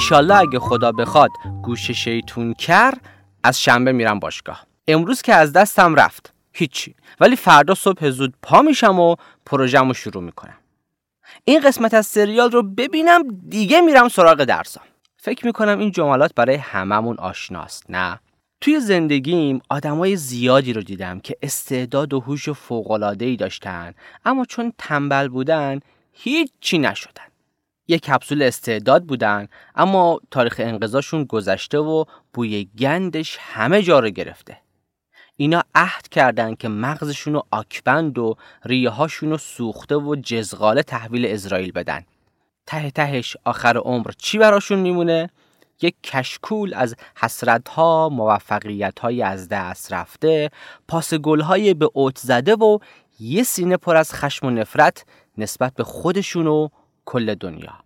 ایشالله 0.00 0.36
اگه 0.36 0.58
خدا 0.58 0.92
بخواد 0.92 1.30
گوش 1.62 1.90
شیطون 1.90 2.54
کر 2.54 2.94
از 3.44 3.62
شنبه 3.62 3.92
میرم 3.92 4.18
باشگاه. 4.18 4.66
امروز 4.88 5.22
که 5.22 5.34
از 5.34 5.52
دستم 5.52 5.94
رفت. 5.94 6.34
هیچی. 6.52 6.94
ولی 7.20 7.36
فردا 7.36 7.74
صبح 7.74 8.10
زود 8.10 8.34
پا 8.42 8.62
میشم 8.62 9.00
و 9.00 9.16
پروژم 9.46 9.88
رو 9.88 9.94
شروع 9.94 10.22
می‌کنم. 10.22 10.56
این 11.44 11.60
قسمت 11.60 11.94
از 11.94 12.06
سریال 12.06 12.50
رو 12.50 12.62
ببینم 12.62 13.22
دیگه 13.48 13.80
میرم 13.80 14.08
سراغ 14.08 14.44
درسام 14.44 14.84
فکر 15.16 15.46
می‌کنم 15.46 15.78
این 15.78 15.90
جملات 15.90 16.34
برای 16.34 16.56
هممون 16.56 17.16
آشناست 17.16 17.84
نه؟ 17.88 18.20
توی 18.60 18.80
زندگیم 18.80 19.60
آدمای 19.68 20.16
زیادی 20.16 20.72
رو 20.72 20.82
دیدم 20.82 21.20
که 21.20 21.36
استعداد 21.42 22.14
و 22.14 22.20
هوش 22.20 22.48
ای 23.20 23.36
داشتن 23.36 23.94
اما 24.24 24.44
چون 24.44 24.72
تنبل 24.78 25.28
بودن 25.28 25.80
هیچی 26.12 26.78
نشدن. 26.78 27.29
یه 27.90 27.98
کپسول 27.98 28.42
استعداد 28.42 29.04
بودن 29.04 29.48
اما 29.74 30.20
تاریخ 30.30 30.56
انقضاشون 30.58 31.24
گذشته 31.24 31.78
و 31.78 32.04
بوی 32.34 32.64
گندش 32.78 33.38
همه 33.40 33.82
جا 33.82 33.98
رو 33.98 34.10
گرفته. 34.10 34.58
اینا 35.36 35.62
عهد 35.74 36.08
کردن 36.08 36.54
که 36.54 36.68
مغزشون 36.68 37.34
رو 37.34 37.42
آکبند 37.50 38.18
و 38.18 38.34
ریه 38.64 38.90
هاشون 38.90 39.30
رو 39.30 39.38
سوخته 39.38 39.96
و 39.96 40.16
جزغاله 40.22 40.82
تحویل 40.82 41.26
اسرائیل 41.26 41.72
بدن. 41.72 42.04
ته 42.66 42.90
تهش 42.90 43.36
آخر 43.44 43.76
عمر 43.76 44.10
چی 44.18 44.38
براشون 44.38 44.78
میمونه؟ 44.78 45.30
یک 45.82 45.94
کشکول 46.02 46.74
از 46.74 46.96
حسرت 47.16 47.68
ها 47.68 48.08
موفقیت 48.08 48.98
های 48.98 49.22
از 49.22 49.48
دست 49.48 49.92
رفته 49.92 50.50
پاس 50.88 51.14
گل 51.14 51.40
های 51.40 51.74
به 51.74 51.90
اوت 51.94 52.18
زده 52.18 52.54
و 52.54 52.78
یه 53.20 53.42
سینه 53.42 53.76
پر 53.76 53.96
از 53.96 54.14
خشم 54.14 54.46
و 54.46 54.50
نفرت 54.50 55.04
نسبت 55.38 55.74
به 55.74 55.84
خودشون 55.84 56.46
و 56.46 56.68
کل 57.04 57.34
دنیا. 57.34 57.79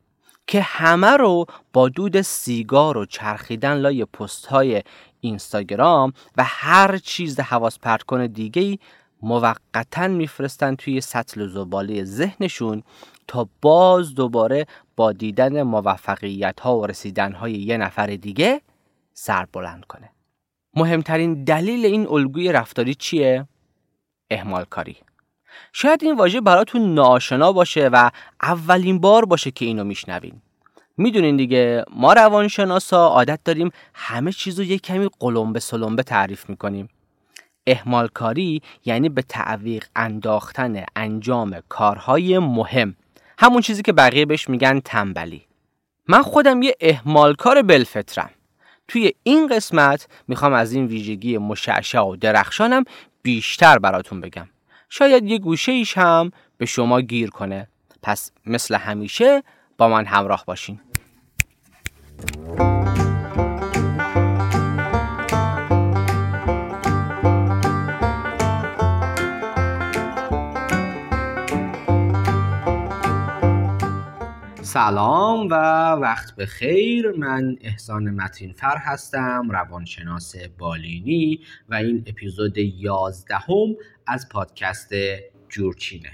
که 0.47 0.61
همه 0.61 1.11
رو 1.17 1.47
با 1.73 1.89
دود 1.89 2.21
سیگار 2.21 2.99
و 2.99 3.07
چرخیدن 3.07 3.75
لای 3.75 4.05
پست 4.05 4.47
های 4.47 4.83
اینستاگرام 5.21 6.13
و 6.37 6.45
هر 6.47 6.99
چیز 6.99 7.41
حواس 7.41 7.79
پرت 7.79 8.03
کنه 8.03 8.29
دیگه 8.29 8.79
موقتا 9.23 10.09
میفرستن 10.09 10.75
توی 10.75 11.01
سطل 11.01 11.47
زباله 11.49 12.05
ذهنشون 12.05 12.83
تا 13.29 13.49
باز 13.63 14.15
دوباره 14.15 14.67
با 14.97 15.13
دیدن 15.13 15.63
موفقیت 15.63 16.61
ها 16.61 16.79
و 16.79 16.87
رسیدن 16.87 17.33
های 17.33 17.53
یه 17.53 17.77
نفر 17.77 18.07
دیگه 18.07 18.61
سر 19.15 19.47
بلند 19.53 19.85
کنه 19.85 20.11
مهمترین 20.77 21.45
دلیل 21.45 21.87
این 21.87 22.07
الگوی 22.09 22.53
رفتاری 22.53 22.95
چیه؟ 22.95 23.49
اهمال 24.31 24.65
کاری 24.65 24.97
شاید 25.73 26.05
این 26.05 26.17
واژه 26.17 26.41
براتون 26.41 26.95
ناشنا 26.95 27.53
باشه 27.53 27.89
و 27.93 28.11
اولین 28.43 28.99
بار 28.99 29.25
باشه 29.25 29.51
که 29.51 29.65
اینو 29.65 29.85
میشنوین. 29.85 30.43
می‌دونین 30.97 31.37
دیگه 31.37 31.85
ما 31.91 32.13
روانشناسا 32.13 33.07
عادت 33.07 33.41
داریم 33.45 33.71
همه 33.95 34.33
چیز 34.33 34.59
رو 34.59 34.65
یه 34.65 34.79
کمی 34.79 35.11
قلمبه 35.21 35.61
سلمبه 35.61 36.03
تعریف 36.03 36.49
می‌کنیم. 36.49 36.89
اهمال 37.67 38.09
کاری 38.09 38.63
یعنی 38.85 39.09
به 39.09 39.23
تعویق 39.23 39.85
انداختن 39.97 40.85
انجام 40.97 41.61
کارهای 41.69 42.39
مهم. 42.39 42.97
همون 43.39 43.63
چیزی 43.63 43.83
که 43.83 43.93
بقیه 43.93 44.27
بهش 44.27 44.49
میگن 44.49 44.81
تنبلی. 44.81 45.43
من 46.09 46.23
خودم 46.23 46.63
یه 46.63 46.77
اهمالکار 46.81 47.63
بلفطرم. 47.63 48.31
توی 48.89 49.13
این 49.23 49.47
قسمت 49.47 50.09
می‌خوام 50.29 50.53
از 50.53 50.73
این 50.73 50.87
ویژگی 50.87 51.39
مشعشع 51.39 52.01
و 52.01 52.17
درخشانم 52.17 52.85
بیشتر 53.23 53.79
براتون 53.79 54.21
بگم. 54.21 54.49
شاید 54.97 55.25
یه 55.25 55.39
گوشه 55.39 55.73
ایش 55.73 55.99
هم 55.99 56.31
به 56.59 56.67
شما 56.67 57.01
گیر 57.01 57.31
کنه. 57.31 57.69
پس 58.03 58.31
مثل 58.47 58.75
همیشه 58.75 59.43
با 59.79 59.89
من 59.89 60.07
همراه 60.07 60.45
باشین. 60.47 60.81
سلام 74.75 75.49
و 75.51 75.55
وقت 75.93 76.37
به 76.37 76.47
خیر. 76.47 77.11
من 77.11 77.57
احسان 77.61 78.11
متینفر 78.11 78.77
هستم 78.77 79.49
روانشناس 79.51 80.35
بالینی 80.59 81.41
و 81.69 81.75
این 81.75 82.05
اپیزود 82.07 82.59
یازدهم 82.59 83.77
از 84.07 84.29
پادکست 84.29 84.93
جورچینه. 85.49 86.11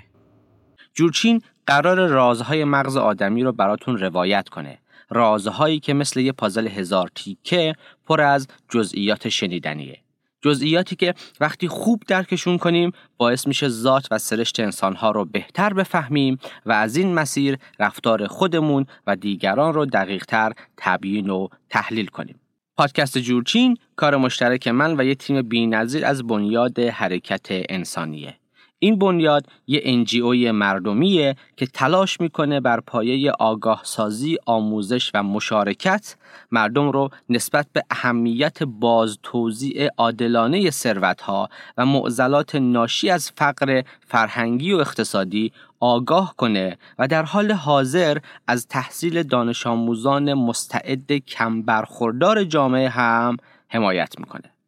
جورچین 0.94 1.42
قرار 1.66 2.06
رازهای 2.06 2.64
مغز 2.64 2.96
آدمی 2.96 3.42
رو 3.42 3.52
براتون 3.52 3.98
روایت 3.98 4.48
کنه. 4.48 4.78
رازهایی 5.10 5.80
که 5.80 5.94
مثل 5.94 6.20
یه 6.20 6.32
پازل 6.32 6.68
هزار 6.68 7.10
تیکه 7.14 7.74
پر 8.06 8.20
از 8.20 8.48
جزئیات 8.68 9.28
شنیدنیه. 9.28 9.98
جزئیاتی 10.42 10.96
که 10.96 11.14
وقتی 11.40 11.68
خوب 11.68 12.02
درکشون 12.08 12.58
کنیم 12.58 12.92
باعث 13.16 13.46
میشه 13.46 13.68
ذات 13.68 14.06
و 14.10 14.18
سرشت 14.18 14.60
انسانها 14.60 15.10
رو 15.10 15.24
بهتر 15.24 15.72
بفهمیم 15.72 16.38
و 16.66 16.72
از 16.72 16.96
این 16.96 17.14
مسیر 17.14 17.58
رفتار 17.78 18.26
خودمون 18.26 18.86
و 19.06 19.16
دیگران 19.16 19.74
رو 19.74 19.86
دقیقتر 19.86 20.52
تبیین 20.76 21.30
و 21.30 21.48
تحلیل 21.68 22.06
کنیم. 22.06 22.40
پادکست 22.76 23.18
جورچین 23.18 23.76
کار 23.96 24.16
مشترک 24.16 24.68
من 24.68 25.00
و 25.00 25.04
یه 25.04 25.14
تیم 25.14 25.42
بینظیر 25.42 26.06
از 26.06 26.26
بنیاد 26.26 26.78
حرکت 26.78 27.46
انسانیه. 27.50 28.39
این 28.82 28.98
بنیاد 28.98 29.46
یه 29.66 29.80
انجیوی 29.84 30.50
مردمیه 30.50 31.36
که 31.56 31.66
تلاش 31.66 32.20
می‌کنه 32.20 32.60
بر 32.60 32.80
پایه 32.80 33.32
آگاه 33.32 33.80
سازی، 33.84 34.38
آموزش 34.46 35.10
و 35.14 35.22
مشارکت 35.22 36.16
مردم 36.50 36.90
رو 36.90 37.10
نسبت 37.28 37.66
به 37.72 37.82
اهمیت 37.90 38.62
باز 38.62 39.18
توزیع 39.22 39.88
عادلانه 39.96 40.70
ثروتها 40.70 41.48
و 41.76 41.86
معضلات 41.86 42.54
ناشی 42.54 43.10
از 43.10 43.30
فقر 43.36 43.82
فرهنگی 44.06 44.72
و 44.72 44.76
اقتصادی 44.76 45.52
آگاه 45.80 46.34
کنه 46.36 46.78
و 46.98 47.08
در 47.08 47.22
حال 47.22 47.52
حاضر 47.52 48.18
از 48.46 48.66
تحصیل 48.68 49.22
دانش 49.22 49.66
آموزان 49.66 50.34
مستعد 50.34 51.12
کم 51.12 51.62
برخوردار 51.62 52.44
جامعه 52.44 52.88
هم 52.88 53.36
حمایت 53.68 54.18
می‌کنه. 54.18 54.59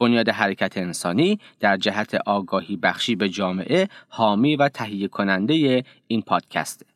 بنیاد 0.00 0.28
حرکت 0.28 0.76
انسانی 0.76 1.38
در 1.60 1.76
جهت 1.76 2.14
آگاهی 2.26 2.76
بخشی 2.76 3.16
به 3.16 3.28
جامعه 3.28 3.88
حامی 4.08 4.56
و 4.56 4.68
تهیه 4.68 5.08
کننده 5.08 5.84
این 6.06 6.22
پادکسته. 6.22 6.86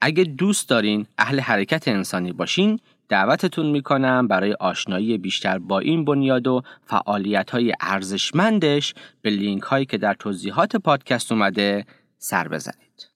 اگه 0.00 0.24
دوست 0.24 0.68
دارین 0.68 1.06
اهل 1.18 1.40
حرکت 1.40 1.88
انسانی 1.88 2.32
باشین 2.32 2.80
دعوتتون 3.08 3.66
می‌کنم 3.66 4.28
برای 4.28 4.52
آشنایی 4.52 5.18
بیشتر 5.18 5.58
با 5.58 5.78
این 5.78 6.04
بنیاد 6.04 6.46
و 6.46 6.62
فعالیت 6.86 7.50
های 7.50 7.72
ارزشمندش 7.80 8.94
به 9.22 9.30
لینک 9.30 9.62
هایی 9.62 9.84
که 9.84 9.98
در 9.98 10.14
توضیحات 10.14 10.76
پادکست 10.76 11.32
اومده 11.32 11.86
سر 12.18 12.48
بزنید. 12.48 13.08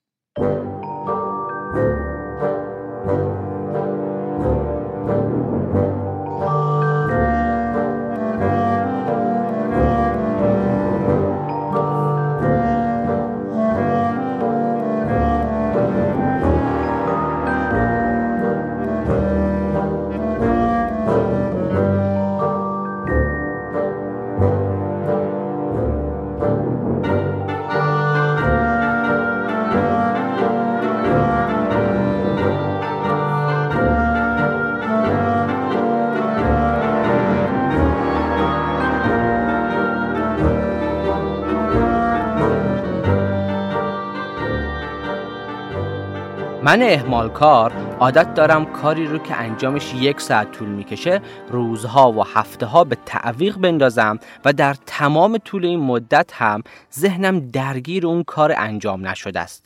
من 46.67 46.83
احمال 46.83 47.29
کار 47.29 47.73
عادت 48.01 48.35
دارم 48.35 48.65
کاری 48.65 49.07
رو 49.07 49.19
که 49.19 49.37
انجامش 49.37 49.95
یک 49.95 50.21
ساعت 50.21 50.53
طول 50.53 50.69
می‌کشه 50.69 51.21
روزها 51.51 52.13
و 52.13 52.27
هفته 52.27 52.67
ها 52.67 52.85
به 52.85 52.97
تعویق 53.07 53.57
بندازم 53.57 54.19
و 54.45 54.53
در 54.53 54.77
تمام 54.87 55.39
طول 55.39 55.65
این 55.65 55.81
مدت 55.81 56.31
هم 56.35 56.63
ذهنم 56.95 57.41
درگیر 57.41 58.07
اون 58.07 58.23
کار 58.23 58.55
انجام 58.57 59.09
نشده 59.09 59.41
است. 59.41 59.65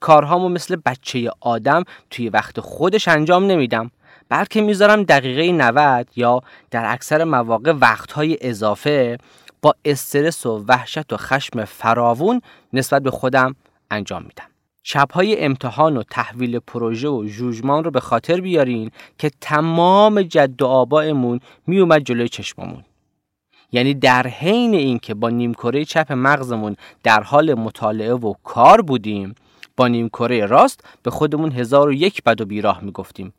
کارهامو 0.00 0.48
مثل 0.48 0.76
بچه 0.76 1.30
آدم 1.40 1.84
توی 2.10 2.28
وقت 2.28 2.60
خودش 2.60 3.08
انجام 3.08 3.46
نمیدم. 3.46 3.90
بلکه 4.28 4.60
می‌ذارم 4.60 5.02
دقیقه 5.02 5.52
90 5.52 6.08
یا 6.16 6.40
در 6.70 6.92
اکثر 6.92 7.24
مواقع 7.24 7.72
وقتهای 7.72 8.38
اضافه 8.40 9.18
با 9.62 9.74
استرس 9.84 10.46
و 10.46 10.64
وحشت 10.68 11.12
و 11.12 11.16
خشم 11.16 11.64
فراوون 11.64 12.40
نسبت 12.72 13.02
به 13.02 13.10
خودم 13.10 13.56
انجام 13.90 14.22
میدم. 14.22 14.55
شبهای 14.88 15.44
امتحان 15.44 15.96
و 15.96 16.02
تحویل 16.02 16.58
پروژه 16.58 17.08
و 17.08 17.24
جوجمان 17.24 17.84
رو 17.84 17.90
به 17.90 18.00
خاطر 18.00 18.40
بیارین 18.40 18.90
که 19.18 19.30
تمام 19.40 20.22
جد 20.22 20.62
و 20.62 20.66
آبایمون 20.66 21.40
میومد 21.66 22.02
جلوی 22.02 22.28
چشممون. 22.28 22.84
یعنی 23.72 23.94
در 23.94 24.26
حین 24.26 24.74
اینکه 24.74 25.14
با 25.14 25.30
نیمکره 25.30 25.84
چپ 25.84 26.12
مغزمون 26.12 26.76
در 27.02 27.22
حال 27.22 27.54
مطالعه 27.54 28.14
و 28.14 28.34
کار 28.44 28.82
بودیم 28.82 29.34
با 29.76 29.88
نیمکره 29.88 30.46
راست 30.46 30.80
به 31.02 31.10
خودمون 31.10 31.52
هزار 31.52 31.88
و 31.88 31.92
یک 31.92 32.22
بد 32.22 32.40
و 32.40 32.44
بیراه 32.44 32.84
می‌گفتیم. 32.84 33.34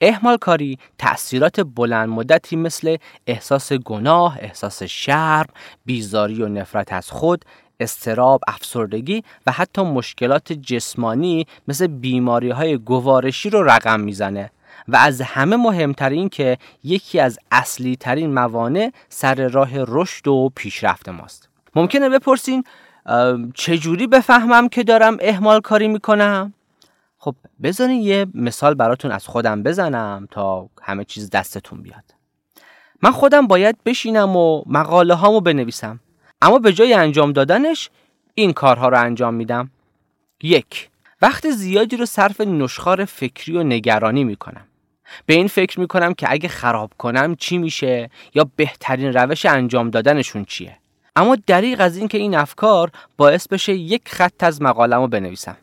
احمال 0.00 0.36
کاری 0.36 0.78
تأثیرات 0.98 1.60
بلند 1.60 2.08
مدتی 2.08 2.56
مثل 2.56 2.96
احساس 3.26 3.72
گناه، 3.72 4.38
احساس 4.40 4.82
شرم، 4.82 5.46
بیزاری 5.84 6.42
و 6.42 6.48
نفرت 6.48 6.92
از 6.92 7.10
خود، 7.10 7.44
استراب، 7.80 8.40
افسردگی 8.48 9.24
و 9.46 9.52
حتی 9.52 9.82
مشکلات 9.82 10.52
جسمانی 10.52 11.46
مثل 11.68 11.86
بیماری 11.86 12.50
های 12.50 12.78
گوارشی 12.78 13.50
رو 13.50 13.62
رقم 13.62 14.00
می‌زنه. 14.00 14.50
و 14.88 14.96
از 14.96 15.20
همه 15.20 15.56
مهمتر 15.56 16.10
این 16.10 16.28
که 16.28 16.58
یکی 16.84 17.20
از 17.20 17.38
اصلی 17.50 17.96
ترین 17.96 18.34
موانع 18.34 18.92
سر 19.08 19.48
راه 19.48 19.70
رشد 19.74 20.28
و 20.28 20.50
پیشرفت 20.54 21.08
ماست. 21.08 21.48
ممکنه 21.74 22.08
بپرسین 22.08 22.64
چجوری 23.54 24.06
بفهمم 24.06 24.68
که 24.68 24.84
دارم 24.84 25.16
احمال 25.20 25.60
کاری 25.60 25.88
می‌کنم؟ 25.88 26.54
خب 27.18 27.34
بذارین 27.62 28.00
یه 28.00 28.26
مثال 28.34 28.74
براتون 28.74 29.10
از 29.10 29.26
خودم 29.26 29.62
بزنم 29.62 30.28
تا 30.30 30.68
همه 30.82 31.04
چیز 31.04 31.30
دستتون 31.30 31.82
بیاد. 31.82 32.04
من 33.02 33.10
خودم 33.10 33.46
باید 33.46 33.76
بشینم 33.84 34.36
و 34.36 34.62
مقاله 34.66 35.14
هامو 35.14 35.40
بنویسم. 35.40 36.00
اما 36.42 36.58
به 36.58 36.72
جای 36.72 36.94
انجام 36.94 37.32
دادنش 37.32 37.90
این 38.34 38.52
کارها 38.52 38.88
رو 38.88 39.00
انجام 39.00 39.34
میدم. 39.34 39.70
یک 40.42 40.88
وقت 41.22 41.50
زیادی 41.50 41.96
رو 41.96 42.06
صرف 42.06 42.40
نشخار 42.40 43.04
فکری 43.04 43.56
و 43.56 43.62
نگرانی 43.62 44.24
می‌کنم. 44.24 44.66
به 45.26 45.34
این 45.34 45.48
فکر 45.48 45.80
می‌کنم 45.80 46.14
که 46.14 46.26
اگه 46.30 46.48
خراب 46.48 46.92
کنم 46.98 47.36
چی 47.36 47.58
میشه 47.58 48.10
یا 48.34 48.50
بهترین 48.56 49.12
روش 49.12 49.46
انجام 49.46 49.90
دادنشون 49.90 50.44
چیه. 50.44 50.76
اما 51.16 51.36
دریغ 51.46 51.80
از 51.80 51.96
اینکه 51.96 52.18
این 52.18 52.34
افکار 52.34 52.90
باعث 53.16 53.48
بشه 53.48 53.74
یک 53.74 54.02
خط 54.08 54.44
از 54.44 54.62
مقالم 54.62 55.00
رو 55.00 55.08
بنویسم. 55.08 55.56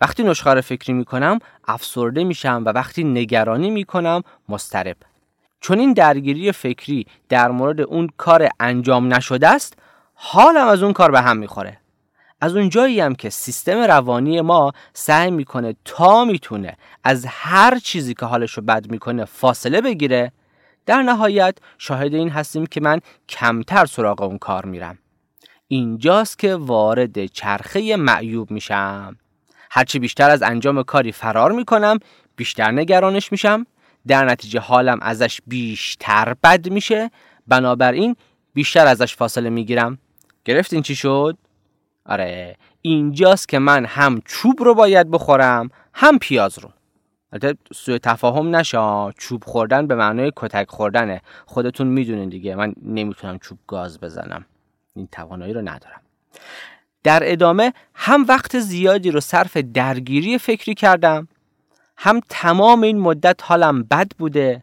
وقتی 0.00 0.22
نشخار 0.22 0.60
فکری 0.60 0.92
می‌کنم 0.92 1.38
افسرده 1.68 2.24
میشم 2.24 2.62
و 2.66 2.68
وقتی 2.68 3.04
نگرانی 3.04 3.70
می‌کنم 3.70 4.22
مسترب 4.48 4.96
چون 5.60 5.78
این 5.78 5.92
درگیری 5.92 6.52
فکری 6.52 7.06
در 7.28 7.50
مورد 7.50 7.80
اون 7.80 8.08
کار 8.16 8.48
انجام 8.60 9.14
نشده 9.14 9.48
است 9.48 9.78
حالم 10.26 10.68
از 10.68 10.82
اون 10.82 10.92
کار 10.92 11.10
به 11.10 11.20
هم 11.20 11.36
می‌خوره. 11.36 11.78
از 12.40 12.56
اون 12.56 12.68
جایی 12.68 13.00
هم 13.00 13.14
که 13.14 13.30
سیستم 13.30 13.78
روانی 13.78 14.40
ما 14.40 14.72
سعی 14.92 15.30
می‌کنه 15.30 15.74
تا 15.84 16.24
می‌تونه 16.24 16.76
از 17.04 17.26
هر 17.28 17.78
چیزی 17.78 18.14
که 18.14 18.26
حالشو 18.26 18.60
بد 18.60 18.90
می‌کنه 18.90 19.24
فاصله 19.24 19.80
بگیره 19.80 20.32
در 20.86 21.02
نهایت 21.02 21.58
شاهد 21.78 22.14
این 22.14 22.28
هستیم 22.30 22.66
که 22.66 22.80
من 22.80 23.00
کمتر 23.28 23.86
سراغ 23.86 24.22
اون 24.22 24.38
کار 24.38 24.66
میرم. 24.66 24.98
اینجاست 25.68 26.38
که 26.38 26.54
وارد 26.54 27.26
چرخه 27.26 27.96
معیوب 27.96 28.50
میشم. 28.50 29.16
هرچی 29.70 29.98
بیشتر 29.98 30.30
از 30.30 30.42
انجام 30.42 30.82
کاری 30.82 31.12
فرار 31.12 31.52
می‌کنم 31.52 31.98
بیشتر 32.36 32.70
نگرانش 32.70 33.32
میشم. 33.32 33.66
در 34.06 34.24
نتیجه 34.24 34.60
حالم 34.60 34.98
ازش 35.02 35.40
بیشتر 35.46 36.34
بد 36.42 36.68
میشه. 36.68 37.10
بنابراین 37.46 38.16
بیشتر 38.54 38.86
ازش 38.86 39.16
فاصله 39.16 39.50
می‌گیرم. 39.50 39.98
گرفتین 40.44 40.82
چی 40.82 40.94
شد؟ 40.94 41.38
آره 42.06 42.56
اینجاست 42.82 43.48
که 43.48 43.58
من 43.58 43.84
هم 43.84 44.22
چوب 44.24 44.62
رو 44.62 44.74
باید 44.74 45.10
بخورم 45.10 45.70
هم 45.94 46.18
پیاز 46.18 46.58
رو. 46.58 46.70
البته 47.32 47.58
سوء 47.74 47.98
تفاهم 47.98 48.56
نشه 48.56 49.12
چوب 49.18 49.44
خوردن 49.44 49.86
به 49.86 49.94
معنای 49.94 50.32
کتک 50.36 50.70
خوردنه. 50.70 51.20
خودتون 51.46 51.86
می‌دونین 51.86 52.28
دیگه 52.28 52.54
من 52.54 52.74
نمی‌تونم 52.82 53.38
چوب 53.38 53.58
گاز 53.66 54.00
بزنم. 54.00 54.44
این 54.96 55.08
توانایی 55.12 55.52
رو 55.52 55.60
ندارم. 55.60 56.00
در 57.02 57.20
ادامه 57.24 57.72
هم 57.94 58.24
وقت 58.28 58.58
زیادی 58.58 59.10
رو 59.10 59.20
صرف 59.20 59.56
درگیری 59.56 60.38
فکری 60.38 60.74
کردم 60.74 61.28
هم 61.96 62.20
تمام 62.28 62.82
این 62.82 62.98
مدت 62.98 63.40
حالم 63.42 63.82
بد 63.82 64.12
بوده 64.18 64.62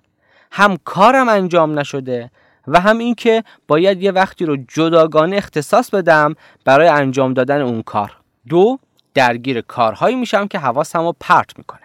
هم 0.51 0.77
کارم 0.85 1.29
انجام 1.29 1.79
نشده 1.79 2.31
و 2.67 2.79
هم 2.79 2.97
اینکه 2.97 3.43
باید 3.67 4.03
یه 4.03 4.11
وقتی 4.11 4.45
رو 4.45 4.57
جداگانه 4.67 5.35
اختصاص 5.35 5.89
بدم 5.89 6.35
برای 6.65 6.87
انجام 6.87 7.33
دادن 7.33 7.61
اون 7.61 7.81
کار. 7.81 8.17
دو 8.49 8.79
درگیر 9.13 9.61
کارهایی 9.61 10.15
میشم 10.15 10.47
که 10.47 10.59
حواسم 10.59 11.01
رو 11.01 11.15
پرت 11.19 11.57
می‌کنه. 11.57 11.81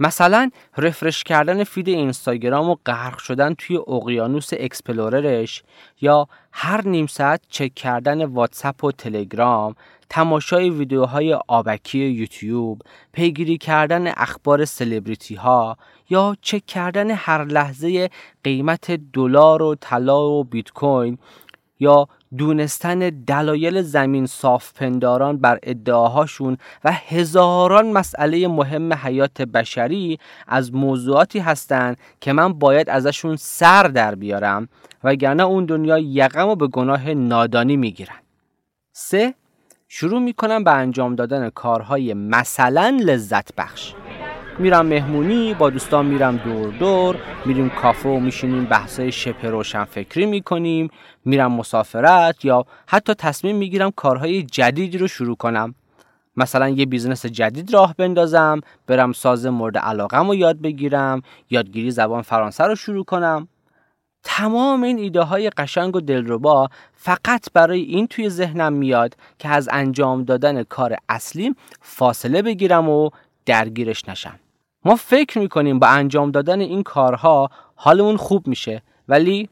مثلا 0.00 0.50
refresh 0.76 1.24
کردن 1.24 1.64
feed 1.64 1.88
اینستاگرام 1.88 2.70
و 2.70 2.76
غرق 2.86 3.18
شدن 3.18 3.54
توی 3.54 3.76
اقیانوس 3.76 4.50
explore 4.52 5.29
رش 5.29 5.62
یا 6.00 6.28
هر 6.52 6.88
نیم 6.88 7.06
ساعت 7.06 7.40
چک 7.48 7.74
کردن 7.74 8.24
واتساپ 8.24 8.84
و 8.84 8.92
تلگرام 8.92 9.74
تماشای 10.10 10.70
ویدیوهای 10.70 11.34
آبکی 11.34 11.98
یوتیوب 11.98 12.82
پیگیری 13.12 13.58
کردن 13.58 14.08
اخبار 14.16 14.64
سلبریتی 14.64 15.34
ها 15.34 15.76
یا 16.10 16.36
چک 16.42 16.66
کردن 16.66 17.10
هر 17.10 17.44
لحظه 17.44 18.10
قیمت 18.44 18.90
دلار 19.12 19.62
و 19.62 19.74
طلا 19.80 20.30
و 20.30 20.44
بیت 20.44 20.70
کوین 20.70 21.18
یا 21.80 22.08
دونستن 22.38 22.98
دلایل 22.98 23.82
زمین 23.82 24.26
صاف 24.26 24.72
پنداران 24.72 25.38
بر 25.38 25.58
ادعاهاشون 25.62 26.56
و 26.84 26.92
هزاران 26.92 27.92
مسئله 27.92 28.48
مهم 28.48 28.92
حیات 28.92 29.42
بشری 29.42 30.18
از 30.46 30.74
موضوعاتی 30.74 31.38
هستند 31.38 31.96
که 32.20 32.32
من 32.32 32.52
باید 32.52 32.90
ازشون 32.90 33.36
سر 33.36 33.82
در 33.82 34.14
بیارم 34.14 34.68
وگرنه 35.04 35.42
اون 35.42 35.64
دنیا 35.64 35.98
یقم 35.98 36.48
و 36.48 36.54
به 36.56 36.66
گناه 36.66 37.14
نادانی 37.14 37.76
می‌گیرن. 37.76 38.18
سه 38.92 39.34
شروع 39.88 40.20
می‌کنم 40.20 40.64
به 40.64 40.72
انجام 40.72 41.14
دادن 41.14 41.50
کارهای 41.50 42.14
مثلا 42.14 42.98
لذت 43.04 43.54
بخش. 43.54 43.94
میرم 44.60 44.86
مهمونی 44.86 45.54
با 45.54 45.70
دوستان 45.70 46.06
میرم 46.06 46.36
دور 46.36 46.72
دور 46.72 47.16
میریم 47.46 47.70
کافه 47.70 48.08
و 48.08 48.20
میشینیم 48.20 48.64
بحثای 48.64 49.12
شبه 49.12 49.50
روشن 49.50 49.84
فکری 49.84 50.26
می‌کنیم 50.26 50.90
میرم 51.24 51.52
مسافرت 51.52 52.44
یا 52.44 52.66
حتی 52.86 53.14
تصمیم 53.14 53.56
می‌گیرم 53.56 53.90
کارهای 53.90 54.42
جدیدی 54.42 54.98
رو 54.98 55.08
شروع 55.08 55.36
کنم. 55.36 55.74
مثلا 56.36 56.68
یه 56.68 56.86
business 56.86 57.26
جدید 57.26 57.74
راه 57.74 57.94
بندازم 57.98 58.60
برم 58.86 59.12
ساز 59.12 59.46
مورد 59.46 59.78
علاقم 59.78 60.28
رو 60.28 60.34
یاد 60.34 60.60
بگیرم 60.60 61.22
یادگیری 61.50 61.90
زبان 61.90 62.22
فرانسه 62.22 62.64
رو 62.64 62.74
شروع 62.74 63.04
کنم. 63.04 63.48
تمام 64.22 64.82
این 64.82 64.98
ایده 64.98 65.22
های 65.22 65.50
قشنگ 65.50 65.96
و 65.96 66.00
دلربا 66.00 66.68
فقط 66.94 67.52
برای 67.54 67.80
این 67.80 68.06
توی 68.06 68.30
ذهنم 68.30 68.72
میاد 68.72 69.16
که 69.38 69.48
از 69.48 69.68
انجام 69.72 70.24
دادن 70.24 70.62
کار 70.62 70.96
اصلیم 71.08 71.56
فاصله 71.80 72.42
بگیرم 72.42 72.88
و 72.88 73.10
درگیرش 73.46 74.08
نشم. 74.08 74.38
ما 74.84 74.96
فکر 74.96 75.38
می‌کنیم 75.38 75.78
با 75.78 75.86
انجام 75.86 76.30
دادن 76.30 76.60
این 76.60 76.82
کارها 76.82 77.50
حالمون 77.74 78.16
خوب 78.16 78.46
میشه 78.46 78.82
ولی 79.08 79.48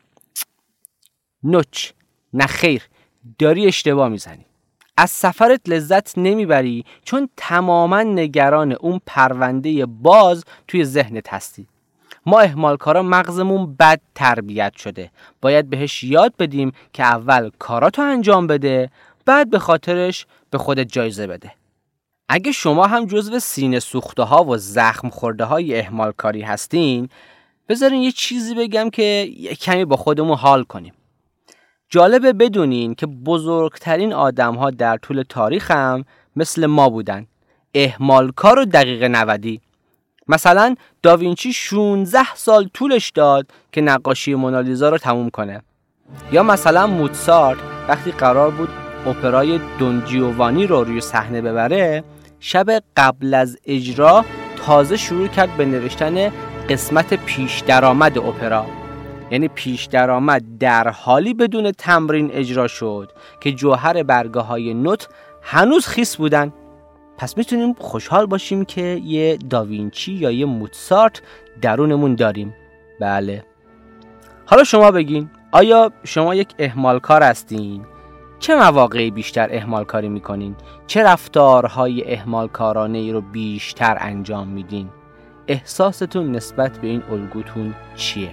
نوچ 1.42 1.90
نه 2.32 2.46
خیر 2.46 2.82
داری 3.38 3.66
اشتباه 3.66 4.08
می‌زنی. 4.08 4.46
از 4.96 5.10
سفرت 5.10 5.60
لذت 5.68 6.18
نمی‌بری 6.18 6.84
چون 7.04 7.28
تماما 7.36 8.02
نگران 8.02 8.72
اون 8.72 9.00
پرونده 9.06 9.86
باز 9.86 10.44
توی 10.68 10.84
ذهنت 10.84 11.32
هستی. 11.32 11.66
ما 12.26 12.40
اهمالکارا 12.40 13.02
مغزمون 13.02 13.74
بد 13.74 14.00
تربیت 14.14 14.76
شده. 14.76 15.10
باید 15.40 15.70
بهش 15.70 16.04
یاد 16.04 16.34
بدیم 16.38 16.72
که 16.92 17.02
اول 17.02 17.50
کاراتو 17.58 18.02
انجام 18.02 18.46
بده 18.46 18.90
بعد 19.24 19.50
به 19.50 19.58
خاطرش 19.58 20.26
به 20.50 20.58
خودت 20.58 20.92
جایزه 20.92 21.26
بده. 21.26 21.52
اگه 22.28 22.52
شما 22.52 22.86
هم 22.86 23.06
جزو 23.06 23.38
سینه 23.38 23.80
سوخته 23.80 24.22
ها 24.22 24.44
و 24.44 24.56
زخم 24.56 25.08
خورده 25.08 25.44
های 25.44 25.78
احمال 25.78 26.12
کاری 26.12 26.42
هستین 26.42 27.08
بذارین 27.68 28.02
یه 28.02 28.12
چیزی 28.12 28.54
بگم 28.54 28.90
که 28.90 29.02
یه 29.36 29.54
کمی 29.54 29.84
با 29.84 29.96
خودمون 29.96 30.36
حال 30.36 30.64
کنیم. 30.64 30.92
جالبه 31.88 32.32
بدونین 32.32 32.94
که 32.94 33.06
بزرگترین 33.06 34.12
آدم 34.12 34.54
ها 34.54 34.70
در 34.70 34.96
طول 34.96 35.24
تاریخ 35.28 35.70
هم 35.70 36.04
مثل 36.36 36.66
ما 36.66 36.88
بودن. 36.88 37.26
احمالکار 37.74 38.58
و 38.58 38.64
دقیق 38.64 39.02
نودی 39.02 39.60
مثلا 40.28 40.74
داوینچی 41.02 41.52
16 41.52 42.34
سال 42.34 42.68
طولش 42.74 43.10
داد 43.10 43.46
که 43.72 43.80
نقاشی 43.80 44.34
مونالیزا 44.34 44.88
رو 44.88 44.98
تموم 44.98 45.30
کنه. 45.30 45.62
یا 46.32 46.42
مثلا 46.42 46.86
موتسارت 46.86 47.58
وقتی 47.88 48.10
قرار 48.10 48.50
بود 48.50 48.68
اپرای 49.06 49.60
دونجیووانی 49.78 50.66
رو 50.66 50.84
روی 50.84 51.00
صحنه 51.00 51.40
ببره 51.40 52.04
شب 52.40 52.66
قبل 52.96 53.34
از 53.34 53.58
اجرا 53.66 54.24
تازه 54.56 54.96
شروع 54.96 55.28
کرد 55.28 55.56
به 55.56 55.64
نوشتن 55.64 56.32
قسمت 56.68 57.14
پیش 57.14 57.60
درآمد 57.60 58.18
اپرا. 58.18 58.66
یعنی 59.30 59.48
پیش 59.48 59.84
درآمد 59.84 60.42
در 60.60 60.88
حالی 60.88 61.34
بدون 61.34 61.72
تمرین 61.72 62.30
اجرا 62.32 62.68
شد 62.68 63.12
که 63.40 63.52
جوهر 63.52 64.02
برگه 64.02 64.40
های 64.40 64.74
نوت 64.74 65.08
هنوز 65.42 65.86
خیس 65.86 66.16
بودن. 66.16 66.52
پس 67.18 67.36
می‌تونیم 67.36 67.72
خوشحال 67.72 68.26
باشیم 68.26 68.64
که 68.64 69.00
یه 69.04 69.36
داوینچی 69.50 70.12
یا 70.12 70.30
یه 70.30 70.46
موتسارت 70.46 71.22
درونمون 71.62 72.14
داریم. 72.14 72.54
بله. 73.00 73.44
حالا 74.46 74.64
شما 74.64 74.90
بگین 74.90 75.30
آیا 75.52 75.92
شما 76.04 76.34
یک 76.34 76.48
احمال 76.58 76.98
کار 76.98 77.22
هستین؟ 77.22 77.86
چه 78.38 78.54
مواقعی 78.54 79.10
بیشتر 79.10 79.48
احمال 79.50 79.84
کاری 79.84 80.08
می‌کنین؟ 80.08 80.56
چه 80.86 81.02
رفتارهای 81.02 82.04
احمال 82.04 82.48
کارانه 82.48 82.98
ای 82.98 83.12
رو 83.12 83.20
بیشتر 83.20 83.96
انجام 84.00 84.48
میدین؟ 84.48 84.88
احساستون 85.48 86.32
نسبت 86.32 86.78
به 86.78 86.86
این 86.86 87.02
الگوتون 87.10 87.74
چیه؟ 87.96 88.30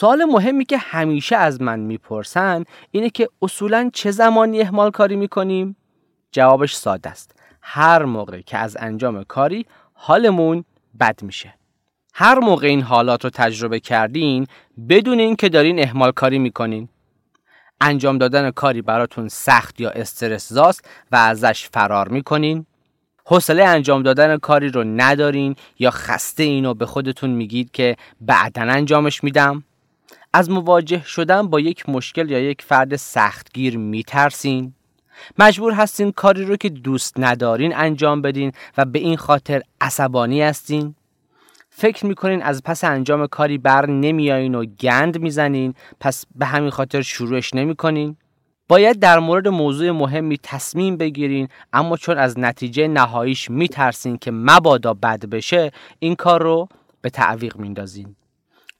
سوال 0.00 0.24
مهمی 0.24 0.64
که 0.64 0.78
همیشه 0.78 1.36
از 1.36 1.62
من 1.62 1.80
می‌پرسن 1.80 2.64
اینه 2.90 3.10
که 3.10 3.28
اصولا 3.42 3.90
چه 3.92 4.10
زمانی 4.10 4.60
اهمال 4.60 4.90
کاری 4.90 5.16
می‌کنیم؟ 5.16 5.76
جوابش 6.32 6.74
ساده 6.74 7.10
است. 7.10 7.34
هر 7.62 8.04
موقع 8.04 8.40
که 8.40 8.58
از 8.58 8.76
انجام 8.80 9.24
کاری 9.24 9.66
حالمون 9.94 10.64
بد 11.00 11.22
میشه. 11.22 11.54
هر 12.14 12.38
موقع 12.38 12.66
این 12.66 12.82
حالات 12.82 13.24
رو 13.24 13.30
تجربه 13.30 13.80
کردین 13.80 14.46
بدون 14.88 15.36
که 15.36 15.48
دارین 15.48 15.82
اهمال 15.82 16.12
کاری 16.12 16.38
می‌کنین. 16.38 16.88
انجام 17.80 18.18
دادن 18.18 18.50
کاری 18.50 18.82
براتون 18.82 19.28
سخت 19.28 19.80
یا 19.80 19.90
استرس 19.90 20.52
زاست 20.52 20.88
و 21.12 21.16
ازش 21.16 21.68
فرار 21.72 22.08
می‌کنین. 22.08 22.66
حوصله 23.26 23.64
انجام 23.64 24.02
دادن 24.02 24.36
کاری 24.36 24.68
رو 24.68 24.84
ندارین 24.84 25.56
یا 25.78 25.90
خسته 25.90 26.42
اینو 26.42 26.74
به 26.74 26.86
خودتون 26.86 27.30
میگید 27.30 27.70
که 27.70 27.96
بعدا 28.20 28.62
انجامش 28.62 29.24
میدم 29.24 29.64
از 30.32 30.50
مواجه 30.50 31.04
شدن 31.04 31.48
با 31.48 31.60
یک 31.60 31.88
مشکل 31.88 32.30
یا 32.30 32.38
یک 32.38 32.62
فرد 32.62 32.96
سختگیر 32.96 33.78
میترسین. 33.78 34.74
مجبور 35.38 35.72
هستین 35.72 36.12
کاری 36.12 36.44
رو 36.44 36.56
که 36.56 36.68
دوست 36.68 37.14
ندارین 37.18 37.76
انجام 37.76 38.22
بدین 38.22 38.52
و 38.78 38.84
به 38.84 38.98
این 38.98 39.16
خاطر 39.16 39.62
عصبانی 39.80 40.42
هستین. 40.42 40.94
فکر 41.70 42.06
می‌کنین 42.06 42.42
از 42.42 42.62
پس 42.64 42.84
انجام 42.84 43.26
کاری 43.26 43.58
بر 43.58 43.86
نمیایین 43.86 44.54
و 44.54 44.64
گند 44.64 45.18
می‌زنین 45.18 45.74
پس 46.00 46.24
به 46.34 46.46
همین 46.46 46.70
خاطر 46.70 47.02
شروعش 47.02 47.54
نمی‌کنین. 47.54 48.16
باید 48.68 48.98
در 48.98 49.18
مورد 49.18 49.48
موضوع 49.48 49.90
مهمی 49.90 50.38
تصمیم 50.42 50.96
بگیرین 50.96 51.48
اما 51.72 51.96
چون 51.96 52.18
از 52.18 52.38
نتیجه 52.38 52.88
نهاییش 52.88 53.50
میترسین 53.50 54.18
که 54.18 54.30
مبادا 54.30 54.94
بد 54.94 55.26
بشه 55.26 55.70
این 55.98 56.14
کار 56.14 56.42
رو 56.42 56.68
به 57.00 57.10
تعویق 57.10 57.56
میندازین. 57.56 58.16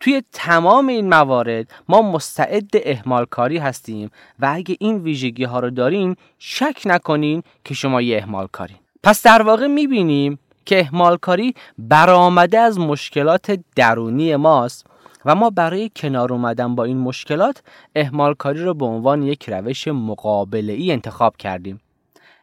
توی 0.01 0.23
تمام 0.33 0.87
این 0.87 1.09
موارد 1.09 1.71
ما 1.89 2.03
مستعد 2.03 2.71
احمال 2.75 3.25
کاری 3.25 3.59
هستیم 3.59 4.11
و 4.39 4.53
اگه 4.55 4.77
این 4.81 4.97
ویژگی 4.97 5.45
ها 5.45 5.61
رو 5.61 5.71
دارین 5.71 6.17
شک 6.39 6.83
نکنین 6.85 7.43
که 7.65 7.75
شما 7.75 8.03
یه 8.03 8.17
احمال 8.17 8.49
کارین 8.53 8.77
پس 9.03 9.23
در 9.23 9.43
واقع 9.43 9.67
می‌بینیم 9.67 10.39
که 10.65 10.79
احمال 10.79 11.17
کاری 11.17 11.55
برآمده 11.79 12.59
از 12.59 12.79
مشکلات 12.79 13.61
درونی 13.77 14.37
ماست 14.37 14.87
و 15.25 15.35
ما 15.35 15.51
برای 15.51 15.91
کنار 15.97 16.33
اومدن 16.33 16.75
با 16.75 16.85
این 16.85 16.99
مشکلات 16.99 17.63
احمال 17.95 18.35
کاری 18.35 18.65
رو 18.65 18.75
به 18.75 18.85
عنوان 18.85 19.23
یک 19.23 19.51
روش 19.51 19.89
مقابله 19.89 20.73
ای 20.73 20.93
انتخاب 20.93 21.37
کردیم. 21.37 21.81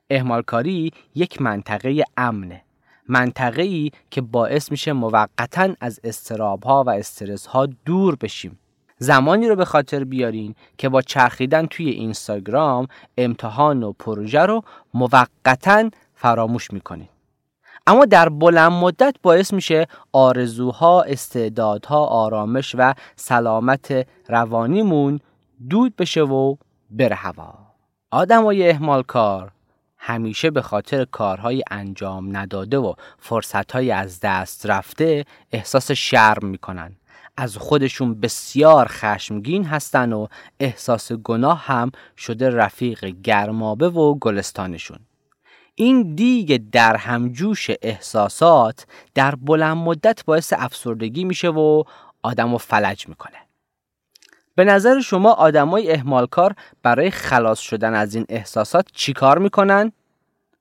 احمال 0.10 0.42
کاری 0.42 0.92
یک 1.16 1.42
منطقه 1.42 2.04
امنه. 2.18 2.67
منطقه 3.08 3.62
ای 3.62 3.92
که 4.12 4.22
باعث 4.22 4.72
میشه 4.72 4.94
موقتا 4.94 5.70
از 5.82 6.00
استراب 6.04 6.64
ها 6.64 6.84
و 6.84 6.90
استرس 6.90 7.46
ها 7.46 7.66
دور 7.86 8.16
بشیم. 8.16 8.60
زمانی 8.98 9.48
رو 9.48 9.56
به 9.56 9.66
خاطر 9.66 10.04
بیارین 10.04 10.56
که 10.78 10.90
با 10.90 11.02
چرخیدن 11.02 11.66
توی 11.66 11.90
اینستاگرام 11.90 12.88
امتحان 13.18 13.84
و 13.84 13.92
پروژه 13.92 14.42
رو 14.42 14.62
موقتا 14.94 15.90
فراموش 16.16 16.74
می‌کنین. 16.74 17.08
اما 17.88 18.06
در 18.06 18.30
بلند 18.30 18.72
مدت 18.72 19.16
باعث 19.22 19.54
میشه 19.54 19.88
آرزوها، 20.12 21.02
استعدادها، 21.02 22.06
آرامش 22.06 22.76
و 22.78 22.94
سلامت 23.16 24.08
روانیمون 24.28 25.20
دود 25.70 25.96
بشه 25.96 26.22
و 26.22 26.56
بره 26.92 27.16
هوا. 27.16 27.54
آدمای 28.12 28.70
اهمال 28.70 29.04
کار 29.04 29.52
همیشه 29.98 30.52
به 30.52 30.62
خاطر 30.62 31.06
کارهای 31.06 31.64
انجام 31.72 32.38
نداده 32.38 32.78
و 32.78 32.94
فرصتهای 33.20 33.92
از 33.92 34.20
دست 34.20 34.66
رفته 34.66 35.26
احساس 35.52 35.92
شرم 35.92 36.48
می‌کنن. 36.48 36.96
از 37.38 37.58
خودشون 37.58 38.20
بسیار 38.20 38.88
خشمگین 38.88 39.66
هستن 39.66 40.14
و 40.14 40.28
احساس 40.60 41.12
گناه 41.12 41.66
هم 41.66 41.92
شده 42.18 42.50
رفیق 42.50 43.06
گرمابه 43.06 43.90
و 43.90 44.16
گلستانشون. 44.20 45.00
این 45.76 46.16
دیگ 46.16 46.70
در 46.72 46.96
همجوش 46.96 47.70
احساسات 47.82 48.86
در 49.16 49.36
بلند 49.36 49.78
مدت 49.78 50.26
باعث 50.26 50.54
افسردگی 50.58 51.24
میشه 51.24 51.50
و 51.50 51.84
آدم 52.24 52.54
و 52.54 52.58
فلج 52.58 53.08
می‌کنه. 53.08 53.47
به 54.58 54.64
نظر 54.64 55.02
شما 55.02 55.32
آدمای 55.32 55.92
اهمالکار 55.92 56.54
برای 56.84 57.12
خلاص 57.12 57.60
شدن 57.60 57.94
از 57.94 58.16
این 58.16 58.26
احساسات 58.30 58.88
چیکار 58.94 59.38
می‌کنن؟ 59.38 59.92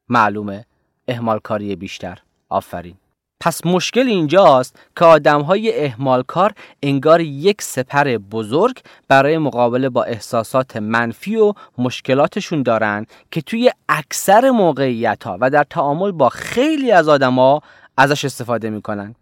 معلومه. 0.09 0.65
اهمالکاری 1.09 1.77
بیشتر. 1.77 2.19
آفرین. 2.49 2.95
پس 3.41 3.67
مشکل 3.67 4.07
اینجاست 4.07 4.77
که 4.97 5.05
آدم 5.05 5.41
های 5.41 5.85
اهمالکار 5.85 6.53
انگار 6.83 7.21
یک 7.21 7.63
سپر 7.63 8.05
بزرگ 8.05 8.79
برای 9.09 9.39
مقابله 9.39 9.89
با 9.89 10.05
احساسات 10.05 10.77
منفی 10.77 11.37
و 11.37 11.53
مشکلاتشون 11.79 12.63
دارن 12.63 13.07
که 13.31 13.41
توی 13.41 13.71
اکثر 13.89 14.51
موقعیت 14.51 15.25
ها 15.25 15.39
و 15.41 15.51
در 15.51 15.65
تعامل 15.71 16.13
با 16.13 16.29
خیلی 16.29 16.93
از 16.93 17.09
آدما 17.09 17.61
ازش 17.97 18.25
استفاده 18.25 18.71
می‌کنن. 18.71 19.15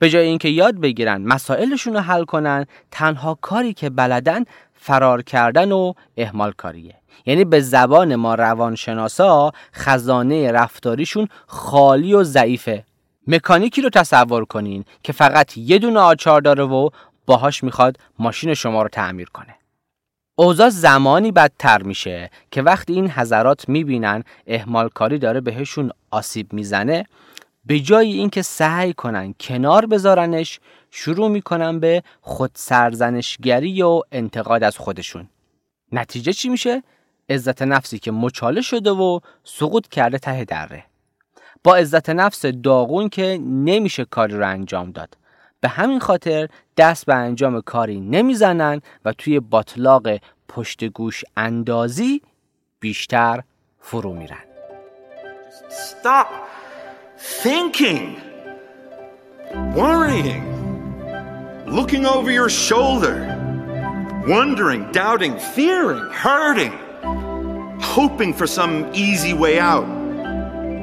به 0.00 0.10
جای 0.10 0.26
اینکه 0.26 0.48
یاد 0.48 0.74
بگیرن 0.80 1.22
مسائلشون 1.22 1.94
رو 1.94 2.00
حل 2.00 2.24
کنن 2.24 2.66
تنها 2.90 3.38
کاری 3.40 3.72
که 3.72 3.90
بلدن 3.90 4.44
فرار 4.74 5.22
کردن 5.22 5.72
و 5.72 5.92
اهمال 6.16 6.52
کاریه 6.52 6.94
یعنی 7.26 7.44
به 7.44 7.60
زبان 7.60 8.16
ما 8.16 8.34
روانشناسا 8.34 9.52
خزانه 9.74 10.52
رفتاریشون 10.52 11.28
خالی 11.46 12.14
و 12.14 12.22
ضعیفه. 12.22 12.84
مکانیکی 13.26 13.82
رو 13.82 13.90
تصور 13.90 14.44
کنین 14.44 14.84
که 15.02 15.12
فقط 15.12 15.56
یه 15.56 15.78
دونه 15.78 16.00
آچار 16.00 16.40
داره 16.40 16.64
و 16.64 16.90
باهاش 17.26 17.64
می‌خواد 17.64 17.96
ماشین 18.18 18.54
شما 18.54 18.82
رو 18.82 18.88
تعمیر 18.88 19.28
کنه. 19.28 19.54
اوضاع 20.34 20.68
زمانی 20.68 21.32
بدتر 21.32 21.82
میشه 21.82 22.30
که 22.50 22.62
وقتی 22.62 22.92
این 22.92 23.10
حضرات 23.10 23.68
می‌بینن 23.68 24.24
اهمال 24.46 24.88
کاری 24.88 25.18
داره 25.18 25.40
بهشون 25.40 25.90
آسیب 26.10 26.52
می‌زنه 26.52 27.06
به 27.70 27.80
جای 27.80 28.12
اینکه 28.12 28.42
سعی 28.42 28.92
کنن 28.92 29.34
کنار 29.40 29.86
بذارنش 29.86 30.60
شروع 30.90 31.28
می‌کنن 31.28 31.80
به 31.80 32.02
خود 32.20 32.50
سرزنشگری 32.54 33.82
و 33.82 34.02
انتقاد 34.12 34.64
از 34.64 34.78
خودشون. 34.78 35.28
نتیجه 35.92 36.32
چی 36.32 36.48
میشه؟ 36.48 36.82
عزت 37.28 37.62
نفسی 37.62 37.98
که 37.98 38.10
مچاله 38.12 38.60
شده 38.60 38.90
و 38.90 39.20
سقوط 39.44 39.88
کرده 39.88 40.18
ته 40.18 40.44
دره. 40.44 40.84
با 41.64 41.76
عزت 41.76 42.10
نفس 42.10 42.46
داغون 42.46 43.08
که 43.08 43.38
نمیشه 43.42 44.04
کاری 44.04 44.36
رو 44.36 44.48
انجام 44.48 44.90
داد. 44.90 45.16
به 45.60 45.68
همین 45.68 46.00
خاطر 46.00 46.48
دست 46.76 47.06
به 47.06 47.14
انجام 47.14 47.60
کاری 47.60 48.00
نمی‌زنن 48.00 48.80
و 49.04 49.12
توی 49.12 49.40
باطلاق 49.40 50.08
پشت 50.48 50.84
گوش 50.84 51.24
اندازی 51.36 52.22
بیشتر 52.80 53.42
فرو 53.80 54.12
میرن. 54.12 54.44
Stop! 55.70 56.26
Thinking, 57.20 58.18
worrying, 59.74 60.46
looking 61.66 62.06
over 62.06 62.30
your 62.30 62.48
shoulder, 62.48 63.36
wondering, 64.26 64.90
doubting, 64.90 65.38
fearing, 65.38 66.10
hurting, 66.10 66.72
hoping 67.78 68.32
for 68.32 68.46
some 68.46 68.90
easy 68.94 69.34
way 69.34 69.58
out, 69.58 69.84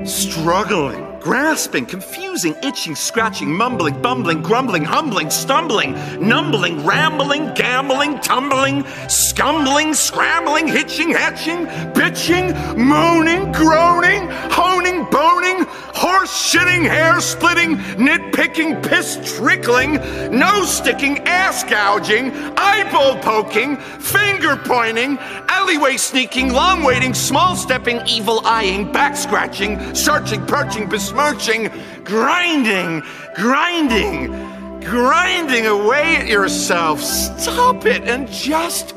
struggling, 0.08 1.07
grasping, 1.20 1.86
confusing, 1.86 2.56
itching, 2.64 2.96
scratching, 2.96 3.52
mumbling, 3.52 4.02
bumbling, 4.02 4.42
grumbling, 4.42 4.84
humbling, 4.84 5.30
stumbling, 5.30 5.94
numbling, 6.26 6.86
rambling, 6.86 7.54
gambling, 7.54 8.20
tumbling, 8.20 8.86
scumbling, 9.08 9.94
scrambling, 9.94 10.68
hitching, 10.68 11.12
hatching, 11.12 11.66
bitching, 11.94 12.54
moaning, 12.78 13.52
groaning, 13.52 14.28
honing, 14.52 15.06
boning 15.10 15.66
horse 15.98 16.54
shitting, 16.54 16.88
hair 16.88 17.20
splitting, 17.20 17.76
nitpicking, 17.98 18.88
piss 18.88 19.18
trickling, 19.36 19.96
nose 20.30 20.72
sticking, 20.72 21.18
ass 21.28 21.64
gouging, 21.64 22.32
eyeball 22.56 23.18
poking, 23.18 23.78
finger 23.78 24.56
pointing, 24.58 25.18
alleyway 25.50 25.98
sneaking, 25.98 26.54
long 26.54 26.84
waiting, 26.84 27.16
small 27.16 27.56
stepping, 27.56 28.00
evil 28.06 28.42
eyeing, 28.46 28.92
back 28.92 29.18
scratching, 29.18 29.96
searching, 29.96 30.46
perching, 30.46 30.88
besmirching, 31.08 31.70
grinding, 32.04 33.04
grinding, 33.36 34.18
grinding 34.82 35.66
away 35.66 36.16
at 36.18 36.28
yourself. 36.28 37.02
Stop 37.02 37.86
it 37.86 38.04
and 38.08 38.28
just 38.30 38.94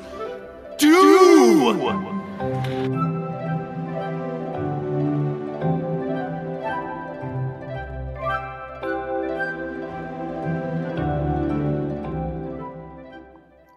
do. 0.79 2.01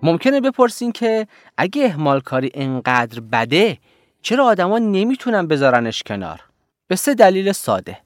ممکنه 0.05 0.41
بپرسین 0.41 0.91
که 0.91 1.27
اگه 1.57 1.85
اهمال 1.85 2.19
کاری 2.19 2.51
انقدر 2.53 3.19
بده 3.19 3.77
چرا 4.21 4.45
آدما 4.45 4.79
نمی‌تونن 4.79 5.47
بذارنش 5.47 6.03
کنار؟ 6.03 6.39
به 6.87 6.95
سه 6.95 7.13
دلیل 7.13 7.51
ساده. 7.51 7.97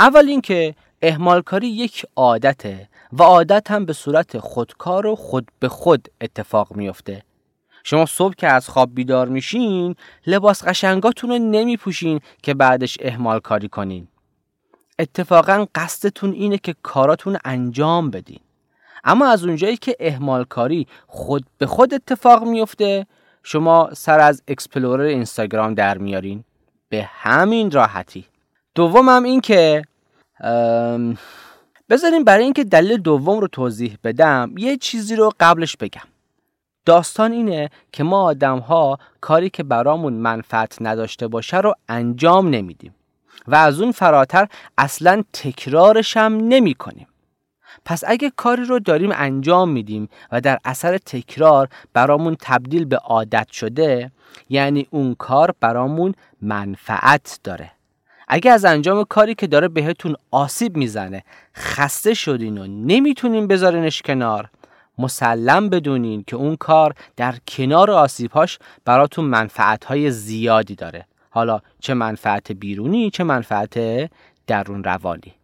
اول 0.00 0.28
اینکه 0.28 0.74
اهمال 1.02 1.42
کاری 1.42 1.68
یک 1.68 2.06
عادته 2.16 2.88
و 3.12 3.22
عادت 3.22 3.70
هم 3.70 3.84
به 3.84 3.92
صورت 3.92 4.38
خودکار 4.38 5.06
و 5.06 5.16
خود 5.16 5.50
به 5.58 5.68
خود 5.68 6.08
اتفاق 6.20 6.76
میفته. 6.76 7.22
شما 7.84 8.06
صبح 8.06 8.34
که 8.34 8.48
از 8.48 8.68
خواب 8.68 8.94
بیدار 8.94 9.28
میشین 9.28 9.94
لباس 10.26 10.64
قشنگاتون 10.64 11.30
رو 11.30 11.38
نمیپوشین 11.38 12.20
که 12.42 12.54
بعدش 12.54 12.98
اهمال 13.00 13.40
کاری 13.40 13.68
کنین. 13.68 14.08
اتفاقا 14.98 15.66
قصدتون 15.74 16.32
اینه 16.32 16.58
که 16.58 16.74
کاراتون 16.82 17.38
انجام 17.44 18.10
بدین. 18.10 18.40
اما 19.04 19.26
از 19.26 19.44
اونجایی 19.44 19.76
که 19.76 19.96
اهمال 20.00 20.44
کاری 20.44 20.86
خود 21.06 21.46
به 21.58 21.66
خود 21.66 21.94
اتفاق 21.94 22.44
میفته 22.44 23.06
شما 23.42 23.90
سر 23.94 24.20
از 24.20 24.42
اکسپلورر 24.48 25.00
اینستاگرام 25.00 25.74
در 25.74 25.98
میارین 25.98 26.44
به 26.88 27.08
همین 27.12 27.70
راحتی 27.70 28.24
دوم 28.74 29.08
هم 29.08 29.22
این 29.22 29.40
که 29.40 29.82
بذارین 31.90 32.24
برای 32.24 32.44
اینکه 32.44 32.64
دلیل 32.64 32.96
دوم 32.96 33.40
رو 33.40 33.48
توضیح 33.48 33.98
بدم 34.04 34.54
یه 34.58 34.76
چیزی 34.76 35.16
رو 35.16 35.32
قبلش 35.40 35.76
بگم 35.76 36.00
داستان 36.86 37.32
اینه 37.32 37.70
که 37.92 38.04
ما 38.04 38.22
آدم 38.22 38.58
ها 38.58 38.98
کاری 39.20 39.50
که 39.50 39.62
برامون 39.62 40.12
منفعت 40.12 40.76
نداشته 40.80 41.28
باشه 41.28 41.56
رو 41.56 41.74
انجام 41.88 42.48
نمیدیم 42.48 42.94
و 43.48 43.54
از 43.54 43.80
اون 43.80 43.92
فراتر 43.92 44.48
اصلا 44.78 45.22
تکرارش 45.32 46.16
هم 46.16 46.36
نمی 46.36 46.74
کنیم. 46.74 47.06
پس 47.84 48.04
اگه 48.06 48.32
کاری 48.36 48.64
رو 48.64 48.78
داریم 48.78 49.10
انجام 49.14 49.68
میدیم 49.68 50.08
و 50.32 50.40
در 50.40 50.58
اثر 50.64 50.98
تکرار 50.98 51.68
برامون 51.92 52.36
تبدیل 52.40 52.84
به 52.84 52.96
عادت 52.96 53.50
شده 53.52 54.10
یعنی 54.48 54.86
اون 54.90 55.14
کار 55.14 55.54
برامون 55.60 56.14
منفعت 56.42 57.40
داره 57.44 57.70
اگه 58.32 58.50
از 58.50 58.64
انجام 58.64 59.04
کاری 59.04 59.34
که 59.34 59.46
داره 59.46 59.68
بهتون 59.68 60.16
آسیب 60.30 60.76
می‌زنه 60.76 61.24
خسته 61.56 62.14
شدین 62.14 62.58
و 62.58 62.66
نمی‌تونین 62.66 63.46
بذارینش 63.46 64.02
کنار 64.02 64.50
مسلم 64.98 65.68
بدونین 65.68 66.24
که 66.26 66.36
اون 66.36 66.56
کار 66.56 66.94
در 67.16 67.34
کنار 67.48 67.90
آسیبهاش 67.90 68.58
براتون 68.84 69.24
منفعتهای 69.24 70.10
زیادی 70.10 70.74
داره. 70.74 71.06
حالا 71.30 71.60
چه 71.80 71.94
منفعت 71.94 72.52
بیرونی 72.52 73.10
چه 73.10 73.24
منفعت 73.24 74.10
درون 74.46 74.84
روانی. 74.84 75.34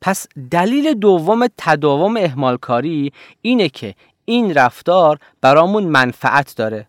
پس 0.00 0.26
دلیل 0.50 0.94
دوم 0.94 1.46
تداوم 1.58 2.16
اهمالکاری 2.16 3.12
اینه 3.42 3.68
که 3.68 3.94
این 4.24 4.54
رفتار 4.54 5.18
برامون 5.40 5.84
منفعت 5.84 6.56
داره. 6.56 6.86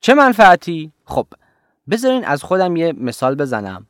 چه 0.00 0.14
منفعتی؟ 0.14 0.92
خب 1.04 1.26
بذارین 1.90 2.24
از 2.24 2.42
خودم 2.42 2.76
یه 2.76 2.92
مثال 2.92 3.34
بزنم. 3.34 3.86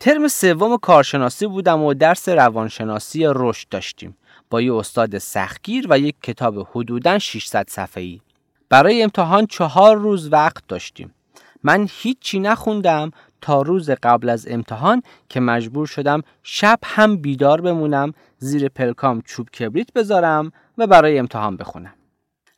ترم 0.00 0.28
سوم 0.28 0.76
کارشناسی 0.76 1.46
بودم 1.46 1.82
و 1.82 1.94
درس 1.94 2.28
روانشناسی 2.28 3.24
رشد 3.26 3.68
داشتیم. 3.68 4.16
با 4.50 4.60
یه 4.60 4.74
استاد 4.74 5.18
سختگیر 5.18 5.86
و 5.90 5.98
یک 5.98 6.14
کتاب 6.22 6.68
حدوداً 6.72 7.18
600 7.18 7.66
صفحه‌ای. 7.68 8.20
برای 8.68 9.02
امتحان 9.02 9.46
چهار 9.46 9.96
روز 9.96 10.32
وقت 10.32 10.64
داشتیم. 10.68 11.14
من 11.62 11.88
هیچی 11.90 12.40
نخوندم 12.40 13.10
تا 13.40 13.62
روز 13.62 13.90
قبل 13.90 14.28
از 14.28 14.46
امتحان 14.50 15.02
که 15.28 15.40
مجبور 15.40 15.86
شدم 15.86 16.22
شب 16.42 16.78
هم 16.84 17.16
بیدار 17.16 17.60
بمونم 17.60 18.12
زیر 18.38 18.68
پلکام 18.68 19.22
چوب 19.24 19.50
کبریت 19.50 19.92
بذارم 19.92 20.52
و 20.78 20.86
برای 20.86 21.18
امتحان 21.18 21.56
بخونم. 21.56 21.94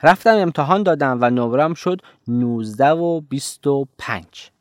رفتم 0.03 0.35
امتحان 0.35 0.83
دادم 0.83 1.19
و 1.21 1.31
نمرم 1.31 1.75
شد 1.75 2.01
19 2.29 2.91
و 2.91 3.21
25 3.21 4.52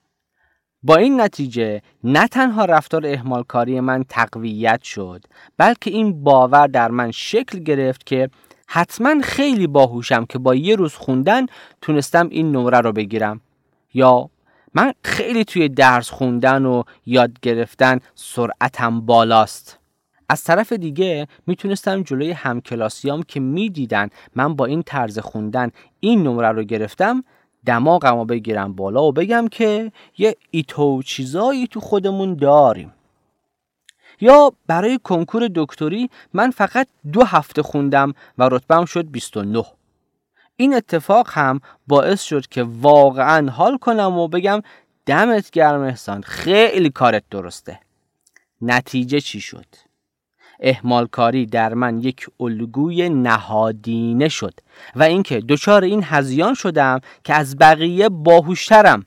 با 0.84 0.96
این 0.96 1.22
نتیجه 1.22 1.82
نه 2.04 2.28
تنها 2.28 2.65
رفتار 2.65 3.06
احمال 3.06 3.44
کاری 3.44 3.80
من 3.80 4.04
تقویت 4.10 4.84
شد 4.84 5.26
بلکه 5.58 5.91
این 5.91 6.24
باور 6.24 6.67
در 6.67 6.91
من 6.91 7.12
شکل 7.12 7.60
گرفت 7.60 8.06
که 8.06 8.30
حتما 8.67 9.22
خیلی 9.22 9.67
باهوشم 9.67 10.26
که 10.26 10.39
با 10.39 10.56
یه 10.56 10.76
روز 10.76 10.94
خوندن 10.94 11.46
تونستم 11.82 12.30
این 12.30 12.52
نمره 12.52 12.80
رو 12.80 12.91
بگیرم. 12.91 13.41
یا 13.94 14.30
من 14.74 14.94
خیلی 15.04 15.46
توی 15.46 15.70
درس 15.70 16.10
خوندن 16.10 16.65
و 16.65 16.84
یاد 17.06 17.39
گرفتن 17.41 18.00
سرعتم 18.15 19.02
بالاست. 19.02 19.80
از 20.30 20.44
طرف 20.44 20.74
دیگه 20.74 21.28
می‌تونستم 21.48 22.04
جلوی 22.04 22.32
همکلاسیام 22.32 23.24
که 23.24 23.39
می‌دیدن 23.39 24.10
من 24.36 24.56
با 24.56 24.65
این 24.65 24.84
طرز 24.84 25.20
خوندن 25.20 25.72
این 26.00 26.24
نمره 26.24 26.52
رو 26.52 26.63
گرفتم 26.63 27.24
دماغم 27.65 28.17
رو 28.17 28.26
بگیرم 28.26 28.74
بالا 28.74 29.04
و 29.04 29.12
بگم 29.12 29.47
که 29.47 29.91
یه 30.17 30.36
ایتو 30.52 31.04
چیزایی 31.04 31.67
تو 31.67 31.80
خودمون 31.80 32.36
داریم. 32.36 32.93
یا 34.21 34.54
برای 34.67 35.00
کنکور 35.04 35.50
دکتری 35.56 36.10
من 36.34 36.52
فقط 36.52 36.88
دو 37.13 37.24
هفته 37.24 37.63
خوندم 37.63 38.13
و 38.38 38.50
رتبم 38.50 38.86
شد 38.86 39.12
29 39.12 39.65
این 40.56 40.74
اتفاق 40.74 41.30
هم 41.32 41.62
باعث 41.88 42.21
شد 42.21 42.47
که 42.47 42.63
واقعا 42.63 43.52
حال 43.52 43.78
کنم 43.78 44.17
و 44.17 44.28
بگم 44.28 44.62
دمت 45.06 45.52
گرم 45.52 45.82
احسان 45.82 46.21
خیلی 46.21 46.89
کارت 46.89 47.24
درسته. 47.30 47.80
نتیجه 48.62 49.19
چی 49.19 49.41
شد؟ 49.41 49.65
احمال 50.62 51.08
کاری 51.08 51.45
در 51.45 51.74
من 51.74 52.00
یک 52.00 52.28
الگوی 52.39 53.10
نهادینه 53.10 54.30
شد 54.30 54.54
و 54.95 55.04
اینکه 55.04 55.39
دچار 55.39 55.84
این 55.84 56.04
هزیان 56.04 56.54
شدم 56.54 57.00
که 57.24 57.34
از 57.34 57.58
بقیه 57.58 58.10
باهوشترم. 58.10 59.06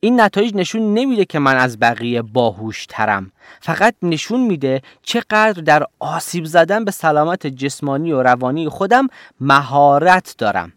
این 0.00 0.20
نتایج 0.20 0.54
نشون 0.54 0.94
نمیده 0.94 1.24
که 1.24 1.38
من 1.38 1.56
از 1.56 1.78
بقیه 1.78 2.22
باهوشترم. 2.22 3.32
فقط 3.60 3.94
نشون 4.02 4.40
میده 4.40 4.82
چقدر 5.02 5.52
در 5.52 5.86
آسیب 5.98 6.44
زدن 6.44 6.84
به 6.84 6.90
سلامت 6.90 7.46
جسمانی 7.46 8.12
و 8.12 8.22
روانی 8.22 8.68
خودم 8.68 9.06
مهارت 9.40 10.34
دارم. 10.38 10.72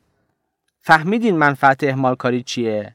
فهمیدین 0.81 1.38
منفعت 1.38 1.83
اهمال 1.83 2.15
کاری 2.15 2.43
چیه؟ 2.43 2.94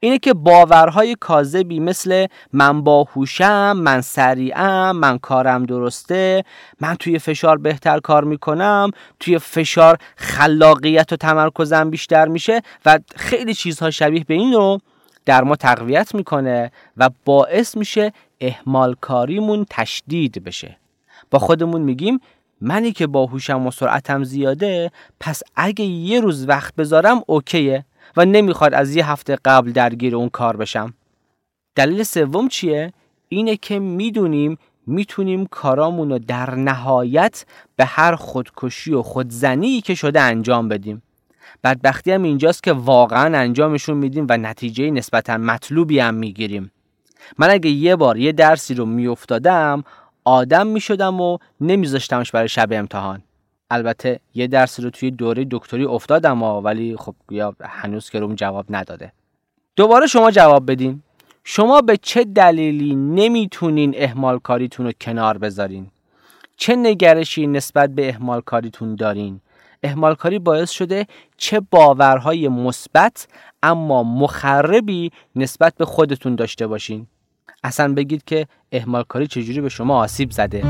اینه 0.00 0.18
که 0.18 0.34
باورهای 0.34 1.16
کاذبی 1.20 1.80
مثل 1.80 2.26
من 2.52 2.82
باهوشم، 2.82 3.72
من 3.72 4.00
سریعم، 4.00 4.96
من 4.96 5.18
کارم 5.18 5.66
درسته، 5.66 6.44
من 6.80 6.94
توی 6.94 7.18
فشار 7.18 7.58
بهتر 7.58 8.00
کار 8.00 8.24
می‌کنم، 8.24 8.90
توی 9.20 9.38
فشار 9.38 9.98
خلاقیت 10.16 11.12
و 11.12 11.16
تمرکزم 11.16 11.90
بیشتر 11.90 12.28
میشه 12.28 12.62
و 12.86 12.98
خیلی 13.16 13.54
چیزها 13.54 13.90
شبیه 13.90 14.24
به 14.24 14.34
این 14.34 14.52
رو 14.52 14.80
در 15.24 15.44
ما 15.44 15.56
تقویت 15.56 16.14
می‌کنه 16.14 16.72
و 16.96 17.10
باعث 17.24 17.76
میشه 17.76 18.12
اهمال 18.40 18.96
کاریمون 19.00 19.66
تشدید 19.70 20.44
بشه. 20.44 20.76
با 21.30 21.38
خودمون 21.38 21.80
میگیم 21.80 22.20
منی 22.60 22.92
که 22.92 23.06
باهوشم 23.06 23.66
و 23.66 23.70
سرعتم 23.70 24.24
زیاده 24.24 24.90
پس 25.20 25.42
اگه 25.56 25.84
یه 25.84 26.20
روز 26.20 26.48
وقت 26.48 26.74
بذارم 26.76 27.22
اوکیه 27.26 27.84
و 28.18 28.24
نمی‌خواد 28.24 28.74
از 28.74 28.96
یه 28.96 29.10
هفته 29.10 29.38
قبل 29.44 29.72
درگیر 29.72 30.16
اون 30.16 30.28
کار 30.28 30.56
بشم. 30.56 30.94
دلیل 31.74 32.02
سوم 32.02 32.48
چیه؟ 32.48 32.92
اینه 33.28 33.56
که 33.56 33.78
می‌دونیم 33.78 34.58
می‌تونیم 34.86 35.46
کارامون 35.46 36.10
رو 36.10 36.18
در 36.18 36.54
نهایت 36.54 37.44
به 37.76 37.84
هر 37.84 38.14
خودکشی 38.14 38.92
و 38.92 39.02
خودزنی 39.02 39.80
که 39.80 39.94
شده 39.94 40.20
انجام 40.20 40.68
بدیم. 40.68 41.02
بدبختی 41.64 42.12
هم 42.12 42.22
اینجاست 42.22 42.62
که 42.62 42.72
واقعا 42.72 43.38
انجامشون 43.38 43.96
میدیم 43.96 44.26
و 44.30 44.36
نتیجه 44.36 44.90
نسبتا 44.90 45.36
مطلوبی 45.36 45.98
هم 45.98 46.14
می‌گیریم. 46.14 46.70
من 47.38 47.50
اگه 47.50 47.70
یه 47.70 47.96
بار 47.96 48.18
یه 48.18 48.32
درسی 48.32 48.74
رو 48.74 48.86
میافتادم 48.86 49.84
آدم 50.24 50.66
می 50.66 50.80
شدم 50.80 51.20
و 51.20 51.38
نمیذاشتمش 51.60 52.30
برای 52.30 52.48
شب 52.48 52.68
امتحان. 52.72 53.22
البته 53.70 54.20
یه 54.34 54.46
درس 54.46 54.80
رو 54.80 54.90
توی 54.90 55.10
دوره 55.10 55.46
دکتری 55.50 55.84
افتادم 55.84 56.42
ولی 56.42 56.96
خب 56.96 57.14
یا 57.30 57.54
هنوز 57.64 58.10
که 58.10 58.20
روم 58.20 58.34
جواب 58.34 58.66
نداده. 58.70 59.12
دوباره 59.76 60.06
شما 60.06 60.30
جواب 60.30 60.70
بدین. 60.70 61.02
شما 61.44 61.80
به 61.80 61.96
چه 61.96 62.24
دلیلی 62.24 62.94
نمی‌تونین 62.94 63.94
احمال 63.96 64.38
کاریتون 64.38 64.86
رو 64.86 64.92
کنار 65.00 65.38
بذارین؟ 65.38 65.86
چه 66.56 66.76
نگرشی 66.76 67.46
نسبت 67.46 67.90
به 67.90 68.08
احمال 68.08 68.40
کاریتون 68.40 68.94
دارین؟ 68.94 69.40
احمال 69.82 70.14
کاری 70.14 70.38
باعث 70.38 70.70
شده 70.70 71.06
چه 71.36 71.60
باورهای 71.70 72.48
مثبت 72.48 73.28
اما 73.62 74.02
مخربی 74.02 75.12
نسبت 75.36 75.74
به 75.74 75.84
خودتون 75.84 76.34
داشته 76.34 76.66
باشین. 76.66 77.06
اصلا 77.64 77.94
بگید 77.94 78.24
که 78.24 78.46
احمال 78.72 79.02
کاری 79.08 79.26
چجوری 79.26 79.60
به 79.60 79.68
شما 79.68 79.98
آسیب 79.98 80.30
زده. 80.30 80.62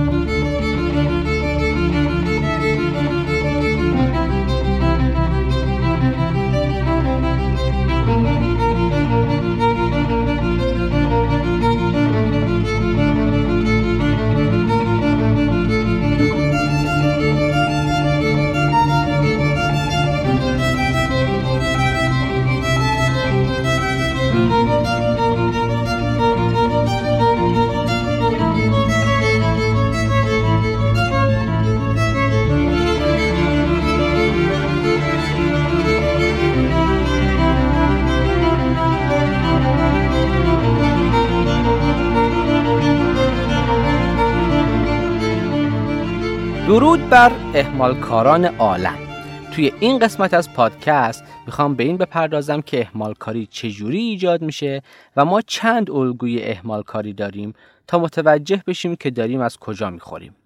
درود 46.78 47.08
بر 47.08 47.32
احمالکاران 47.54 48.44
عالم. 48.44 48.98
توی 49.52 49.72
این 49.80 49.98
قسمت 49.98 50.34
از 50.34 50.52
پادکست 50.52 51.24
می‌خوام 51.46 51.74
به 51.74 51.84
این 51.84 51.96
بپردازم 51.96 52.60
که 52.60 52.80
احمالکاری 52.80 53.46
چجوری 53.46 53.98
ایجاد 53.98 54.42
میشه 54.42 54.82
و 55.16 55.24
ما 55.24 55.40
چند 55.40 55.90
الگوی 55.90 56.42
احمالکاری 56.42 57.12
داریم 57.12 57.52
تا 57.86 57.98
متوجه 57.98 58.62
بشیم 58.66 58.96
که 58.96 59.10
داریم 59.10 59.40
از 59.40 59.56
کجا 59.56 59.90
می‌خوریم. 59.90 60.36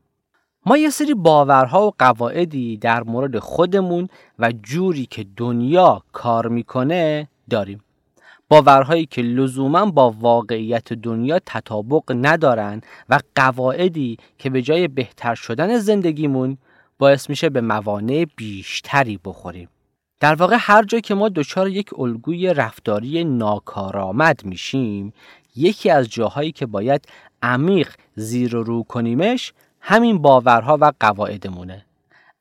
ما 0.66 0.76
یه 0.76 0.90
سری 0.90 1.14
باورها 1.14 1.86
و 1.86 1.92
قواعدی 1.98 2.76
در 2.76 3.02
مورد 3.02 3.38
خودمون 3.38 4.08
و 4.38 4.52
جوری 4.62 5.06
که 5.06 5.26
دنیا 5.36 6.02
کار 6.12 6.48
می‌کنه 6.48 7.28
داریم. 7.50 7.80
باورهایی 8.52 9.06
که 9.06 9.22
لزوما 9.22 9.86
با 9.86 10.10
واقعیت 10.10 10.92
دنیا 10.92 11.38
تطابق 11.46 12.02
ندارن 12.08 12.80
و 13.08 13.18
قواعدی 13.36 14.18
که 14.38 14.50
به 14.50 14.62
جای 14.62 14.88
بهتر 14.88 15.34
شدن 15.34 15.78
زندگیمون 15.78 16.58
باعث 16.98 17.30
میشه 17.30 17.48
به 17.48 17.60
موانع 17.60 18.26
بیشتری 18.36 19.20
بخوریم. 19.24 19.68
در 20.20 20.34
واقع 20.34 20.56
هر 20.60 20.82
جا 20.82 21.00
که 21.00 21.14
ما 21.14 21.28
دچار 21.28 21.68
یک 21.68 21.98
الگوی 21.98 22.54
رفتاری 22.54 23.24
ناکارآمد 23.24 24.44
میشیم 24.44 25.12
یکی 25.56 25.90
از 25.90 26.08
جاهایی 26.08 26.52
که 26.52 26.66
باید 26.66 27.04
عمیق 27.42 27.88
زیر 28.14 28.56
و 28.56 28.62
رو 28.62 28.82
کنیمش 28.82 29.52
همین 29.80 30.18
باورها 30.18 30.78
و 30.80 30.92
قواعدمونه 31.00 31.84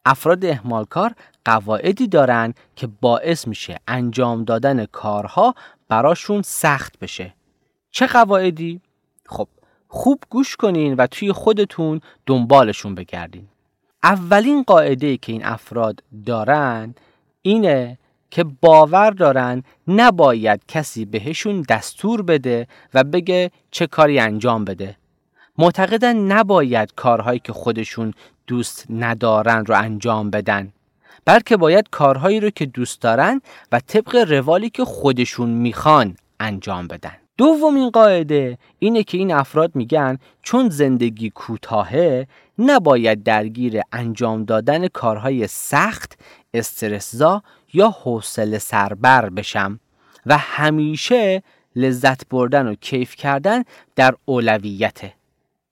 افراد 0.06 0.46
احمالکار 0.46 1.14
قواعدی 1.46 2.08
دارن 2.08 2.54
که 2.76 2.88
باعث 3.02 3.48
میشه 3.48 3.80
انجام 3.88 4.44
دادن 4.44 4.86
کارها 4.86 5.56
براشون 5.88 6.42
سخت 6.42 7.00
بشه. 7.00 7.34
چه 7.92 8.08
قواعدی؟ 8.08 8.82
خب 9.26 9.48
خوب 9.88 10.24
گوش 10.30 10.56
کنین 10.56 10.94
و 10.94 11.08
توی 11.08 11.32
خودتون 11.32 12.02
دنبالشون 12.26 12.96
بگردین. 12.96 13.48
اولین 14.04 14.64
قاعده 14.64 15.18
که 15.18 15.32
این 15.32 15.46
افراد 15.46 16.04
دارن 16.26 16.96
اینه 17.42 17.98
که 18.32 18.44
باور 18.44 19.12
دارن 19.12 19.64
نباید 19.88 20.62
کسی 20.68 21.06
بهشون 21.06 21.62
دستور 21.70 22.22
بده 22.22 22.68
و 22.94 23.04
بگه 23.04 23.52
چه 23.72 23.88
کاری 23.88 24.20
انجام 24.20 24.66
بده. 24.66 24.98
معتقدن 25.58 26.16
نباید 26.18 26.94
کارهایی 26.96 27.40
که 27.40 27.54
خودشون 27.54 28.14
دوست 28.48 28.86
ندارن 28.90 29.66
رو 29.66 29.76
انجام 29.76 30.30
بدن. 30.30 30.74
بلکه 31.26 31.58
باید 31.58 31.90
کارهایی 31.92 32.40
رو 32.40 32.50
که 32.50 32.66
دوست 32.66 33.02
دارن 33.02 33.42
و 33.72 33.80
طبق 33.80 34.16
روالی 34.16 34.70
که 34.70 34.86
خودشون 34.86 35.50
می‌خوان 35.50 36.16
انجام 36.40 36.88
بدن 36.88 37.18
دومین 37.38 37.90
قاعده 37.90 38.58
اینه 38.80 39.04
که 39.04 39.18
این 39.18 39.34
افراد 39.34 39.76
میگن 39.76 40.18
چون 40.44 40.70
زندگی 40.70 41.30
کوتاهه 41.30 42.28
نباید 42.60 43.24
درگیر 43.24 43.82
انجام 43.92 44.46
دادن 44.46 44.88
کارهای 44.88 45.48
سخت، 45.48 46.20
استرسزا 46.54 47.44
یا 47.74 47.90
حوصله 47.90 48.60
سربر 48.60 49.30
بشم 49.30 49.80
و 50.26 50.38
همیشه 50.38 51.44
لذت 51.76 52.30
بردن 52.30 52.68
و 52.68 52.76
کیف 52.76 53.16
کردن 53.16 53.64
در 53.96 54.16
اولویته. 54.26 55.14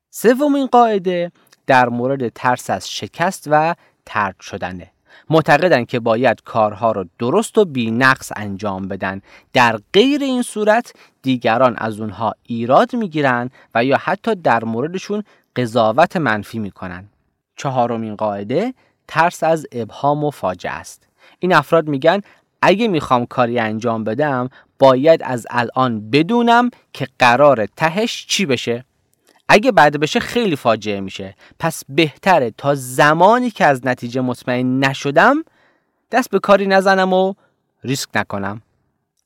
سومین 0.09 0.65
قاعده 0.65 1.31
در 1.67 1.89
مورد 1.89 2.29
ترس 2.29 2.69
از 2.69 2.89
شکست 2.89 3.47
و 3.51 3.75
ترد 4.05 4.35
شدنه. 4.39 4.91
معتقدند 5.29 5.87
که 5.87 5.99
باید 5.99 6.41
کارها 6.41 6.91
را 6.91 7.05
درست 7.19 7.57
و 7.57 7.65
بی 7.65 7.91
نقص 7.91 8.31
انجام 8.35 8.87
بدن. 8.87 9.21
در 9.53 9.79
غیر 9.93 10.21
این 10.21 10.41
صورت 10.41 10.93
دیگران 11.21 11.75
از 11.77 11.99
اونها 11.99 12.35
ایراد 12.43 12.95
می‌گیرن 12.95 13.49
و 13.75 13.85
یا 13.85 13.97
حتی 13.97 14.35
در 14.35 14.63
موردشون 14.63 15.23
قضاوت 15.55 16.17
منفی 16.17 16.59
می‌کنن. 16.59 17.05
چهارمین 17.55 18.15
قاعده 18.15 18.73
ترس 19.07 19.43
از 19.43 19.67
ابهام 19.71 20.23
و 20.23 20.31
فاجعه 20.31 20.71
است. 20.71 21.07
این 21.39 21.53
افراد 21.53 21.87
میگن 21.87 22.21
اگه 22.61 22.87
می‌خوام 22.87 23.25
کاری 23.25 23.59
انجام 23.59 24.03
بدم 24.03 24.49
باید 24.79 25.23
از 25.23 25.47
الان 25.49 26.09
بدونم 26.09 26.69
که 26.93 27.07
قرار 27.19 27.65
تهش 27.65 28.25
چی 28.27 28.45
بشه. 28.45 28.85
اگه 29.51 29.71
بد 29.71 29.97
بشه 29.97 30.19
خیلی 30.19 30.55
فاجعه 30.55 30.99
میشه. 30.99 31.35
پس 31.59 31.83
بهتره 31.89 32.51
تا 32.51 32.75
زمانی 32.75 33.51
که 33.51 33.65
از 33.65 33.85
نتیجه 33.85 34.21
مطمئن 34.21 34.79
نشدم 34.79 35.43
دست 36.11 36.29
به 36.29 36.39
کاری 36.39 36.67
نزنم 36.67 37.13
و 37.13 37.33
ریسک 37.83 38.09
نکنم. 38.15 38.61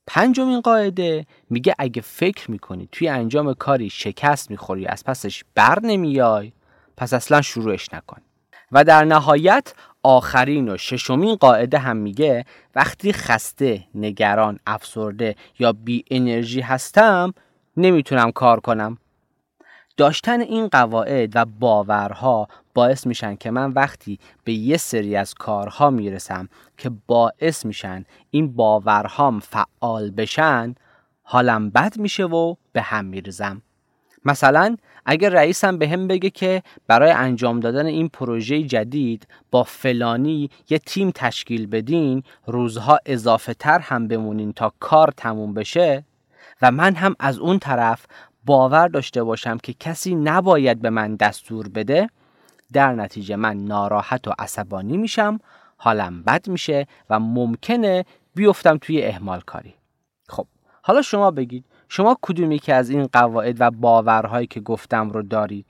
پنجمین 0.06 0.60
قاعده 0.60 1.26
میگه 1.50 1.74
اگه 1.78 2.02
فکر 2.02 2.50
می‌کنی 2.50 2.88
توی 2.92 3.08
انجام 3.08 3.54
کاری 3.54 3.90
شکست 3.90 4.50
می‌خوری 4.50 4.86
از 4.86 5.04
پسش 5.04 5.44
بر 5.54 5.78
نمیای 5.82 6.52
پس 6.96 7.14
اصلا 7.14 7.42
شروعش 7.42 7.94
نکن. 7.94 8.20
و 8.72 8.84
در 8.84 9.04
نهایت 9.04 9.74
آخرین 10.02 10.68
و 10.68 10.76
ششمین 10.76 11.34
قاعده 11.34 11.78
هم 11.78 11.96
میگه 11.96 12.44
وقتی 12.74 13.12
خسته، 13.12 13.84
نگران، 13.94 14.58
افسرده 14.66 15.36
یا 15.58 15.72
بی 15.72 16.04
انرژی 16.10 16.60
هستم 16.60 17.34
نمی‌تونم 17.76 18.32
کار 18.32 18.60
کنم. 18.60 18.98
داشتن 19.96 20.40
این 20.40 20.68
قواعد 20.68 21.32
و 21.34 21.44
باورها 21.44 22.48
باعث 22.74 23.06
میشن 23.06 23.36
که 23.36 23.50
من 23.50 23.70
وقتی 23.70 24.18
به 24.44 24.52
یه 24.52 24.76
سری 24.76 25.16
از 25.16 25.34
کارها 25.34 25.90
می‌رسم 25.90 26.48
که 26.78 26.90
باعث 27.06 27.66
میشن 27.66 28.04
این 28.30 28.52
باورهام 28.52 29.40
فعال 29.40 30.10
بشن 30.10 30.74
حالم 31.22 31.70
بد 31.70 31.98
میشه 31.98 32.24
و 32.24 32.54
به 32.72 32.82
هم 32.82 33.04
میرزم 33.04 33.62
مثلا 34.24 34.76
اگر 35.06 35.28
رئیسم 35.28 35.78
به 35.78 35.88
هم 35.88 36.08
بگه 36.08 36.30
که 36.30 36.62
برای 36.86 37.10
انجام 37.10 37.60
دادن 37.60 37.86
این 37.86 38.08
پروژه 38.08 38.62
جدید 38.62 39.26
با 39.50 39.62
فلانی 39.62 40.50
یه 40.70 40.78
تیم 40.78 41.10
تشکیل 41.10 41.66
بدین 41.66 42.22
روزها 42.46 42.98
اضافه 43.06 43.54
تر 43.54 43.78
هم 43.78 44.08
بمونین 44.08 44.52
تا 44.52 44.72
کار 44.80 45.12
تموم 45.16 45.54
بشه 45.54 46.04
و 46.62 46.70
من 46.70 46.94
هم 46.94 47.16
از 47.20 47.38
اون 47.38 47.58
طرف 47.58 48.06
باور 48.44 48.88
داشته 48.88 49.22
باشم 49.22 49.58
که 49.58 49.72
کسی 49.72 50.14
نباید 50.14 50.82
به 50.82 50.90
من 50.90 51.16
دستور 51.16 51.68
بده 51.68 52.08
در 52.72 52.94
نتیجه 52.94 53.36
من 53.36 53.64
ناراحت 53.64 54.28
و 54.28 54.32
عصبانی 54.38 54.96
میشم 54.96 55.38
حالم 55.76 56.22
بد 56.22 56.48
میشه 56.48 56.86
و 57.10 57.20
ممکنه 57.20 58.04
بیفتم 58.34 58.78
توی 58.78 59.04
اهمال 59.04 59.40
کاری. 59.40 59.74
خب 60.28 60.46
حالا 60.82 61.02
شما 61.02 61.30
بگید 61.30 61.64
شما 61.88 62.18
کدومی 62.22 62.58
که 62.58 62.74
از 62.74 62.90
این 62.90 63.06
قواعد 63.12 63.56
و 63.60 63.70
باورهایی 63.70 64.46
که 64.46 64.60
گفتم 64.60 65.10
رو 65.10 65.22
دارید؟ 65.22 65.66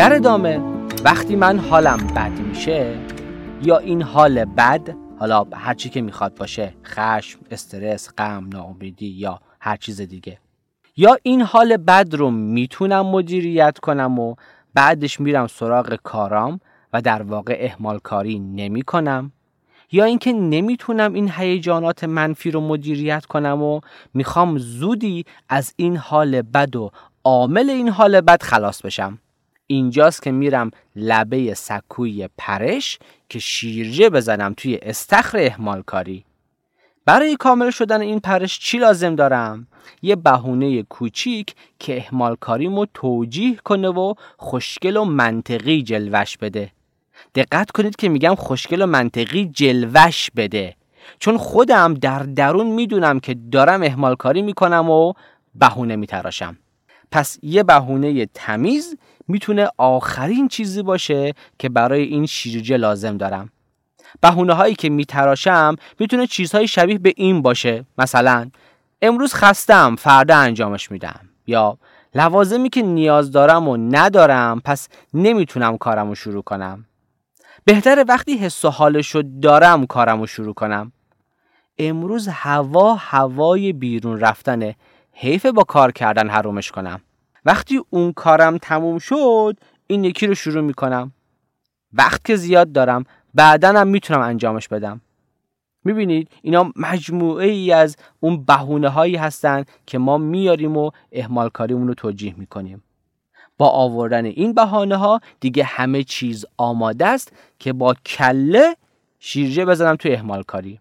در 0.00 0.14
ادامه 0.14 0.60
وقتی 1.04 1.36
من 1.36 1.58
حالم 1.58 1.96
بد 1.96 2.38
میشه 2.38 2.98
یا 3.62 3.78
این 3.78 4.02
حال 4.02 4.44
بد 4.44 4.94
حالا 5.18 5.46
هر 5.52 5.74
چی 5.74 5.88
که 5.88 6.00
می‌خواد 6.00 6.34
باشه 6.34 6.74
خشم 6.84 7.40
استرس 7.50 8.10
غم 8.18 8.48
ناامیدی 8.52 9.06
یا 9.06 9.40
هر 9.60 9.76
چیز 9.76 10.00
دیگه. 10.00 10.38
یا 10.96 11.16
این 11.22 11.42
حال 11.42 11.76
بد 11.76 12.14
رو 12.14 12.30
می‌تونم 12.30 13.06
مدیریت 13.06 13.78
کنم 13.78 14.18
و 14.18 14.34
بعدش 14.74 15.20
میرم 15.20 15.46
سراغ 15.46 15.94
کارام 16.02 16.60
و 16.92 17.02
در 17.02 17.22
واقع 17.22 17.56
اهمال 17.60 17.98
کاری 17.98 18.38
نمی 18.38 18.82
کنم؟ 18.82 19.32
یا 19.92 20.04
اینکه 20.04 20.32
نمی‌تونم 20.32 21.12
این 21.12 21.30
هیجانات 21.36 22.04
منفی 22.04 22.50
رو 22.50 22.60
مدیریت 22.60 23.26
کنم 23.26 23.62
و 23.62 23.80
می‌خوام 24.14 24.58
زودی 24.58 25.24
از 25.48 25.74
این 25.76 25.96
حال 25.96 26.42
بد 26.42 26.76
و 26.76 26.90
عامل 27.24 27.70
این 27.70 27.88
حال 27.88 28.20
بد 28.20 28.42
خلاص 28.42 28.82
بشم؟ 28.82 29.18
اینجاست 29.70 30.22
که 30.22 30.30
میرم 30.30 30.70
لبه 30.96 31.54
سکوی 31.54 32.28
پرش 32.38 32.98
که 33.28 33.38
شیرجه 33.38 34.10
بزنم 34.10 34.54
توی 34.56 34.78
استخر 34.82 35.38
اهمال 35.38 35.82
کاری 35.82 36.24
برای 37.06 37.36
کامل 37.36 37.70
شدن 37.70 38.00
این 38.00 38.20
پرش 38.20 38.58
چی 38.58 38.78
لازم 38.78 39.14
دارم؟ 39.14 39.66
یه 40.02 40.16
بهونه 40.16 40.82
کوچیک 40.82 41.54
که 41.78 41.96
اهمال 41.96 42.36
کاریمو 42.40 42.86
توجیه 42.94 43.56
کنه 43.56 43.88
و 43.88 44.14
خوشگل 44.36 44.96
و 44.96 45.04
منطقی 45.04 45.82
جلوش 45.82 46.36
بده. 46.36 46.72
دقت 47.34 47.70
کنید 47.70 47.96
که 47.96 48.08
میگم 48.08 48.34
خوشگل 48.34 48.82
و 48.82 48.86
منطقی 48.86 49.44
جلوش 49.44 50.30
بده. 50.36 50.76
چون 51.18 51.36
خودم 51.36 51.94
در 51.94 52.18
درون 52.18 52.66
می‌دونم 52.66 53.20
که 53.20 53.36
دارم 53.52 53.82
اهمال 53.82 54.14
کاری 54.14 54.42
می‌کنم 54.42 54.90
و 54.90 55.12
بهونه 55.54 55.96
میتراشم. 55.96 56.58
پس 57.12 57.38
یه 57.42 57.62
بهونه 57.62 58.26
تمیز 58.26 58.96
می‌تونه 59.30 59.68
آخرین 59.78 60.48
چیزی 60.48 60.82
باشه 60.82 61.34
که 61.58 61.68
برای 61.68 62.02
این 62.02 62.26
شیرجه 62.26 62.76
لازم 62.76 63.16
دارم. 63.16 63.50
بهونه 64.20 64.52
هایی 64.52 64.74
که 64.74 64.88
میتراشم 64.88 65.76
می‌تونه 65.98 66.26
چیزهای 66.26 66.68
شبیه 66.68 66.98
به 66.98 67.12
این 67.16 67.42
باشه. 67.42 67.84
مثلا 67.98 68.50
امروز 69.02 69.34
خستم 69.34 69.96
فردا 69.96 70.36
انجامش 70.36 70.90
میدم. 70.90 71.20
یا 71.46 71.78
لوازمی 72.14 72.68
که 72.70 72.82
نیاز 72.82 73.32
دارم 73.32 73.68
و 73.68 73.76
ندارم 73.76 74.60
پس 74.64 74.88
نمی‌تونم 75.14 75.78
کارم 75.78 76.08
رو 76.08 76.14
شروع 76.14 76.42
کنم. 76.42 76.84
بهتره 77.64 78.04
وقتی 78.08 78.36
حس 78.36 78.64
و 78.64 78.68
حالشو 78.68 79.22
دارم 79.42 79.86
کارم 79.86 80.20
رو 80.20 80.26
شروع 80.26 80.54
کنم. 80.54 80.92
امروز 81.78 82.28
هوا 82.28 82.94
هوای 82.94 83.72
بیرون 83.72 84.20
رفتنه. 84.20 84.76
حیف 85.12 85.46
با 85.46 85.62
کار 85.64 85.92
کردن 85.92 86.28
حرومش 86.28 86.70
کنم. 86.70 87.00
وقتی 87.44 87.80
اون 87.90 88.12
کارم 88.12 88.58
تموم 88.58 88.98
شد 88.98 89.56
این 89.86 90.04
یکی 90.04 90.26
رو 90.26 90.34
شروع 90.34 90.62
می‌کنم. 90.62 91.12
وقت 91.92 92.24
که 92.24 92.36
زیاد 92.36 92.72
دارم 92.72 93.04
بعدا 93.34 93.68
هم 93.68 93.88
می‌تونم 93.88 94.20
انجامش 94.20 94.68
بدم. 94.68 95.00
می‌بینید 95.84 96.28
اینا 96.42 96.72
مجموعه 96.76 97.46
ای 97.46 97.72
از 97.72 97.96
اون 98.20 98.44
بهونه 98.44 98.88
هایی 98.88 99.16
هستن 99.16 99.64
که 99.86 99.98
ما 99.98 100.18
میاریم 100.18 100.76
و 100.76 100.90
اهمال 101.12 101.48
کاریمون 101.48 101.88
رو 101.88 101.94
توجیه 101.94 102.34
می‌کنیم. 102.38 102.82
با 103.58 103.68
آوردن 103.68 104.24
این 104.24 104.52
بهانه 104.52 104.96
ها 104.96 105.20
دیگه 105.40 105.64
همه 105.64 106.02
چیز 106.02 106.46
آماده 106.56 107.06
است 107.06 107.32
که 107.58 107.72
با 107.72 107.94
کله 108.06 108.76
شیرجه 109.18 109.64
بزنم 109.64 109.96
تو 109.96 110.08
اهمال 110.12 110.42
کاری 110.42 110.80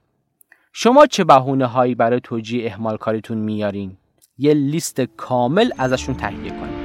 شما 0.74 1.06
چه 1.06 1.24
بهونه 1.24 1.66
هایی 1.66 1.96
برای 1.96 2.20
توجیه 2.20 2.72
اهمال 2.72 2.98
کاریتون 2.98 3.38
میارین؟ 3.38 3.98
یه 4.40 4.54
لیست 4.54 5.02
کامل 5.02 5.72
ازشون 5.78 6.16
تهیه 6.16 6.50
کنید 6.50 6.79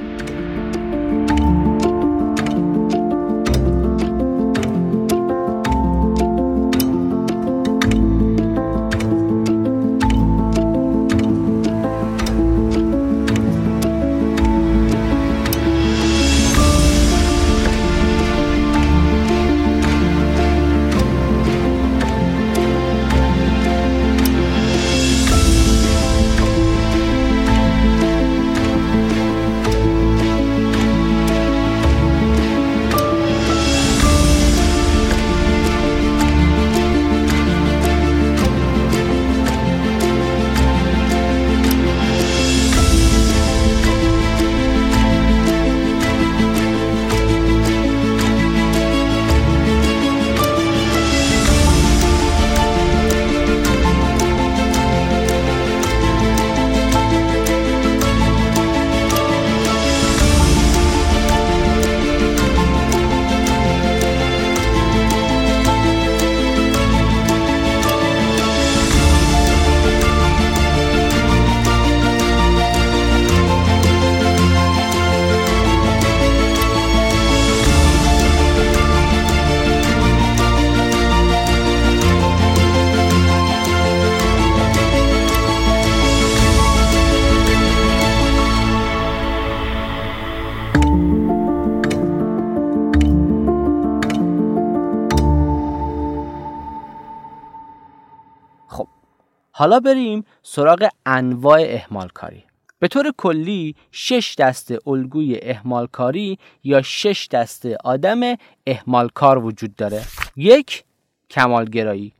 حالا 99.57 99.79
بریم 99.79 100.25
سراغ 100.43 100.87
انواع 101.05 101.63
اهمال 101.67 102.07
کاری 102.07 102.43
به 102.79 102.87
طور 102.87 103.11
کلی 103.17 103.75
شش 103.91 104.35
دسته 104.39 104.79
الگوی 104.87 105.39
اهمال 105.41 105.87
کاری 105.87 106.39
یا 106.63 106.81
شش 106.81 107.27
دسته 107.31 107.77
آدم 107.83 108.19
اهمال 108.67 109.09
کار 109.13 109.37
وجود 109.37 109.75
داره. 109.75 110.01
یک 110.35 110.83
کمالگرایی. 111.29 112.13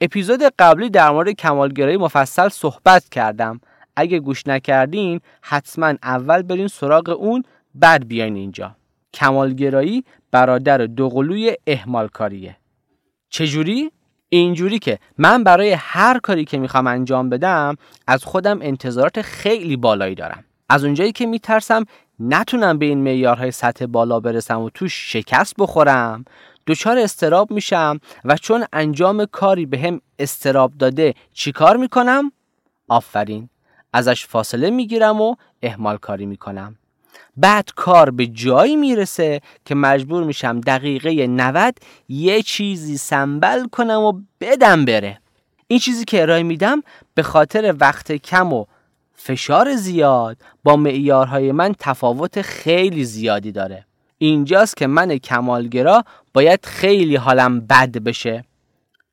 اپیزود 0.00 0.42
قبلی 0.58 0.90
در 0.90 1.10
مورد 1.10 1.30
کمالگرایی 1.30 1.96
مفصل 1.96 2.48
صحبت 2.48 3.08
کردم. 3.08 3.60
اگه 3.96 4.18
گوش 4.18 4.46
نکردین 4.46 5.20
حتما 5.42 5.94
اول 6.02 6.42
برین 6.42 6.68
سراغ 6.68 7.08
اون 7.08 7.44
بعد 7.74 8.08
بیاین 8.08 8.36
اینجا. 8.36 8.76
کمالگرایی 9.14 10.04
برادر 10.30 10.78
دوقلوی 10.78 11.56
اهمال 11.66 12.08
کاریه 12.08 12.56
چجوری؟ 13.30 13.90
اینجوری 14.28 14.78
که 14.78 14.98
من 15.18 15.44
برای 15.44 15.72
هر 15.72 16.18
کاری 16.18 16.44
که 16.44 16.58
می‌خوام 16.58 16.86
انجام 16.86 17.28
بدم 17.28 17.76
از 18.06 18.24
خودم 18.24 18.58
انتظارات 18.62 19.22
خیلی 19.22 19.76
بالایی 19.76 20.14
دارم. 20.14 20.44
از 20.68 20.84
اونجایی 20.84 21.12
که 21.12 21.26
میترسم 21.26 21.84
نتونم 22.20 22.78
به 22.78 22.86
این 22.86 22.98
معیارهای 22.98 23.50
سطح 23.50 23.86
بالا 23.86 24.20
برسم 24.20 24.60
و 24.60 24.70
توش 24.70 25.12
شکست 25.12 25.54
بخورم 25.58 26.24
دچار 26.66 26.98
استراب 26.98 27.50
میشم 27.50 28.00
و 28.24 28.36
چون 28.36 28.64
انجام 28.72 29.24
کاری 29.24 29.66
به 29.66 29.78
هم 29.78 30.00
استراب 30.18 30.72
داده 30.78 31.14
چیکار 31.32 31.76
می‌کنم؟ 31.76 32.32
آفرین. 32.88 33.48
ازش 33.92 34.26
فاصله 34.26 34.70
می‌گیرم 34.70 35.20
و 35.20 35.36
اهمال 35.62 35.96
کاری 35.96 36.26
می‌کنم. 36.26 36.76
بعد 37.36 37.70
کار 37.76 38.10
به 38.10 38.26
جایی 38.26 38.76
می‌رسه 38.76 39.40
که 39.64 39.74
مجبور 39.74 40.24
میشم 40.24 40.60
دقیقه 40.60 41.26
90 41.26 41.74
یه 42.08 42.42
چیزی 42.42 42.96
سنبل 42.96 43.66
کنم 43.66 44.00
و 44.00 44.20
بدم 44.40 44.84
بره. 44.84 45.20
این 45.66 45.78
چیزی 45.78 46.04
که 46.04 46.22
ارائه 46.22 46.42
میدم 46.42 46.82
به 47.14 47.22
خاطر 47.22 47.74
وقت 47.80 48.12
کم 48.12 48.52
و 48.52 48.64
فشار 49.14 49.76
زیاد 49.76 50.36
با 50.64 50.76
معیارهای 50.76 51.52
من 51.52 51.74
تفاوت 51.78 52.42
خیلی 52.42 53.04
زیادی 53.04 53.52
داره. 53.52 53.84
اینجاست 54.18 54.76
که 54.76 54.86
من 54.86 55.18
کمالگرا 55.18 56.04
باید 56.34 56.66
خیلی 56.66 57.16
حالم 57.16 57.60
بد 57.60 57.98
بشه. 57.98 58.44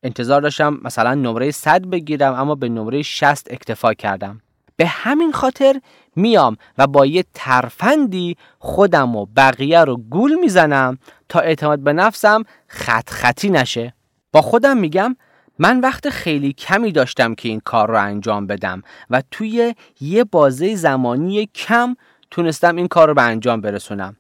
انتظار 0.04 0.42
داشتم 0.42 0.80
مثلا 0.84 1.14
نمره 1.14 1.52
100 1.52 1.86
بگیرم 1.86 2.34
اما 2.34 2.56
به 2.56 2.70
نمره 2.70 3.02
60 3.02 3.52
اکتفا 3.52 3.94
کردم. 3.94 4.42
به 4.78 4.88
همین 4.88 5.32
خاطر 5.32 5.82
میام 6.16 6.58
و 6.78 6.88
با 6.88 7.06
یه 7.06 7.26
ترفندی 7.34 8.38
خودم 8.60 9.16
و 9.16 9.26
بقیه 9.26 9.84
رو 9.84 9.98
گول 9.98 10.34
می‌زنم 10.34 10.98
تا 11.30 11.40
اعتماد 11.40 11.80
به 11.80 11.94
نفسم 11.94 12.44
خط 12.68 13.10
خطی 13.10 13.50
نشه. 13.50 13.94
با 14.32 14.42
خودم 14.42 14.78
میگم 14.78 15.16
من 15.60 15.80
وقت 15.80 16.10
خیلی 16.10 16.54
کمی 16.54 16.92
داشتم 16.92 17.36
که 17.36 17.50
این 17.50 17.60
کار 17.60 17.90
رو 17.90 18.02
انجام 18.02 18.48
بدم 18.48 18.82
و 19.10 19.24
توی 19.32 19.76
یه 20.02 20.24
بازه 20.24 20.76
زمانی 20.76 21.50
کم 21.56 21.96
تونستم 22.32 22.76
این 22.76 22.88
کار 22.88 23.08
رو 23.08 23.14
به 23.14 23.22
انجام 23.22 23.62
برسونم. 23.62 24.16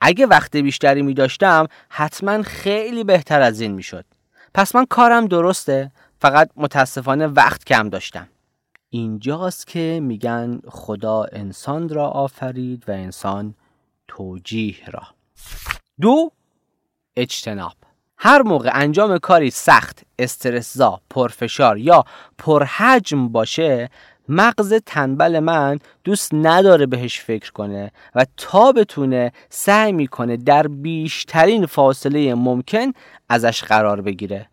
اگه 0.00 0.26
وقت 0.26 0.56
بیشتری 0.56 1.02
می 1.02 1.14
داشتم 1.14 1.66
حتما 1.88 2.42
خیلی 2.42 3.04
بهتر 3.04 3.42
از 3.42 3.60
این 3.60 3.72
می 3.72 3.82
شد 3.82 4.04
پس 4.54 4.74
من 4.74 4.84
کارم 4.84 5.26
درسته 5.26 5.90
فقط 6.20 6.50
متاسفانه 6.56 7.26
وقت 7.26 7.64
کم 7.64 7.88
داشتم. 7.88 8.28
اینجاست 8.92 9.66
که 9.66 10.00
میگن 10.02 10.60
خدا 10.68 11.26
انسان 11.32 11.88
را 11.88 12.08
آفرید 12.08 12.84
و 12.88 12.92
انسان 12.92 13.54
توجیه 14.08 14.86
را. 14.86 15.02
دو 16.00 16.32
اجتناب. 17.16 17.72
هر 18.16 18.42
موقع 18.42 18.70
انجام 18.72 19.18
کاری 19.18 19.50
سخت، 19.50 20.02
استرسزا، 20.18 21.00
پرفشار 21.10 21.78
یا 21.78 22.04
پرحجم 22.38 23.28
باشه 23.28 23.90
مغز 24.28 24.74
تنبل 24.86 25.38
من 25.40 25.78
دوست 26.04 26.34
نداره 26.34 26.86
بهش 26.86 27.20
فکر 27.20 27.52
کنه 27.52 27.92
و 28.14 28.26
تا 28.36 28.72
بتونه 28.72 29.32
سعی 29.48 29.92
می‌کنه 29.92 30.36
در 30.36 30.68
بیشترین 30.68 31.66
فاصله 31.66 32.34
ممکن 32.34 32.92
ازش 33.28 33.64
قرار 33.64 34.00
بگیره. 34.00 34.49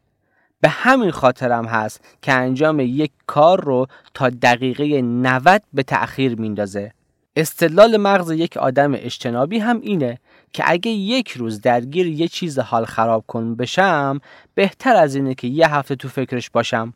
به 0.62 0.70
همین 0.70 1.12
خاطرم 1.12 1.66
هست 1.66 2.02
که 2.22 2.34
انجام 2.34 2.80
یک 2.80 3.12
کار 3.28 3.64
رو 3.64 3.88
تا 4.14 4.30
دقیقه 4.30 5.02
90 5.02 5.64
به 5.74 5.84
تأخیر 5.84 6.40
میندازه 6.40 6.92
استدلال 7.36 7.98
مغز 7.98 8.32
یک 8.32 8.58
آدم 8.58 8.94
اجتنابی 8.94 9.60
هم 9.60 9.82
اینه 9.82 10.20
که 10.54 10.64
اگه 10.66 10.92
یک 10.92 11.32
روز 11.32 11.62
درگیر 11.62 12.08
یه 12.08 12.28
چیز 12.28 12.60
حال 12.60 12.86
خراب 12.86 13.24
کن 13.28 13.56
بشم 13.56 14.20
بهتر 14.56 14.96
از 14.96 15.16
اینه 15.16 15.36
که 15.36 15.48
یه 15.48 15.74
هفته 15.74 15.96
تو 15.96 16.08
فکرش 16.08 16.50
باشم. 16.50 16.94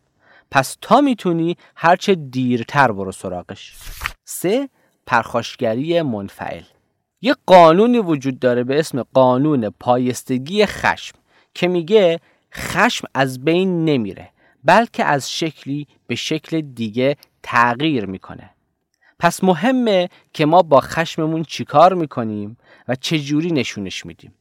پس 0.51 0.77
تا 0.81 1.01
می‌تونی 1.01 1.57
هرچه 1.75 2.15
دیرتر 2.15 2.91
برو 2.91 3.11
سراغش. 3.11 3.75
سه 4.25 4.69
پرخاشگری 5.05 6.01
منفعل. 6.01 6.63
یه 7.21 7.35
قانونی 7.45 7.99
وجود 7.99 8.39
داره 8.39 8.63
به 8.63 8.79
اسم 8.79 9.03
قانون 9.13 9.69
پایستگی 9.69 10.65
خشم 10.65 11.15
که 11.53 11.67
میگه 11.67 12.19
خشم 12.53 13.07
از 13.13 13.43
بین 13.45 13.85
نمیره 13.85 14.29
بلکه 14.63 15.05
از 15.05 15.31
شکلی 15.31 15.87
به 16.07 16.15
شکل 16.15 16.61
دیگه 16.61 17.17
تغییر 17.43 18.05
می‌کنه. 18.05 18.49
پس 19.19 19.43
مهمه 19.43 20.09
که 20.33 20.45
ما 20.45 20.61
با 20.61 20.81
خشممون 20.81 21.43
چیکار 21.43 21.93
می‌کنیم 21.93 22.57
و 22.87 22.95
چجوری 22.95 23.51
نشونش 23.51 24.05
میدیم. 24.05 24.33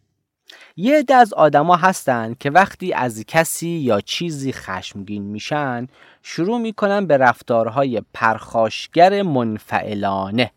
یه 0.77 0.99
عده 0.99 1.15
از 1.15 1.33
آدما 1.33 1.77
هستن 1.77 2.35
که 2.41 2.51
وقتی 2.51 2.93
از 2.93 3.25
کسی 3.27 3.69
یا 3.69 4.01
چیزی 4.01 4.53
خشمگین 4.53 5.23
میشن 5.23 5.87
شروع 6.23 6.59
می‌کنن 6.59 7.07
به 7.07 7.17
رفتارهای 7.17 8.03
پرخاشگر 8.15 9.23
منفعلانه. 9.23 10.51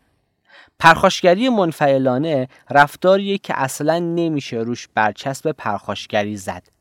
پرخاشگری 0.78 1.48
منفعلانه 1.48 2.48
رفتاریه 2.70 3.38
که 3.38 3.54
اصلا 3.56 3.98
نمیشه 3.98 4.56
روش 4.56 4.88
برچسب 4.94 5.52
پرخاشگری 5.52 6.36
زد. 6.36 6.73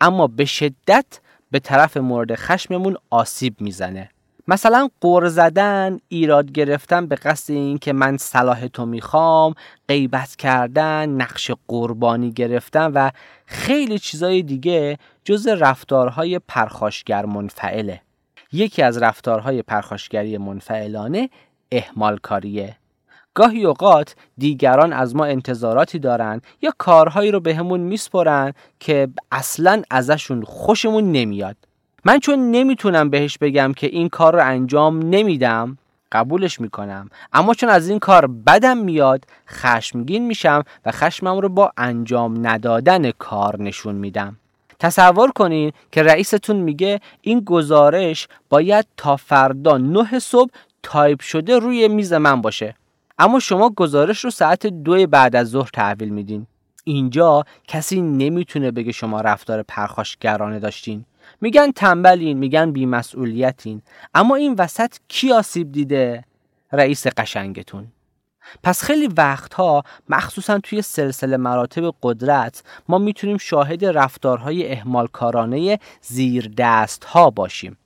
اما 0.00 0.26
به 0.26 0.44
شدت 0.44 1.20
به 1.50 1.58
طرف 1.58 1.96
مورد 1.96 2.34
خشممون 2.34 2.96
آسیب 3.10 3.60
می‌زنه. 3.60 4.10
مثلا 4.48 4.88
قور 5.00 5.28
زدن 5.28 5.98
ایراد 6.08 6.52
گرفتن 6.52 7.06
به 7.06 7.16
قصد 7.16 7.52
این 7.52 7.78
که 7.78 7.92
من 7.92 8.16
صلاح 8.16 8.66
تو 8.66 8.86
می‌خوام 8.86 9.54
غیبت 9.88 10.36
کردن 10.36 11.08
نقش 11.08 11.50
قربانی 11.68 12.32
گرفتن 12.32 12.92
و 12.92 13.10
خیلی 13.46 13.98
چیزای 13.98 14.42
دیگه 14.42 14.98
جز 15.24 15.46
رفتارهای 15.46 16.38
پرخاشگر 16.38 17.26
منفعله. 17.26 18.00
یکی 18.52 18.82
از 18.82 18.98
رفتارهای 18.98 19.62
پرخاشگری 19.62 20.38
منفعلانه 20.38 21.30
احمال 21.72 22.18
کاریه 22.18 22.76
گاهی 23.38 23.66
اوقات 23.66 24.14
دیگران 24.38 24.92
از 24.92 25.16
ما 25.16 25.24
انتظاراتی 25.24 25.98
دارن 25.98 26.40
یا 26.62 26.72
کارهایی 26.78 27.30
رو 27.30 27.40
بهمون 27.40 27.80
میسپرن 27.80 28.52
که 28.80 29.08
اصلا 29.32 29.82
ازشون 29.90 30.42
خوشمون 30.42 31.12
نمیاد. 31.12 31.56
من 32.04 32.18
چون 32.18 32.50
نمی‌تونم 32.50 33.10
بهش 33.10 33.38
بگم 33.38 33.72
که 33.76 33.86
این 33.86 34.08
کار 34.08 34.34
رو 34.34 34.46
انجام 34.46 34.98
نمیدم 34.98 35.78
قبولش 36.12 36.60
می‌کنم. 36.60 37.10
اما 37.32 37.54
چون 37.54 37.68
از 37.68 37.88
این 37.88 37.98
کار 37.98 38.26
بدم 38.26 38.78
میاد 38.78 39.24
خشمگین 39.48 40.26
میشم 40.26 40.62
و 40.86 40.92
خشمم 40.92 41.38
رو 41.38 41.48
با 41.48 41.72
انجام 41.76 42.46
ندادن 42.46 43.10
کار 43.10 43.62
نشون 43.62 43.94
میدم. 43.94 44.36
تصور 44.78 45.30
کنین 45.30 45.72
که 45.92 46.02
رئیستون 46.02 46.56
میگه 46.56 47.00
این 47.20 47.40
گزارش 47.40 48.28
باید 48.48 48.86
تا 48.96 49.16
فردا 49.16 49.78
نه 49.78 50.18
صبح 50.18 50.50
تایپ 50.82 51.20
شده 51.20 51.58
روی 51.58 51.88
میز 51.88 52.12
من 52.12 52.40
باشه. 52.40 52.74
اما 53.18 53.40
شما 53.40 53.70
گزارش 53.70 54.24
رو 54.24 54.30
ساعت 54.30 54.66
دو 54.66 55.06
بعد 55.06 55.36
از 55.36 55.48
ظهر 55.48 55.70
تحویل 55.72 56.08
میدین. 56.08 56.46
اینجا 56.84 57.44
کسی 57.68 58.00
نمی‌تونه 58.00 58.70
بگه 58.70 58.92
شما 58.92 59.20
رفتار 59.20 59.62
پرخاشگرانه 59.62 60.58
داشتین. 60.58 61.04
میگن 61.40 61.70
تنبلین 61.70 62.38
میگن 62.38 62.72
بیمسئولیتین. 62.72 63.82
اما 64.14 64.34
این 64.36 64.54
وسط 64.58 64.94
کی 65.08 65.32
آسیب 65.32 65.72
دیده؟ 65.72 66.24
رئیس 66.72 67.06
قشنگتون. 67.06 67.86
پس 68.62 68.82
خیلی 68.82 69.06
وقتها 69.16 69.82
مخصوصا 70.08 70.58
توی 70.58 70.82
سلسله 70.82 71.36
مراتب 71.36 71.94
قدرت 72.02 72.62
ما 72.88 72.98
می‌تونیم 72.98 73.36
شاهد 73.36 73.84
رفتارهای 73.84 74.72
اهمالکارانه 74.72 75.78
زیر 76.02 76.50
دست 76.58 77.04
ها 77.04 77.30
باشیم. 77.30 77.76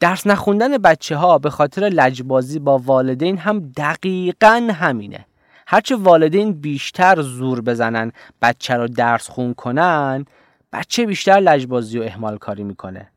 درس 0.00 0.26
نخوندن 0.26 0.78
بچه 0.78 1.16
ها 1.16 1.38
به 1.38 1.50
خاطر 1.50 1.82
لجبازی 1.82 2.58
با 2.58 2.78
والدین 2.78 3.38
هم 3.38 3.60
دقیقا 3.76 4.68
همینه. 4.72 5.26
هرچه 5.66 5.96
والدین 5.96 6.52
بیشتر 6.52 7.22
زور 7.22 7.60
بزنن 7.60 8.12
بچه 8.42 8.74
رو 8.74 8.88
درس 8.88 9.28
خون 9.28 9.54
کنن 9.54 10.24
بچه 10.72 11.06
بیشتر 11.06 11.40
لجبازی 11.40 11.98
و 11.98 12.02
احمال 12.02 12.38
کاری 12.38 12.64
می‌کنه. 12.64 13.08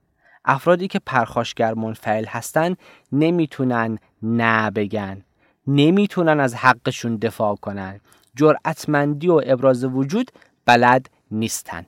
افرادی 0.45 0.87
که 0.87 0.99
پرخاشگر 1.05 1.73
منفعل 1.73 2.25
هستن 2.25 2.75
نمی‌تونن 3.11 3.97
نه 4.23 4.71
بگن. 4.71 5.21
نمی‌تونن 5.67 6.39
از 6.39 6.55
حقشون 6.55 7.15
دفاع 7.15 7.55
کنن. 7.55 7.99
جرأتمندی 8.35 9.27
و 9.27 9.41
ابراز 9.45 9.83
وجود 9.83 10.31
بلد 10.65 11.09
نیستن. 11.31 11.85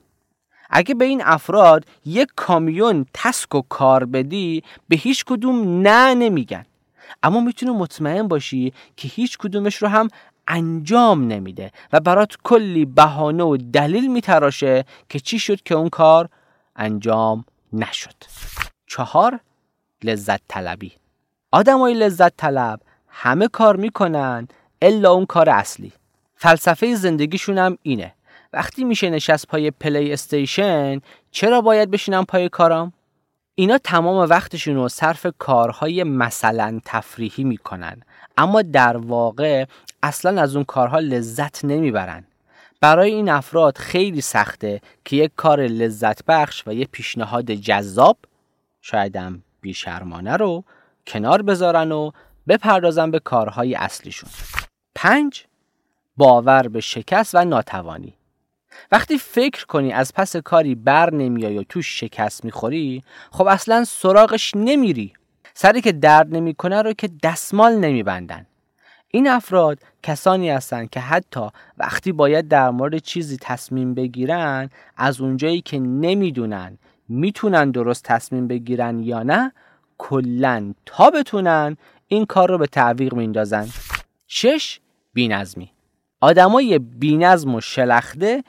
اگه 0.70 0.94
به 0.94 1.04
این 1.04 1.22
افراد 1.24 1.86
یک 2.04 2.28
کامیون 2.36 3.06
تسک 3.14 3.54
و 3.54 3.62
کار 3.68 4.04
بدی 4.04 4.62
به 4.88 4.96
هیچ 4.96 5.24
کدوم 5.24 5.82
نه 5.82 6.14
نمیگن. 6.14 6.64
اما 7.22 7.40
می‌تونه 7.40 7.72
مطمئن 7.72 8.28
باشی 8.28 8.72
که 8.96 9.08
هیچ 9.08 9.38
کدومش 9.38 9.76
رو 9.76 9.88
هم 9.88 10.08
انجام 10.48 11.26
نمیده 11.26 11.70
و 11.92 12.00
برات 12.00 12.36
کلی 12.42 12.84
بهانه 12.84 13.44
و 13.44 13.56
دلیل 13.56 14.12
میتراشه 14.12 14.84
که 15.08 15.20
چی 15.20 15.38
شد 15.38 15.62
که 15.62 15.74
اون 15.74 15.88
کار 15.88 16.28
انجام 16.76 17.44
نشد. 17.72 18.14
چهار 18.86 19.40
لذت 20.04 20.40
طلبی. 20.48 20.92
آدمای 21.52 21.94
لذت 21.94 22.36
طلب 22.36 22.80
همه 23.08 23.48
کار 23.48 23.76
می‌کنن 23.76 24.48
الا 24.82 25.12
اون 25.12 25.26
کار 25.26 25.50
اصلی. 25.50 25.92
فلسفه 26.36 26.94
زندگیشون 26.94 27.58
هم 27.58 27.78
اینه. 27.82 28.14
وقتی 28.54 28.84
میشه 28.84 29.10
نشست 29.10 29.48
پای 29.48 29.70
پلی 29.70 30.12
استیشن 30.12 31.00
چرا 31.30 31.60
باید 31.60 31.90
بشینم 31.90 32.24
پای 32.24 32.48
کارم؟ 32.48 32.92
اینا 33.54 33.78
تمام 33.78 34.16
وقتشون 34.30 34.74
رو 34.74 34.88
صرف 34.88 35.26
کارهای 35.38 36.04
مثلا 36.04 36.80
تفریحی 36.84 37.44
می‌کنن. 37.44 38.02
اما 38.36 38.62
در 38.62 38.96
واقع 38.96 39.64
اصلا 40.02 40.42
از 40.42 40.56
اون 40.56 40.64
کارها 40.64 40.98
لذت 40.98 41.64
نمی‌برن. 41.64 42.24
برای 42.80 43.10
این 43.10 43.28
افراد 43.28 43.78
خیلی 43.78 44.20
سخته 44.20 44.80
که 45.04 45.16
یک 45.16 45.32
کار 45.36 45.60
لذت 45.60 46.24
بخش 46.24 46.62
و 46.66 46.72
یک 46.72 46.88
پیشنهاد 46.88 47.50
جذاب 47.50 48.16
شایدم 48.80 49.42
بیشرمانه 49.60 50.36
رو 50.36 50.64
کنار 51.06 51.42
بذارن 51.42 51.92
و 51.92 52.10
بپردازن 52.48 53.10
به 53.10 53.18
کارهای 53.18 53.74
اصلیشون. 53.74 54.30
پنج 54.94 55.44
باور 56.16 56.68
به 56.68 56.80
شکست 56.80 57.34
و 57.34 57.44
ناتوانی. 57.44 58.14
وقتی 58.92 59.18
فکر 59.18 59.66
کنی 59.66 59.92
از 59.92 60.14
پس 60.14 60.36
کاری 60.36 60.74
بر 60.74 61.14
نمیای 61.14 61.58
و 61.58 61.62
توش 61.62 62.00
شکست 62.00 62.44
می‌خوری 62.44 63.02
خب 63.30 63.46
اصلا 63.46 63.84
سراغش 63.84 64.52
نمیری. 64.56 65.12
سری 65.54 65.80
که 65.80 65.92
درد 65.92 66.34
نمی‌کنه 66.34 66.82
رو 66.82 66.92
که 66.92 67.10
دستمال 67.22 67.76
نمیبندن. 67.76 68.46
این 69.08 69.28
افراد 69.28 69.78
کسانی 70.02 70.50
هستند 70.50 70.90
که 70.90 71.00
حتی 71.00 71.48
وقتی 71.78 72.12
باید 72.12 72.48
در 72.48 72.70
مورد 72.70 72.98
چیزی 72.98 73.38
تصمیم 73.40 73.94
بگیرن 73.94 74.70
از 74.96 75.20
اونجایی 75.20 75.60
که 75.60 75.78
نمی‌دونن 75.78 76.78
می‌تونن 77.08 77.70
درست 77.70 78.04
تصمیم 78.04 78.48
بگیرن 78.48 79.00
یا 79.00 79.22
نه 79.22 79.52
کلا 79.98 80.74
تا 80.86 81.10
بتونن 81.10 81.76
این 82.08 82.26
کار 82.26 82.48
رو 82.48 82.58
به 82.58 82.66
تعویق 82.66 83.14
میندازن 83.14 83.68
شش 84.26 84.80
بینظمی. 85.12 85.70
آدمای 86.20 86.78
بینظم 86.78 87.54
و 87.54 87.60
شلخته 87.60 88.44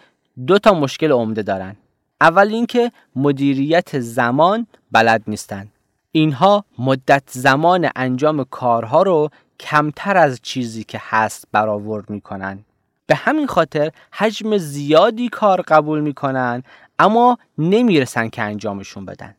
دو 0.48 0.60
تا 0.60 0.74
مشکل 0.74 1.12
عمده 1.12 1.42
دارن. 1.42 1.76
اول 2.22 2.48
اینکه 2.48 2.92
مدیریت 3.16 4.00
زمان 4.00 4.68
بلد 4.92 5.24
نیستن. 5.28 5.68
اینها 6.12 6.66
مدت 6.80 7.24
زمان 7.30 7.90
انجام 7.96 8.44
کارها 8.44 9.04
رو 9.04 9.30
کمتر 9.60 10.18
از 10.18 10.40
چیزی 10.42 10.84
که 10.84 11.02
هست 11.02 11.48
برآورد 11.52 12.10
می‌کنن. 12.10 12.60
به 13.08 13.16
همین 13.16 13.48
خاطر 13.48 13.92
حجم 14.12 14.58
زیادی 14.58 15.30
کار 15.30 15.62
قبول 15.62 16.00
می‌کنن 16.02 16.64
اما 17.00 17.38
نمی‌رسن 17.58 18.30
که 18.30 18.42
انجامشون 18.42 19.06
بدن. 19.06 19.36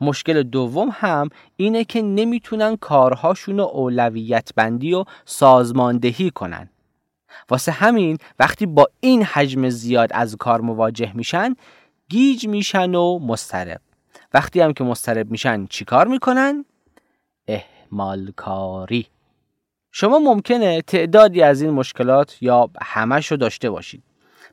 مشکل 0.00 0.42
دوم 0.42 0.88
هم 0.92 1.28
اینه 1.56 1.84
که 1.84 2.02
نمی‌تونن 2.02 2.76
کارهاشون 2.76 3.58
رو 3.58 3.64
اولویت 3.64 4.50
بندی 4.56 4.94
و 4.94 5.04
سازماندهی 5.24 6.30
کنن. 6.30 6.70
واسه 7.48 7.72
همین 7.72 8.18
وقتی 8.38 8.66
با 8.66 8.88
این 9.00 9.22
حجم 9.22 9.68
زیاد 9.68 10.10
از 10.12 10.36
کار 10.36 10.60
مواجه 10.60 11.12
میشن 11.16 11.54
گیج 12.08 12.46
میشن 12.46 12.94
و 12.94 13.18
مسترب 13.18 13.80
وقتی 14.34 14.60
هم 14.60 14.72
که 14.72 14.84
مسترب 14.84 15.30
میشن 15.30 15.66
چیکار 15.66 16.06
می‌کنن؟ 16.06 16.64
اهمال 17.48 18.32
کاری. 18.36 19.06
شما 19.92 20.18
ممکنه 20.18 20.82
تعدادی 20.82 21.42
از 21.42 21.62
این 21.62 21.70
مشکلات 21.70 22.36
یا 22.40 22.70
همش 22.82 23.30
رو 23.30 23.36
داشته 23.36 23.70
باشید. 23.70 24.02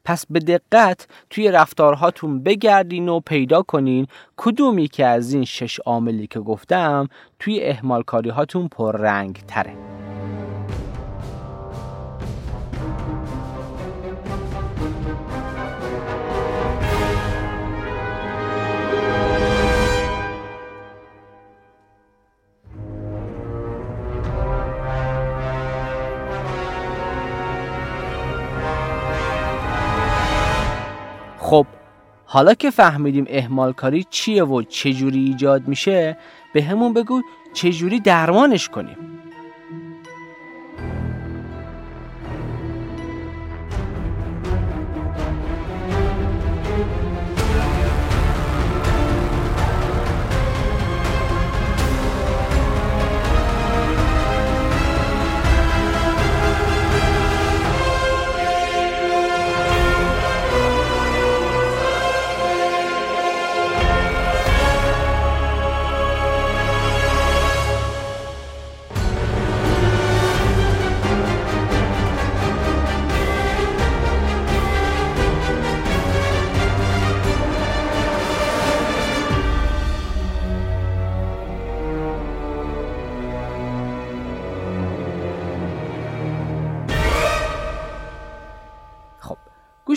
پس 0.06 0.26
به 0.30 0.40
دقت 0.40 1.08
توی 1.30 1.52
رفتارهاتون 1.52 2.44
بگردین 2.44 3.10
و 3.10 3.20
پیدا 3.20 3.62
کنین 3.62 4.08
کدومی 4.38 4.88
که 4.88 5.06
از 5.06 5.34
این 5.34 5.46
شش 5.46 5.80
عاملی 5.80 6.28
که 6.28 6.40
گفتم 6.40 7.08
توی 7.40 7.66
اهمال 7.66 8.04
کاری 8.04 8.30
هاتون 8.30 8.70
رنگ 8.80 9.44
تره 9.48 9.93
حالا 32.34 32.54
که 32.54 32.72
فهمیدیم 32.72 33.26
اهمال 33.30 33.74
کاری 33.74 34.06
چیه 34.10 34.44
و 34.44 34.62
چجوری 34.62 35.20
ایجاد 35.20 35.68
میشه 35.68 36.18
به 36.54 36.64
همون 36.64 36.94
بگو 36.94 37.22
چجوری 37.54 38.00
درمانش 38.00 38.70
کنیم. 38.70 38.98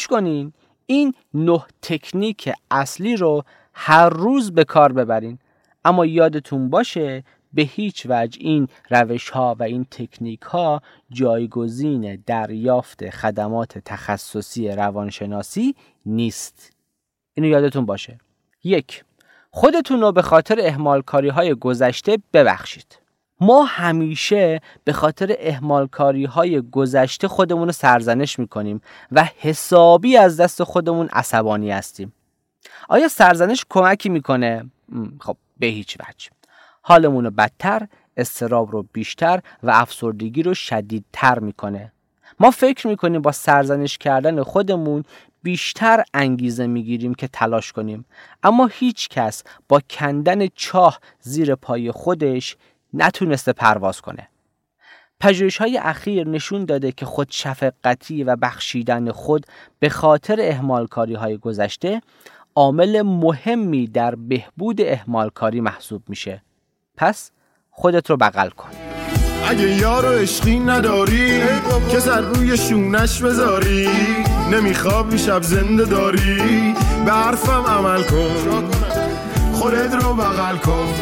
گوش 0.07 0.19
کنین. 0.19 0.53
این 0.87 1.15
نه 1.35 1.65
تکنیک 1.83 2.53
اصلی 2.71 3.17
رو 3.17 3.45
هر 3.73 4.09
روز 4.09 4.53
به 4.53 4.65
کار 4.65 4.93
ببرین. 4.93 5.39
اما 5.85 6.07
یادتون 6.07 6.71
باشه 6.71 7.25
به 7.53 7.63
هیچ 7.63 8.07
وجه 8.09 8.39
این 8.41 8.69
روش 8.91 9.31
ها 9.31 9.57
و 9.59 9.63
این 9.63 9.87
تکنیک 9.91 10.43
ها 10.43 10.83
جایگزین 11.11 12.23
دریافت 12.27 13.11
خدمات 13.11 13.79
تخصصی 13.79 14.69
روانشناسی 14.69 15.75
نیست. 16.07 16.73
اینو 17.35 17.49
یادتون 17.49 17.87
باشه. 17.87 18.19
یک 18.65 19.05
خودتون 19.51 20.01
رو 20.01 20.13
به 20.13 20.23
خاطر 20.23 20.57
احمال 20.61 21.03
کاری 21.03 21.29
های 21.29 21.55
گذشته 21.55 22.19
ببخشید. 22.33 22.99
ما 23.41 23.65
همیشه 23.65 24.61
به 24.85 24.93
خاطر 24.93 25.37
اهمالکاری 25.39 26.25
های 26.25 26.61
گذشته 26.61 27.29
خودمون 27.29 27.67
رو 27.67 27.73
سرزنش 27.73 28.39
می‌کنیم 28.39 28.81
و 29.13 29.29
حسابی 29.39 30.17
از 30.17 30.41
دست 30.41 30.63
خودمون 30.63 31.09
عصبانی 31.13 31.71
هستیم. 31.71 32.13
آیا 32.89 33.09
سرزنش 33.09 33.65
کمکی 33.71 34.09
می‌کنه؟ 34.09 34.71
خب 35.21 35.37
به 35.59 35.67
هیچ 35.67 35.97
وجه. 36.01 36.31
حالمون 36.83 37.25
رو 37.25 37.31
بدتر 37.31 37.89
استراب 38.17 38.71
رو 38.73 38.87
بیشتر 38.93 39.41
و 39.63 39.71
افسردگی 39.71 40.43
رو 40.43 40.55
شدیدتر 40.55 41.39
می‌کنه. 41.39 41.93
ما 42.41 42.51
فکر 42.51 42.87
می‌کنیم 42.87 43.23
با 43.23 43.33
سرزنش 43.33 43.99
کردن 43.99 44.43
خودمون 44.43 45.05
بیشتر 45.43 46.05
انگیزه 46.15 46.67
می‌گیریم 46.67 47.15
که 47.15 47.29
تلاش 47.29 47.73
کنیم. 47.73 48.05
اما 48.43 48.67
هیچ 48.67 49.09
کس 49.09 49.43
با 49.69 49.81
کندن 49.91 50.47
چاه 50.47 51.01
زیر 51.21 51.55
پای 51.55 51.91
خودش 51.91 52.57
نتونسته 52.97 53.53
پرواز 53.53 54.01
کنه. 54.01 54.29
پژوهش 55.21 55.57
های 55.57 55.79
اخیر 55.79 56.29
نشون 56.29 56.65
داده 56.65 56.93
که 56.93 57.07
خود 57.07 57.29
شفقتی 57.31 58.25
و 58.25 58.37
بخشیدن 58.37 59.11
خود 59.11 59.47
به 59.79 59.89
خاطر 59.89 60.37
اهمالکاری 60.41 61.15
های 61.15 61.39
گذشته 61.39 62.03
عامل 62.55 63.03
مهمی 63.03 63.87
در 63.87 64.15
بهبود 64.15 64.81
اهمالکاری 64.81 65.61
محسوب 65.61 66.03
میشه. 66.09 66.43
پس 66.97 67.31
خودت 67.71 68.11
رو 68.11 68.17
بغل 68.17 68.49
کن. 68.49 68.71
اگه 69.49 69.77
یارو 69.77 70.09
عشقی 70.09 70.59
نداری 70.59 71.41
که 71.91 72.01
سر 72.01 72.21
روی 72.21 72.57
شونش 72.57 73.23
بذاری 73.23 73.89
نمیخوابی 74.53 75.19
شب 75.19 75.43
زنده 75.43 75.85
داری. 75.85 76.75
به 77.05 77.13
حرفم 77.13 77.65
عمل 77.67 78.03
کن. 78.03 78.96
خودت 79.67 79.95
رو 79.95 80.15
بغل 80.15 80.57
کن. 80.57 80.95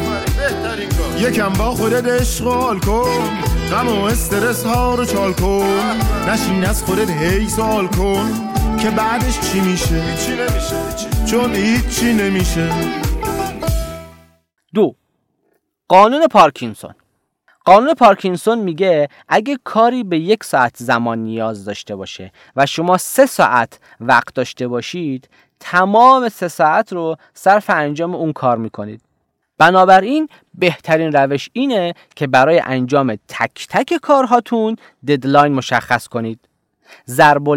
یکم 1.19 1.53
با 1.53 1.71
خودت 1.71 2.21
اشغال 2.21 2.79
کن. 2.79 3.39
غم 3.71 3.87
و 3.87 4.03
استرس 4.03 4.65
ها 4.65 4.95
رو 4.95 5.05
چال 5.05 5.33
کن. 5.33 5.79
نشین 6.27 6.65
از 6.65 6.83
خودت 6.83 7.09
هی 7.09 7.49
سوال 7.49 7.87
کن. 7.87 8.31
که 8.77 8.91
بعدش 8.91 9.39
چی 9.39 9.59
میشه؟ 9.59 10.17
چی 10.17 10.31
نمیشه 10.31 10.75
چون 11.25 11.55
هیچی 11.55 12.13
نمیشه. 12.13 12.73
دو. 14.73 14.95
قانون 15.87 16.27
پارکینسون. 16.27 16.93
قانون 17.65 17.93
پارکینسون 17.93 18.59
میگه 18.59 19.07
اگه 19.27 19.57
کاری 19.63 20.03
به 20.03 20.19
یک 20.19 20.43
ساعت 20.43 20.75
زمان 20.77 21.19
نیاز 21.19 21.65
داشته 21.65 21.95
باشه 21.95 22.31
و 22.55 22.65
شما 22.65 22.97
سه 22.97 23.25
ساعت 23.25 23.79
وقت 23.99 24.35
داشته 24.35 24.67
باشید 24.67 25.29
تمام 25.59 26.29
سه 26.29 26.47
ساعت 26.47 26.93
رو 26.93 27.15
صرف 27.33 27.69
انجام 27.69 28.15
اون 28.15 28.33
کار 28.33 28.57
می‌کنید. 28.57 29.01
بنابراین 29.57 30.29
بهترین 30.53 31.11
روش 31.11 31.49
اینه 31.53 31.93
که 32.15 32.27
برای 32.27 32.61
انجام 32.65 33.15
تک 33.27 33.67
تک 33.69 33.93
کارهاتون 34.01 34.75
ددلاین 35.07 35.53
مشخص 35.53 36.07
کنید. 36.07 36.39
ضرب 37.07 37.47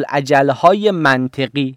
های 0.50 0.90
منطقی. 0.90 1.76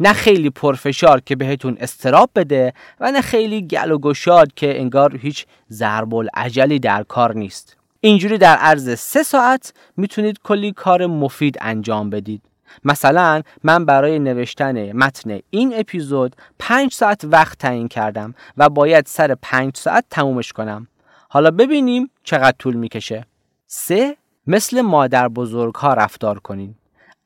نه 0.00 0.12
خیلی 0.12 0.50
پرفشار 0.50 1.20
که 1.20 1.36
بهتون 1.36 1.76
استراب 1.80 2.30
بده 2.34 2.72
و 3.00 3.10
نه 3.10 3.20
خیلی 3.20 3.66
گل 3.66 3.90
و 3.90 3.98
گشاد 3.98 4.54
که 4.54 4.80
انگار 4.80 5.16
هیچ 5.16 5.46
ضرب 5.70 6.14
العجلی 6.14 6.78
در 6.78 7.02
کار 7.02 7.34
نیست. 7.34 7.76
اینجوری 8.00 8.38
در 8.38 8.56
عرض 8.56 8.98
سه 8.98 9.22
ساعت 9.22 9.72
می‌تونید 9.96 10.38
کلی 10.44 10.72
کار 10.72 11.06
مفید 11.06 11.56
انجام 11.60 12.10
بدید. 12.10 12.42
مثلا 12.84 13.42
من 13.64 13.84
برای 13.84 14.18
نوشتن 14.18 14.92
متن 14.92 15.38
این 15.50 15.74
اپیزود 15.76 16.36
پنج 16.58 16.92
ساعت 16.92 17.24
وقت 17.24 17.58
تعیین 17.58 17.88
کردم 17.88 18.34
و 18.56 18.68
باید 18.68 19.06
سر 19.06 19.36
پنج 19.42 19.76
ساعت 19.76 20.04
تمومش 20.10 20.52
کنم. 20.52 20.86
حالا 21.28 21.50
ببینیم 21.50 22.10
چقدر 22.24 22.56
طول 22.58 22.74
می‌کشه. 22.74 23.26
سه 23.66 24.16
مثل 24.46 24.80
مادر 24.80 25.28
بزرگ 25.28 25.74
ها 25.74 25.94
رفتار 25.94 26.38
کنین. 26.38 26.74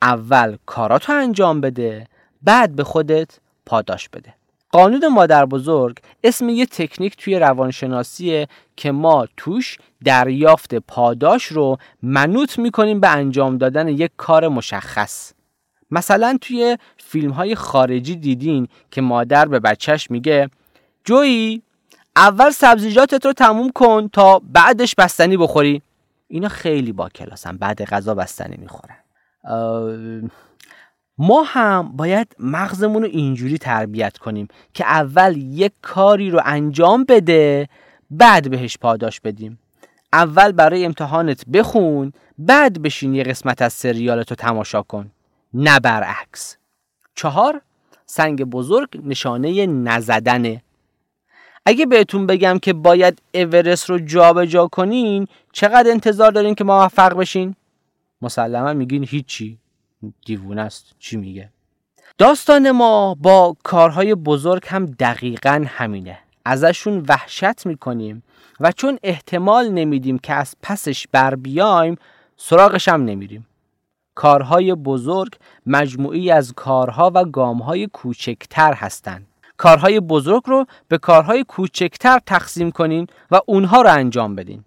اول 0.03 0.57
کاراتو 0.66 1.12
انجام 1.12 1.61
بده 1.61 2.07
بعد 2.42 2.76
به 2.76 2.84
خودت 2.84 3.38
پاداش 3.66 4.09
بده. 4.09 4.34
قانون 4.75 5.09
مادر 5.09 5.47
بزرگ 5.47 5.99
اسم 6.25 6.49
یه 6.49 6.66
تکنیک 6.66 7.16
توی 7.16 7.39
روانشناسیه 7.39 8.49
که 8.77 8.93
ما 8.93 9.27
توش 9.37 9.79
دریافت 10.05 10.75
پاداش 10.75 11.45
رو 11.45 11.77
منوط 12.03 12.59
می‌کنیم 12.59 13.01
به 13.01 13.09
انجام 13.09 13.59
دادن 13.59 13.89
یک 13.89 14.11
کار 14.16 14.49
مشخص. 14.49 15.33
مثلا 15.91 16.39
توی 16.41 16.79
فیلم 16.97 17.31
های 17.31 17.55
خارجی 17.55 18.16
دیدین 18.16 18.68
که 18.91 19.01
مادر 19.01 19.45
به 19.49 19.61
بچهش 19.61 20.11
میگه 20.11 20.51
جویی 21.05 21.62
اول 22.16 22.51
سبزیجاتت 22.51 23.27
رو 23.27 23.33
تموم 23.33 23.70
کن 23.70 24.09
تا 24.09 24.43
بعدش 24.53 24.95
بستنی 24.95 25.37
بخوری. 25.37 25.83
اینا 26.29 26.49
خیلی 26.49 26.93
با 26.93 27.09
کلاسن 27.09 27.57
بعد 27.57 27.85
غذا 27.85 28.14
بستنی 28.14 28.57
می‌خورن. 28.57 28.97
ما 31.19 31.43
هم 31.43 31.93
باید 31.97 32.37
مغزمون 32.39 33.03
رو 33.03 33.09
اینجوری 33.09 33.59
تربیت 33.59 34.19
کنیم 34.19 34.49
که 34.75 34.85
اول 34.85 35.37
یک 35.37 35.73
کاری 35.83 36.31
رو 36.31 36.41
انجام 36.45 37.05
بده 37.05 37.69
بعد 38.11 38.51
بهش 38.51 38.79
پاداش 38.79 39.21
بدیم. 39.21 39.59
اول 40.12 40.53
برای 40.53 40.85
امتحانت 40.85 41.45
بخون 41.49 42.12
بعد 42.39 42.83
بشین 42.83 43.15
یه 43.15 43.23
قسمت 43.23 43.62
از 43.62 43.73
سریالت 43.73 44.31
رو 44.31 44.37
تماشا 44.37 44.83
کن. 44.83 45.11
نه 45.55 45.81
برعکس. 45.81 46.57
چهار 47.15 47.61
سنگ 48.07 48.45
بزرگ 48.45 49.01
نشانه 49.05 49.67
نزدنه. 49.67 50.62
اگه 51.67 51.87
بهتون 51.87 52.27
بگم 52.27 52.59
که 52.59 52.73
باید 52.73 53.23
اورست 53.35 53.91
رو 53.91 53.99
جابجا 53.99 54.45
جا 54.45 54.67
کنین 54.67 55.27
چقدر 55.53 55.91
انتظار 55.91 56.31
دارین 56.31 56.55
که 56.55 56.65
موفق 56.65 57.17
بشین؟ 57.17 57.55
مسلما 58.23 58.73
میگین 58.73 59.05
هیچی. 59.09 59.59
دیوونه 60.26 60.62
است. 60.62 60.94
چی 60.98 61.16
میگه؟ 61.16 61.48
داستان 62.18 62.70
ما 62.70 63.14
با 63.14 63.57
کارهای 63.62 64.14
بزرگ 64.14 64.62
هم 64.66 64.86
دقیقا 64.86 65.64
همینه. 65.68 66.18
ازشون 66.44 67.05
وحشت 67.09 67.66
می‌کنیم 67.66 68.22
و 68.61 68.72
چون 68.72 68.98
احتمال 69.02 69.68
نمیدیم 69.68 70.18
که 70.18 70.34
از 70.34 70.55
پسش 70.62 71.07
بر 71.12 71.34
بیایم 71.34 71.96
سراغش 72.36 72.88
هم 72.88 73.05
نمیریم. 73.05 73.46
کارهای 74.14 74.74
بزرگ 74.74 75.32
مجموعی 75.66 76.30
از 76.30 76.52
کارها 76.52 77.11
و 77.14 77.24
گامهای 77.24 77.86
کوچکتر 77.86 78.72
هستند. 78.72 79.26
کارهای 79.57 80.00
بزرگ 80.00 80.42
رو 80.46 80.66
به 80.88 80.98
کارهای 80.98 81.44
کوچکتر 81.44 82.18
تقسیم 82.26 82.70
کنین 82.70 83.07
و 83.30 83.40
اونها 83.46 83.82
رو 83.82 83.90
انجام 83.90 84.34
بدین. 84.34 84.64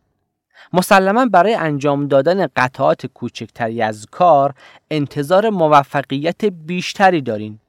مسلما 0.74 1.26
برای 1.26 1.54
انجام 1.54 2.08
دادن 2.08 2.48
قطعات 2.56 3.06
کوچکتری 3.06 3.82
از 3.82 4.06
کار 4.12 4.54
انتظار 4.92 5.50
موفقیت 5.50 6.46
بیشتری 6.46 7.22
دارین. 7.22 7.60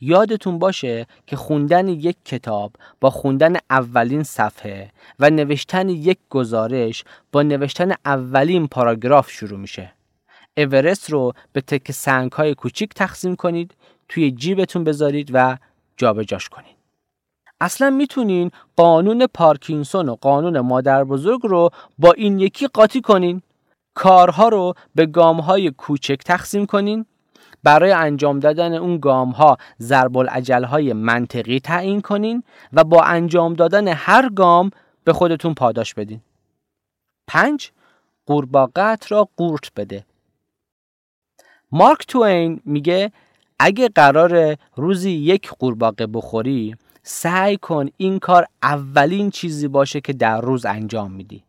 یادتون 0.00 0.58
باشه 0.58 1.06
که 1.26 1.36
خوندن 1.36 1.88
یک 1.88 2.16
کتاب 2.24 2.72
با 3.00 3.10
خوندن 3.10 3.56
اولین 3.70 4.22
صفحه 4.22 4.90
و 5.18 5.30
نوشتن 5.30 5.88
یک 5.88 6.18
گزارش 6.30 7.04
با 7.32 7.42
نوشتن 7.42 7.92
اولین 8.04 8.66
پاراگراف 8.68 9.30
شروع 9.30 9.58
میشه. 9.58 9.92
اورست 10.56 11.10
رو 11.10 11.32
به 11.52 11.60
تک 11.60 11.92
سنگ 11.92 12.32
های 12.32 12.54
کوچیک 12.54 12.94
تقسیم 12.94 13.36
کنید 13.36 13.74
توی 14.08 14.30
جیبتون 14.30 14.84
بذارید 14.84 15.30
و 15.32 15.56
جابجاش 15.96 16.48
کنید. 16.48 16.73
اصلا 17.60 17.90
می‌تونین 17.90 18.50
قانون 18.76 19.26
پارکینسون 19.26 20.08
و 20.08 20.14
قانون 20.14 20.60
مادر 20.60 21.04
بزرگ 21.04 21.40
رو 21.42 21.70
با 21.98 22.12
این 22.12 22.38
یکی 22.38 22.66
قاطی 22.66 23.00
کنین 23.00 23.42
کارها 23.94 24.48
رو 24.48 24.74
به 24.94 25.06
گام 25.06 25.40
های 25.40 25.70
کوچک 25.70 26.18
تقسیم 26.24 26.66
کنین 26.66 27.06
برای 27.62 27.92
انجام 27.92 28.40
دادن 28.40 28.74
اون 28.74 28.98
گام 28.98 29.30
ها 29.30 29.56
ضرب 29.80 30.16
های 30.64 30.92
منطقی 30.92 31.60
تعیین 31.60 32.00
کنین 32.00 32.42
و 32.72 32.84
با 32.84 33.02
انجام 33.02 33.54
دادن 33.54 33.88
هر 33.88 34.28
گام 34.28 34.70
به 35.04 35.12
خودتون 35.12 35.54
پاداش 35.54 35.94
بدین. 35.94 36.20
پنج 37.26 37.70
قورباغت 38.26 39.12
را 39.12 39.28
قورت 39.36 39.70
بده. 39.76 40.04
مارک 41.72 42.06
توین 42.06 42.60
میگه 42.64 43.12
اگه 43.58 43.88
قرار 43.88 44.56
روزی 44.76 45.10
یک 45.10 45.50
قورباغه 45.50 46.06
بخوری 46.06 46.76
سعی 47.06 47.56
کن 47.56 47.86
این 47.96 48.18
کار 48.18 48.46
اولین 48.62 49.30
چیزی 49.30 49.68
باشه 49.68 50.00
که 50.00 50.12
در 50.12 50.40
روز 50.40 50.66
انجام 50.66 51.12
میدی. 51.12 51.44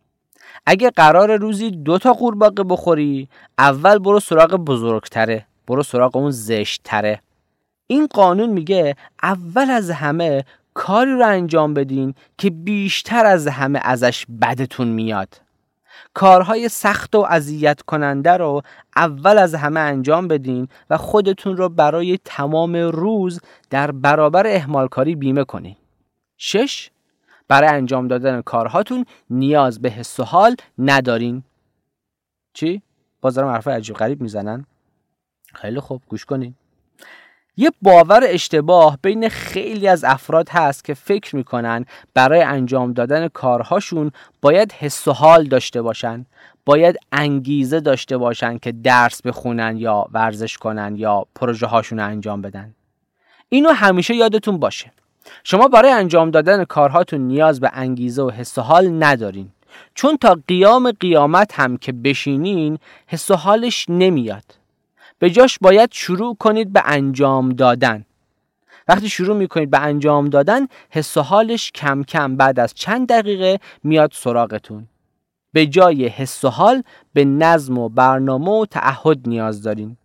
اگه 0.65 0.89
قرار 0.89 1.37
روزی 1.37 1.71
دو 1.71 1.97
تا 1.97 2.13
قورباغه 2.13 2.63
بخوری 2.63 3.29
اول 3.57 3.99
برو 3.99 4.19
سراغ 4.19 4.55
بزرگتره 4.55 5.45
برو 5.67 5.83
سراغ 5.83 6.15
اون 6.15 6.31
زشتره 6.31 7.21
این 7.87 8.07
قانون 8.07 8.49
میگه 8.49 8.95
اول 9.23 9.69
از 9.69 9.91
همه 9.91 10.45
کاری 10.73 11.11
رو 11.11 11.27
انجام 11.27 11.73
بدین 11.73 12.13
که 12.37 12.49
بیشتر 12.49 13.25
از 13.25 13.47
همه 13.47 13.79
ازش 13.83 14.25
بدتون 14.41 14.87
میاد 14.87 15.41
کارهای 16.15 16.69
سخت 16.69 17.15
و 17.15 17.25
اذیت 17.29 17.81
کننده 17.81 18.31
رو 18.31 18.61
اول 18.95 19.37
از 19.37 19.55
همه 19.55 19.79
انجام 19.79 20.27
بدین 20.27 20.67
و 20.89 20.97
خودتون 20.97 21.57
رو 21.57 21.69
برای 21.69 22.19
تمام 22.25 22.75
روز 22.75 23.41
در 23.69 23.91
برابر 23.91 24.47
اهمالکاری 24.47 25.15
بیمه 25.15 25.43
کنین. 25.43 25.75
شش 26.37 26.89
برای 27.47 27.69
انجام 27.69 28.07
دادن 28.07 28.41
کارهاتون 28.41 29.05
نیاز 29.29 29.81
به 29.81 29.89
حس 29.89 30.19
و 30.19 30.23
حال 30.23 30.55
ندارین. 30.79 31.43
چی؟ 32.53 32.81
بازارم 33.21 33.47
حرف 33.47 33.67
عجیب 33.67 33.95
غریب 33.95 34.21
می‌زنن؟ 34.21 34.65
خیلی 35.53 35.79
خوب 35.79 36.01
گوش 36.07 36.25
کنین 36.25 36.55
یه 37.57 37.71
باور 37.81 38.23
اشتباه 38.27 38.97
بین 39.01 39.29
خیلی 39.29 39.87
از 39.87 40.03
افراد 40.03 40.49
هست 40.49 40.83
که 40.83 40.93
فکر 40.93 41.35
می‌کنن 41.35 41.85
برای 42.13 42.41
انجام 42.41 42.93
دادن 42.93 43.27
کارهاشون 43.27 44.11
باید 44.41 44.71
حس 44.71 45.07
و 45.07 45.11
حال 45.11 45.43
داشته 45.43 45.81
باشن 45.81 46.25
باید 46.65 46.95
انگیزه 47.11 47.79
داشته 47.79 48.17
باشن 48.17 48.57
که 48.57 48.71
درس 48.71 49.21
بخونن 49.21 49.77
یا 49.77 50.07
ورزش 50.11 50.57
کنن 50.57 50.95
یا 50.95 51.25
پروژه 51.35 51.67
هاشون 51.67 51.99
انجام 51.99 52.41
بدن. 52.41 52.75
اینو 53.49 53.69
همیشه 53.69 54.15
یادتون 54.15 54.57
باشه. 54.57 54.91
شما 55.43 55.67
برای 55.67 55.91
انجام 55.91 56.31
دادن 56.31 56.63
کارهاتون 56.63 57.21
نیاز 57.21 57.59
به 57.59 57.71
انگیزه 57.73 58.21
و 58.21 58.29
حس 58.29 58.57
و 58.57 58.61
حال 58.61 59.03
ندارین. 59.03 59.49
چون 59.95 60.17
تا 60.17 60.37
قیام 60.47 60.91
قیامت 60.91 61.59
هم 61.59 61.77
که 61.77 61.91
بشینین 61.91 62.79
حس 63.07 63.31
و 63.31 63.35
حالش 63.35 63.85
نمیاد. 63.89 64.64
به 65.19 65.29
جاش 65.29 65.57
باید 65.61 65.89
شروع 65.93 66.35
کنید 66.35 66.73
به 66.73 66.81
انجام 66.85 67.49
دادن. 67.49 68.05
وقتی 68.87 69.09
شروع 69.09 69.37
می‌کنید 69.37 69.69
به 69.69 69.79
انجام 69.79 70.29
دادن 70.29 70.67
حس 70.89 71.17
و 71.17 71.21
حالش 71.21 71.71
کم 71.71 72.03
کم 72.03 72.35
بعد 72.35 72.59
از 72.59 72.73
چند 72.73 73.07
دقیقه 73.07 73.59
میاد 73.83 74.11
سراغتون. 74.13 74.87
به 75.53 75.65
جای 75.65 76.07
حس 76.07 76.43
و 76.43 76.49
حال 76.49 76.83
به 77.13 77.25
نظم 77.25 77.77
و 77.77 77.89
برنامه 77.89 78.51
و 78.51 78.65
تعهد 78.65 79.19
نیاز 79.27 79.61
دارین. 79.63 79.97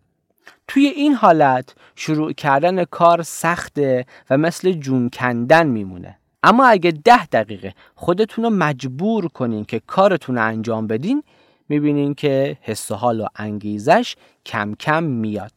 توی 0.67 0.85
این 0.85 1.13
حالت 1.13 1.75
شروع 1.95 2.31
کردن 2.33 2.83
کار 2.83 3.23
سخته 3.23 4.05
و 4.29 4.37
مثل 4.37 4.71
جون 4.71 5.09
کندن 5.09 5.67
میمونه. 5.67 6.17
اما 6.43 6.65
اگه 6.65 6.91
ده 6.91 7.25
دقیقه 7.25 7.73
خودتون 7.95 8.43
رو 8.43 8.49
مجبور 8.49 9.27
کنین 9.27 9.65
که 9.65 9.81
کارتون 9.87 10.35
رو 10.35 10.45
انجام 10.45 10.87
بدین 10.87 11.23
می‌بینین 11.71 12.13
که 12.13 12.57
حس 12.61 12.91
و 12.91 12.95
حال 12.95 13.21
و 13.21 13.25
انگیزش 13.35 14.15
کم 14.45 14.73
کم 14.73 15.03
میاد. 15.03 15.51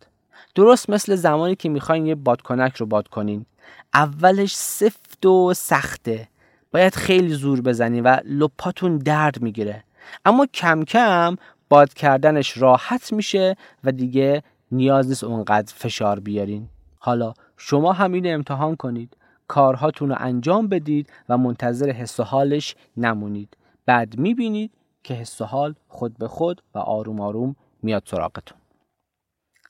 درست 0.55 0.91
مثل 0.91 1.15
زمانی 1.15 1.57
که 1.57 1.69
می‌خواین 1.69 2.07
یه 2.07 2.15
بادکنک 2.15 2.77
رو 2.77 2.87
باد 2.87 3.09
کنین. 3.09 3.47
اولش 3.95 4.55
سفت 4.57 5.27
و 5.27 5.55
سخته. 5.55 6.29
باید 6.73 6.95
خیلی 6.95 7.29
زور 7.29 7.61
بزنین 7.61 8.03
و 8.03 8.17
لپاتون 8.25 8.99
درد 8.99 9.43
می‌گیره. 9.43 9.85
اما 10.25 10.47
کم 10.47 10.85
کم 10.85 11.37
باد 11.69 11.95
کردنش 11.95 12.59
راحت 12.59 13.13
میشه 13.13 13.57
و 13.85 13.93
دیگه 13.93 14.43
نیاز 14.73 15.09
نیست 15.09 15.25
اونقدر 15.25 15.73
فشار 15.77 16.21
بیارین. 16.21 16.69
حالا 16.99 17.35
شما 17.57 17.93
همین 17.93 18.35
امتحان 18.35 18.77
کنید. 18.77 19.17
کارهاتون 19.49 20.09
رو 20.09 20.17
انجام 20.19 20.69
بدید 20.69 21.11
و 21.29 21.39
منتظر 21.39 21.91
حس 21.91 22.21
و 22.21 22.23
حالش 22.23 22.75
نمونید. 22.97 23.57
بعد 23.87 24.19
می‌بینید 24.19 24.71
که 25.05 25.15
حس 25.15 25.41
و 25.41 25.45
حال 25.45 25.75
خود 25.89 26.19
به 26.19 26.29
خود 26.29 26.63
و 26.75 26.79
آروم 26.79 27.21
آروم 27.21 27.57
میاد 27.83 28.03
سراغتون. 28.07 28.59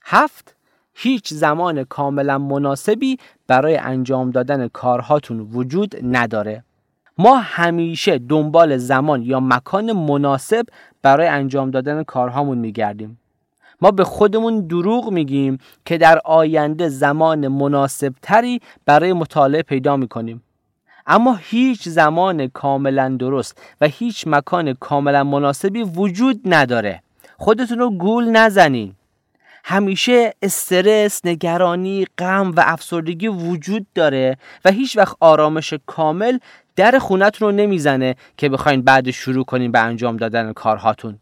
هفت 0.03 0.57
هیچ 0.95 1.35
زمان 1.35 1.85
کاملا 1.85 2.39
مناسبی 2.39 3.18
برای 3.47 3.76
انجام 3.76 4.30
دادن 4.30 4.68
کارهاتون 4.68 5.41
وجود 5.41 5.95
نداره. 6.03 6.64
ما 7.18 7.37
همیشه 7.37 8.18
دنبال 8.18 8.76
زمان 8.76 9.22
یا 9.22 9.41
مکان 9.41 9.93
مناسب 9.93 10.66
برای 11.03 11.26
انجام 11.26 11.70
دادن 11.70 12.03
کارهامون 12.03 12.59
میگردیم. 12.59 13.20
ما 13.80 13.91
به 13.91 14.05
خودمون 14.05 14.66
دروغ 14.66 15.11
میگیم 15.11 15.59
که 15.85 15.99
در 15.99 16.20
آینده 16.24 16.89
زمان 16.89 17.49
مناسب 17.49 18.14
تری 18.22 18.61
برای 18.87 19.12
مطالعه 19.12 19.62
پیدا 19.62 19.97
می‌کنیم. 19.97 20.43
اما 21.07 21.35
هیچ 21.43 21.89
زمان 21.89 22.49
کاملا 22.49 23.17
درست 23.19 23.61
و 23.81 23.87
هیچ 23.87 24.25
مکان 24.27 24.75
کاملا 24.75 25.25
مناسبی 25.25 25.83
وجود 25.83 26.41
نداره. 26.45 27.03
خودتون 27.37 27.79
رو 27.79 27.91
گول 27.91 28.25
نزنین. 28.25 28.95
همیشه 29.65 30.35
استرس، 30.43 31.21
نگرانی، 31.25 32.07
غم 32.19 32.53
و 32.57 32.63
افسردگی 32.67 33.29
وجود 33.29 33.87
داره 33.95 34.37
و 34.65 34.71
هیچ 34.71 34.97
وقت 34.97 35.17
آرامش 35.21 35.75
کامل 35.87 36.39
در 36.77 36.99
خونتون 36.99 37.49
رو 37.49 37.55
نمی‌زنه 37.55 38.15
که 38.37 38.49
بخواین 38.49 38.83
بعد 38.83 39.11
شروع 39.11 39.45
کنین 39.45 39.73
به 39.73 39.79
انجام 39.79 40.17
دادن 40.17 40.53
کارهاتون. 40.53 41.19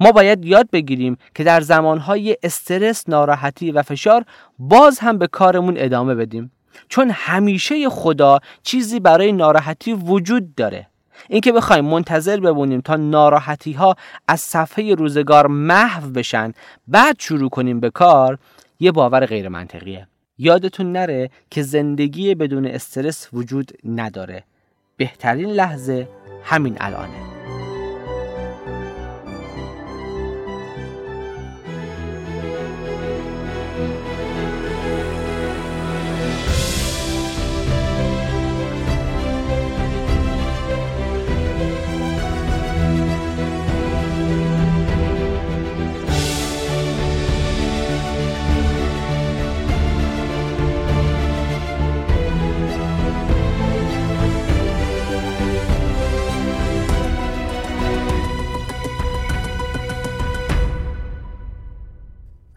ما 0.00 0.12
باید 0.12 0.44
یاد 0.44 0.70
بگیریم 0.70 1.16
که 1.34 1.44
در 1.44 1.60
زمانهای 1.60 2.36
استرس، 2.42 3.08
ناراحتی 3.08 3.72
و 3.72 3.82
فشار 3.82 4.24
باز 4.58 4.98
هم 4.98 5.18
به 5.18 5.26
کارمون 5.26 5.74
ادامه 5.76 6.14
بدیم. 6.14 6.50
چون 6.88 7.10
همیشه 7.10 7.88
خدا 7.88 8.38
چیزی 8.62 9.00
برای 9.00 9.32
ناراحتی 9.32 9.92
وجود 9.92 10.54
داره. 10.54 10.86
اینکه 11.28 11.52
بخوایم 11.52 11.84
منتظر 11.84 12.40
بمونیم 12.40 12.80
تا 12.80 12.96
ناراحتی 12.96 13.72
ها 13.72 13.96
از 14.28 14.40
صفحه 14.40 14.94
روزگار 14.94 15.46
محو 15.46 16.10
بشن 16.10 16.52
بعد 16.88 17.16
شروع 17.18 17.50
کنیم 17.50 17.80
به 17.80 17.90
کار 17.90 18.38
یه 18.80 18.92
باور 18.92 19.26
غیر 19.26 19.48
منطقیه 19.48 20.06
یادتون 20.38 20.92
نره 20.92 21.30
که 21.50 21.62
زندگی 21.62 22.34
بدون 22.34 22.66
استرس 22.66 23.28
وجود 23.32 23.72
نداره. 23.84 24.44
بهترین 24.96 25.50
لحظه 25.50 26.08
همین 26.44 26.76
الانه. 26.80 27.33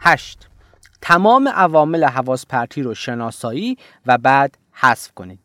هشت 0.07 0.47
تمام 1.01 1.47
عوامل 1.47 2.03
حواس 2.03 2.45
پرتی 2.45 2.81
رو 2.81 2.93
شناسایی 2.93 3.77
و 4.05 4.17
بعد 4.17 4.57
حذف 4.71 5.11
کنید. 5.11 5.39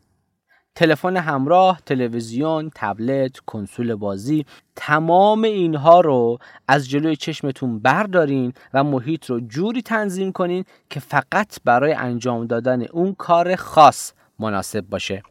تلفن 0.75 1.17
همراه، 1.17 1.81
تلویزیون، 1.85 2.71
تبلت، 2.75 3.39
کنسول 3.39 3.95
بازی 3.95 4.45
تمام 4.75 5.43
اینها 5.43 6.01
رو 6.01 6.37
از 6.67 6.89
جلوی 6.89 7.15
چشمتون 7.15 7.79
بردارین 7.79 8.53
و 8.73 8.83
محیط 8.83 9.25
رو 9.25 9.39
جوری 9.39 9.81
تنظیم 9.81 10.31
کنین 10.31 10.65
که 10.89 10.99
فقط 10.99 11.57
برای 11.65 11.93
انجام 11.93 12.47
دادن 12.47 12.81
اون 12.81 13.15
کار 13.15 13.55
خاص 13.55 14.11
مناسب 14.39 14.81
باشه. 14.81 15.23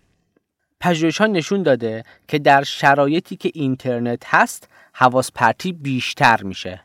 پژوهش 0.81 1.19
ها 1.19 1.27
نشون 1.27 1.63
داده 1.63 2.03
که 2.29 2.39
در 2.39 2.63
شرایطی 2.63 3.37
که 3.37 3.51
اینترنت 3.55 4.23
هست 4.27 4.69
حواس 4.93 5.33
پرتی 5.33 5.73
بیشتر 5.73 6.43
میشه. 6.43 6.85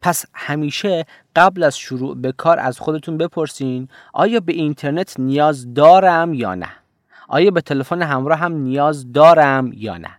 پس 0.00 0.24
همیشه 0.34 1.06
قبل 1.36 1.62
از 1.62 1.78
شروع 1.78 2.16
به 2.16 2.32
کار 2.32 2.58
از 2.58 2.78
خودتون 2.78 3.18
بپرسین 3.18 3.88
آیا 4.12 4.40
به 4.40 4.52
اینترنت 4.52 5.20
نیاز 5.20 5.74
دارم 5.74 6.34
یا 6.34 6.54
نه؟ 6.54 6.68
آیا 7.28 7.50
به 7.50 7.60
تلفن 7.60 8.02
همراه 8.02 8.38
هم 8.38 8.52
نیاز 8.52 9.12
دارم 9.12 9.70
یا 9.74 9.96
نه؟ 9.96 10.18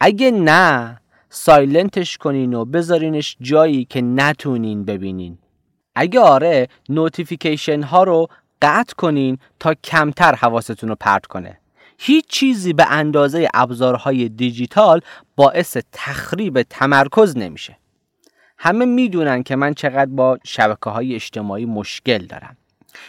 اگه 0.00 0.30
نه 0.30 1.00
silent 1.30 1.96
ش 1.96 2.18
کنین 2.18 2.54
و 2.54 2.64
بذارینش 2.64 3.36
جایی 3.40 3.84
که 3.84 4.02
نتونین 4.02 4.84
ببینین. 4.84 5.38
اگه 5.94 6.20
آره 6.20 6.68
notification 6.88 7.82
ها 7.82 8.02
رو 8.02 8.28
قطع 8.62 8.94
کنین 8.94 9.38
تا 9.60 9.74
کمتر 9.74 10.34
حواستون 10.34 10.88
رو 10.88 10.96
پرت 11.00 11.26
کنه. 11.26 11.58
هیچ 11.98 12.26
چیزی 12.26 12.72
به 12.72 12.86
اندازه 12.90 13.48
ابزارهای 13.54 14.28
دیجیتال 14.28 15.00
باعث 15.36 15.76
تخریب 15.92 16.62
تمرکز 16.62 17.36
نمیشه. 17.36 17.76
همه 18.58 18.84
می‌دونن 18.84 19.42
که 19.42 19.56
من 19.56 19.74
چقدر 19.74 20.10
با 20.10 20.38
شبکه 20.44 20.90
های 20.90 21.14
اجتماعی 21.14 21.64
مشکل 21.64 22.26
دارم. 22.26 22.56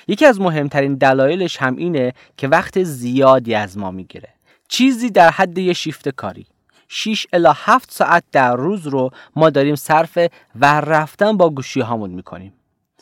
یکی 0.07 0.25
از 0.25 0.41
مهمترین 0.41 0.95
دلایلش 0.95 1.57
هم 1.57 1.75
اینه 1.75 2.13
که 2.37 2.47
وقت 2.47 2.83
زیادی 2.83 3.55
از 3.55 3.77
ما 3.77 3.91
می‌گیره. 3.91 4.29
چیزی 4.67 5.09
در 5.09 5.29
حد 5.29 5.57
یه 5.57 5.73
شیفت 5.73 6.09
کاری. 6.09 6.45
6 6.87 7.27
الا 7.33 7.53
7 7.55 7.91
ساعت 7.91 8.23
در 8.31 8.55
روز 8.55 8.87
رو 8.87 9.09
ما 9.35 9.49
داریم 9.49 9.75
صرف 9.75 10.17
و 10.55 10.81
رفتن 10.81 11.37
با 11.37 11.49
گوشی 11.49 11.81
هامون 11.81 12.09
می‌کنیم. 12.09 12.53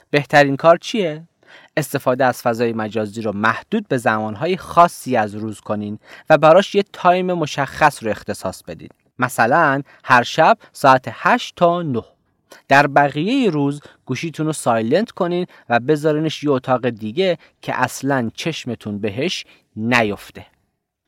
بهترین 0.09 0.55
کار 0.55 0.77
چیه؟ 0.77 1.23
استفاده 1.77 2.25
از 2.25 2.41
فضای 2.41 2.73
مجازی 2.73 3.21
رو 3.21 3.31
محدود 3.31 3.87
به 3.87 3.97
زمانهای 3.97 4.57
خاصی 4.57 5.15
از 5.15 5.35
روز 5.35 5.59
کنین 5.59 5.99
و 6.29 6.37
براش 6.37 6.75
یه 6.75 6.83
time 6.93 7.33
مشخص 7.33 8.03
رو 8.03 8.09
اختصاص 8.09 8.63
بدین. 8.63 8.89
مثلا 9.19 9.81
هر 10.03 10.23
شب 10.23 10.57
ساعت 10.71 11.05
8 11.11 11.55
تا 11.55 11.81
9 11.81 12.03
در 12.67 12.87
بقیه 12.87 13.49
روز 13.49 13.81
گوشیتون 14.05 14.45
رو 14.45 14.53
silent 14.53 15.11
کنین 15.11 15.45
و 15.69 15.79
بذارینش 15.79 16.43
یه 16.43 16.51
اتاق 16.51 16.89
دیگه 16.89 17.37
که 17.61 17.81
اصلا 17.81 18.29
چشمتون 18.33 18.99
بهش 18.99 19.45
نیفته. 19.75 20.45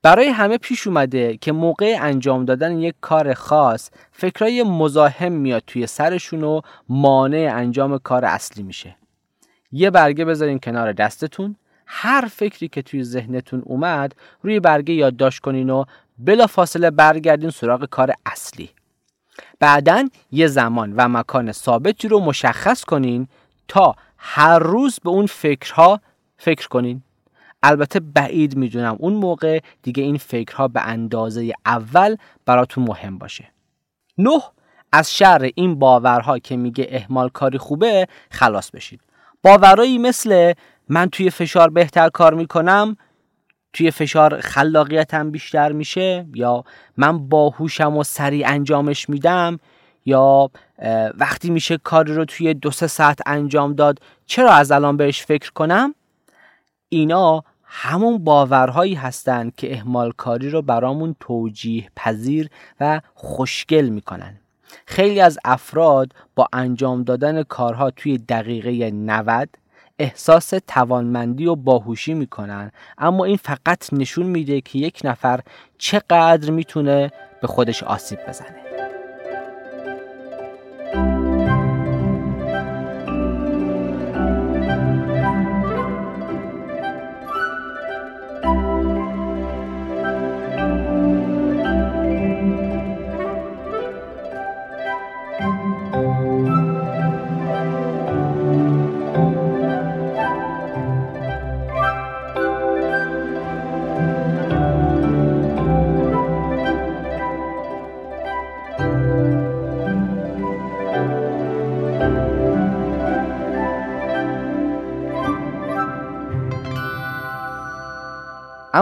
برای 0.02 0.28
همه 0.28 0.58
پیش 0.58 0.88
اومده 0.88 1.38
که 1.38 1.52
موقع 1.52 1.98
انجام 2.02 2.46
دادن 2.46 2.80
یک 2.80 2.96
کار 3.02 3.34
خاص 3.34 3.90
فکرای 4.12 4.64
مزاحم 4.64 5.32
میاد 5.32 5.64
توی 5.68 5.88
سرشون 5.88 6.44
و 6.44 6.62
مانع 6.90 7.52
انجام 7.56 7.98
کار 7.98 8.26
اصلی 8.26 8.64
میشه. 8.64 8.96
یه 9.72 9.90
برگه 9.90 10.26
بذارین 10.26 10.60
کنار 10.60 10.94
دستتون. 10.94 11.56
هر 11.86 12.28
فکری 12.32 12.68
که 12.68 12.82
توی 12.82 13.04
ذهنتون 13.04 13.62
اومد 13.66 14.16
روی 14.42 14.60
برگه 14.60 14.94
یادداشت 14.94 15.40
کنین 15.40 15.70
و 15.70 15.84
بلا 16.18 16.48
فاصله 16.48 16.92
برگردین 16.92 17.50
سراغ 17.50 17.86
کار 17.86 18.14
اصلی. 18.26 18.70
بعدا 19.60 20.10
یه 20.32 20.48
زمان 20.48 20.94
و 20.98 21.08
مکان 21.08 21.52
ثابتی 21.52 22.08
رو 22.08 22.20
مشخص 22.20 22.84
کنین 22.84 23.28
تا 23.68 23.96
هر 24.18 24.60
روز 24.60 25.00
به 25.04 25.10
اون 25.10 25.26
فکرها 25.26 26.02
فکر 26.38 26.68
کنین. 26.68 27.04
البته 27.64 28.00
بعید 28.00 28.58
می‌دونم 28.58 28.96
اون 29.00 29.14
موقع 29.14 29.60
دیگه 29.84 30.04
این 30.04 30.18
فکرها 30.18 30.68
به 30.68 30.82
اندازه 30.82 31.54
اول 31.66 32.16
براتون 32.46 32.84
مهم 32.84 33.18
باشه. 33.18 33.52
نه 34.18 34.42
از 34.92 35.14
شر 35.16 35.50
این 35.56 35.80
باورها 35.80 36.40
که 36.40 36.58
میگه 36.58 36.88
اهمال 36.92 37.30
کاری 37.30 37.58
خوبه 37.58 38.08
خلاص 38.32 38.72
بشید. 38.72 39.02
باورایی 39.44 39.98
مثل 39.98 40.54
من 40.90 41.10
توی 41.10 41.30
فشار 41.30 41.70
بهتر 41.70 42.10
کار 42.10 42.34
می‌کنم 42.34 42.98
توی 43.74 43.92
فشار 43.92 44.42
خلاقیتم 44.42 45.32
بیشتر 45.32 45.72
میشه 45.72 46.26
یا 46.34 46.64
من 46.98 47.30
باهوشم 47.30 47.98
و 47.98 48.04
سریع 48.04 48.50
انجامش 48.50 49.10
میدم 49.10 49.60
یا 50.06 50.52
وقتی 51.18 51.50
میشه 51.50 51.78
کاری 51.78 52.14
رو 52.14 52.26
توی 52.26 52.54
دو 52.54 52.72
سه 52.72 52.88
ساعت 52.88 53.20
انجام 53.26 53.74
داد 53.74 54.00
چرا 54.26 54.52
از 54.52 54.72
الان 54.72 54.98
بهش 54.98 55.26
فکر 55.26 55.52
کنم؟ 55.52 55.96
اینا 56.90 57.44
همون 57.64 58.24
باورهایی 58.24 58.94
هستند 58.94 59.56
که 59.56 59.74
اهمال 59.74 60.12
کاری 60.12 60.50
رو 60.50 60.62
برامون 60.62 61.16
توجیه 61.20 61.90
پذیر 61.96 62.50
و 62.80 63.02
خوشگل 63.14 63.90
می‌کنن. 63.90 64.40
خیلی 64.86 65.22
از 65.22 65.40
افراد 65.46 66.14
با 66.36 66.48
انجام 66.54 67.04
دادن 67.04 67.44
کارها 67.44 67.92
توی 67.92 68.18
دقیقه 68.18 68.92
90 68.92 69.50
احساس 70.00 70.54
توانمندی 70.68 71.46
و 71.46 71.56
باهوشی 71.56 72.14
می‌کنن. 72.14 72.72
اما 72.98 73.26
این 73.26 73.38
فقط 73.38 73.94
نشون 73.94 74.26
میده 74.26 74.62
که 74.62 74.80
یک 74.80 75.02
نفر 75.04 75.40
چقدر 75.78 76.52
می‌تونه 76.52 77.12
به 77.42 77.48
خودش 77.48 77.84
آسیب 77.84 78.20
بزنه. 78.28 78.69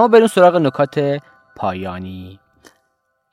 بریم 0.07 0.27
سراغ 0.27 0.55
نکات 0.55 1.21
پایانی 1.55 2.39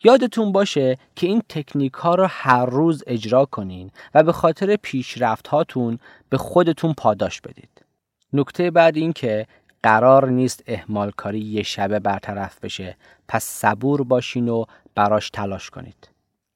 یادتون 0.05 0.53
باشه 0.53 0.99
که 1.17 1.27
این 1.27 1.43
تکنیک 1.49 1.93
ها 1.93 2.15
رو 2.15 2.27
هر 2.31 2.67
روز 2.67 3.05
اجرا 3.07 3.45
کنین 3.45 3.91
و 4.15 4.23
به 4.23 4.33
خاطر 4.33 4.77
پیشرفت 4.77 5.49
هاتون 5.49 5.99
به 6.29 6.39
خودتون 6.39 6.95
پاداش 6.95 7.41
بدید. 7.41 7.85
نکته 8.33 8.71
بعد 8.71 8.97
این 8.97 9.13
که 9.13 9.47
قرار 9.83 10.31
نیست 10.31 10.63
اهمال 10.67 11.11
کاری 11.11 11.41
یه 11.41 11.63
شبه 11.63 11.99
برطرف 11.99 12.59
بشه 12.61 12.97
پس 13.29 13.45
صبور 13.45 14.05
باشین 14.05 14.49
و 14.49 14.65
براش 14.95 15.31
تلاش 15.31 15.71
کنید. 15.71 16.09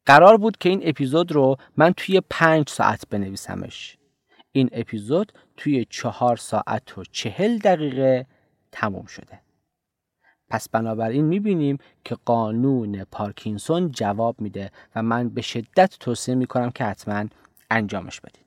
قرار 0.06 0.36
بود 0.36 0.56
که 0.56 0.68
این 0.68 0.80
اپیزود 0.84 1.32
رو 1.32 1.56
من 1.76 1.92
توی 1.92 2.22
پنج 2.30 2.68
ساعت 2.68 3.04
بنویسمش 3.10 3.96
این 4.52 4.68
اپیزود 4.72 5.32
توی 5.56 5.86
چهار 5.90 6.36
ساعت 6.36 6.98
و 6.98 7.04
چهل 7.12 7.58
دقیقه 7.58 8.26
تموم 8.72 9.06
شده 9.06 9.40
پس 10.50 10.68
بنابراین 10.68 11.24
می‌بینیم 11.24 11.78
که 12.04 12.16
قانون 12.24 13.04
پارکینسون 13.04 13.90
جواب 13.90 14.40
میده 14.40 14.70
و 14.96 15.02
من 15.02 15.28
به 15.28 15.42
شدت 15.42 15.96
توصیه 16.00 16.34
می‌کنم 16.34 16.70
که 16.70 16.84
حتما 16.84 17.24
انجامش 17.70 18.20
بدید. 18.20 18.44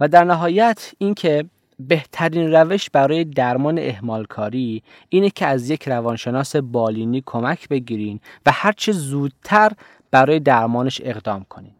و 0.00 0.08
در 0.08 0.24
نهایت 0.24 0.92
اینکه 0.98 1.44
بهترین 1.78 2.52
روش 2.52 2.90
برای 2.90 3.24
درمان 3.24 3.78
اهمالکاری 3.78 4.82
اینه 5.08 5.30
که 5.30 5.46
از 5.46 5.70
یک 5.70 5.88
روانشناس 5.88 6.56
بالینی 6.56 7.22
کمک 7.26 7.68
بگیرین 7.68 8.20
و 8.46 8.50
هرچه 8.54 8.92
زودتر 8.92 9.72
برای 10.10 10.40
درمانش 10.40 11.00
اقدام 11.04 11.44
کنین. 11.44 11.74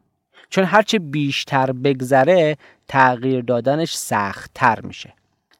چون 0.50 0.64
هرچه 0.64 0.98
بیشتر 0.98 1.72
بگذره 1.72 2.57
تغییر 2.88 3.40
دادنش 3.40 3.94
سختتر 3.94 4.80
میشه. 4.80 5.12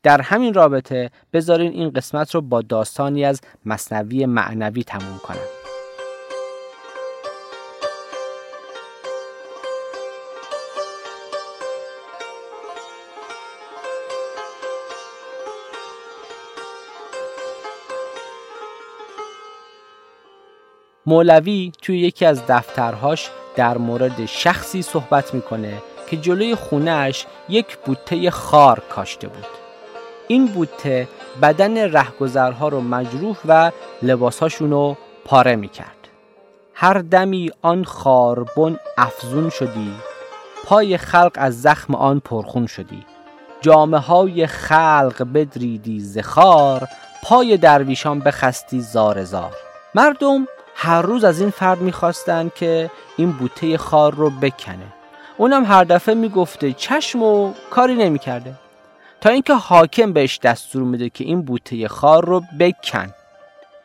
در 0.03 0.21
همین 0.21 0.55
رابطه 0.55 1.11
بذارین 1.33 1.73
این 1.73 1.91
قسمت 1.91 2.35
رو 2.35 2.41
با 2.41 2.63
داستانی 2.63 3.25
از 3.25 3.41
مصنوی 3.67 4.27
معنوی 4.27 4.85
تموم 4.85 5.19
کنم. 5.19 5.37
مولوی 21.07 21.73
توی 21.83 21.99
یکی 21.99 22.25
از 22.25 22.47
دفترهاش 22.47 23.31
در 23.57 23.79
مورد 23.79 24.27
شخصی 24.27 24.83
صحبت 24.83 25.35
می‌کنه 25.35 25.83
که 26.11 26.17
جلوی 26.17 26.55
خونهش 26.55 27.27
یک 27.49 27.77
بوته 27.77 28.31
خار 28.31 28.83
کاشته 28.91 29.29
بود. 29.29 29.62
این 30.29 30.47
بوته 30.47 31.09
بدن 31.43 31.79
رهگذرها 31.79 32.69
رو 32.69 32.81
مجروح 32.81 33.37
و 33.49 33.71
لباسهاشون 34.03 34.71
رو 34.71 34.97
پاره 35.25 35.57
می‌کرد. 35.57 35.97
هر 36.75 36.99
دمی 36.99 37.51
آن 37.63 37.85
خاربن 37.85 38.77
افزون 38.99 39.51
شدی 39.51 39.93
پای 40.65 40.97
خلق 40.97 41.33
از 41.35 41.63
زخم 41.63 41.95
آن 41.95 42.21
پرخون 42.21 42.67
شدی. 42.67 43.05
جامعه 43.61 44.01
های 44.01 44.47
خلق 44.47 45.27
بدریدی 45.35 46.01
زخار 46.01 46.89
پای 47.23 47.57
درویشان 47.57 48.21
بخستی 48.21 48.81
زار 48.81 49.25
زار. 49.25 49.57
مردم 49.95 50.47
هر 50.75 51.03
روز 51.03 51.25
از 51.25 51.41
این 51.41 51.51
فرد 51.51 51.81
می‌خواستند 51.81 52.55
که 52.55 52.91
این 53.17 53.33
بوته 53.33 53.79
خار 53.79 54.15
رو 54.15 54.31
بکنه. 54.31 54.93
اونم 55.37 55.65
هر 55.65 55.85
دفعه 55.85 56.15
می‌گفته 56.15 56.73
چشم 56.73 57.23
و 57.23 57.53
کاری 57.71 57.95
نمی‌کرده. 57.95 58.55
تا 59.23 59.31
اینکه 59.31 59.55
حاکم 59.55 60.13
بهش 60.13 60.39
دستور 60.39 60.83
میده 60.83 61.09
که 61.09 61.25
این 61.25 61.43
بوته 61.43 61.89
خار 61.89 62.25
رو 62.25 62.43
بکن. 62.61 63.15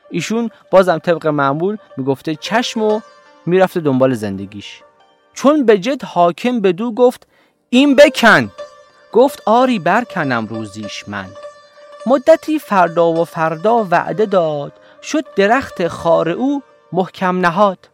ایشون 0.10 0.50
بازم 0.72 0.98
طبق 0.98 1.28
معمول 1.28 1.78
می‌گفته 1.98 2.36
چشم 2.36 2.82
و 2.82 3.00
می‌رفته 3.46 3.80
دنبال 3.80 4.14
زندگیش. 4.14 4.82
چون 5.34 5.66
به 5.66 5.78
جد 5.78 6.04
حاکم 6.04 6.62
به 6.62 6.72
دو 6.74 6.92
گفت 6.92 7.28
این 7.70 7.96
بکن. 7.96 8.52
گفت 9.12 9.42
آری 9.46 9.80
برکنم 9.80 10.48
روزیش 10.50 11.04
من. 11.08 11.28
مدتی 12.06 12.60
فردا 12.60 13.08
و 13.08 13.26
فردا 13.26 13.88
وعده 13.92 14.26
داد 14.26 14.74
شد 15.04 15.26
درخت 15.36 15.88
خار 15.88 16.30
او 16.30 16.64
محکم 16.92 17.40
نهاد. 17.40 17.90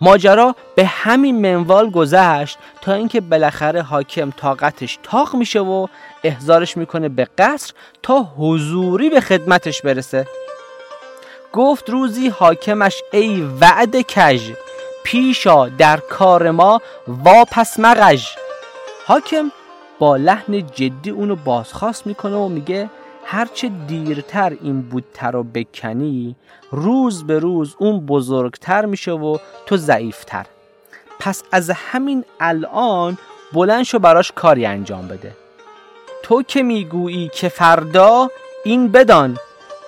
ماجرا 0.00 0.54
به 0.76 0.86
همین 0.86 1.40
منوال 1.40 1.90
گذشت 1.90 2.58
تا 2.80 2.92
اینکه 2.92 3.20
بالاخره 3.20 3.82
حاکم 3.82 4.30
طاقتش 4.30 4.98
تاق 5.02 5.36
میشه 5.36 5.60
و 5.60 5.86
احضارش 6.24 6.76
می‌کنه 6.76 7.08
به 7.08 7.28
قصر 7.38 7.72
تا 8.02 8.26
حضوری 8.38 9.10
به 9.10 9.20
خدمتش 9.20 9.82
برسه. 9.82 10.26
گفت 11.52 11.90
روزی 11.90 12.28
حاکمش 12.28 12.96
ای 13.12 13.48
وعد 13.60 13.96
کژ 14.00 14.50
پیشا 15.04 15.68
در 15.68 15.96
کار 15.96 16.50
ما 16.50 16.80
واپس 17.08 17.80
مغژ. 17.80 18.26
حاکم 19.06 19.52
با 19.98 20.16
لحن 20.16 20.66
جدی 20.66 21.10
اونو 21.10 21.36
بازخواست 21.36 22.06
می‌کنه 22.06 22.36
و 22.36 22.48
میگه 22.48 22.90
هرچه 23.30 23.70
دیرتر 23.86 24.56
این 24.62 24.82
بودتر 24.82 25.30
رو 25.30 25.42
بکنی 25.42 26.36
روز 26.70 27.26
به 27.26 27.38
روز 27.38 27.76
اون 27.78 28.06
بزرگتر 28.06 28.84
میشه 28.84 29.12
و 29.12 29.38
تو 29.66 29.76
ضعیفتر. 29.76 30.46
پس 31.20 31.42
از 31.52 31.70
همین 31.70 32.24
الان 32.40 33.18
بلند 33.52 33.82
شو 33.82 33.98
براش 33.98 34.32
کاری 34.32 34.66
انجام 34.66 35.08
بده. 35.08 35.36
تو 36.22 36.42
که 36.42 36.62
می‌گویی 36.62 37.30
که 37.34 37.48
فردا 37.48 38.30
این 38.64 38.88
بدان 38.88 39.38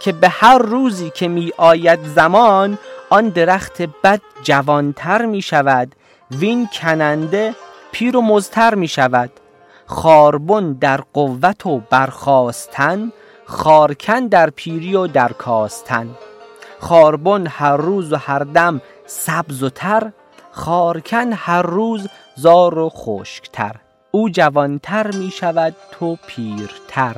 که 0.01 0.13
به 0.13 0.29
هر 0.29 0.59
روزی 0.59 1.11
که 1.11 1.29
می 1.29 1.53
آید 1.57 2.07
زمان 2.15 2.79
آن 3.11 3.29
درخت 3.29 3.83
بد 3.83 4.21
جوانتر 4.43 5.27
می 5.27 5.43
شود 5.43 5.95
وین 6.31 6.69
کننده 6.73 7.55
پیر 7.93 8.17
و 8.17 8.23
مزتر 8.23 8.75
می 8.75 8.89
شود 8.89 9.31
خاربن 9.87 10.73
در 10.73 11.01
قوت 11.15 11.67
و 11.67 11.81
برخواستن 11.91 13.13
خارکن 13.51 14.27
در 14.27 14.51
پیری 14.51 14.95
و 14.95 15.07
در 15.07 15.33
کاستن. 15.33 16.11
خاربن 16.81 17.47
هر 17.47 17.77
روز 17.77 18.13
و 18.13 18.17
هر 18.17 18.39
دم 18.39 18.81
سبز 19.07 19.63
و 19.63 19.71
تر 19.71 20.13
خارکن 20.51 21.33
هر 21.33 21.63
روز 21.63 22.09
زار 22.37 22.79
و 22.79 22.89
خشکتر. 22.89 23.77
او 24.11 24.29
جوانتر 24.29 25.11
می 25.11 25.31
شود 25.31 25.77
تو 25.91 26.17
پیرتر. 26.27 27.17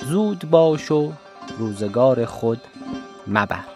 زود 0.00 0.50
باش 0.50 0.90
و 0.90 1.12
روزگار 1.58 2.24
خود 2.24 2.60
مبر. 3.26 3.75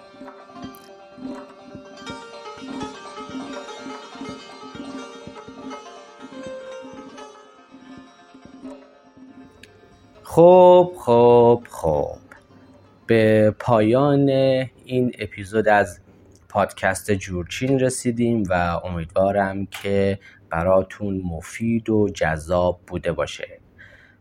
خب 10.40 10.92
خب 10.98 11.62
خب 11.70 12.18
به 13.06 13.54
پایان 13.58 14.28
این 14.84 15.12
اپیزود 15.18 15.68
از 15.68 16.00
پادکست 16.48 17.10
جورچین 17.10 17.80
رسیدیم 17.80 18.42
و 18.50 18.80
امیدوارم 18.84 19.66
که 19.66 20.18
براتون 20.50 21.22
مفید 21.24 21.90
و 21.90 22.08
جذاب 22.14 22.80
بوده 22.86 23.12
باشه. 23.12 23.60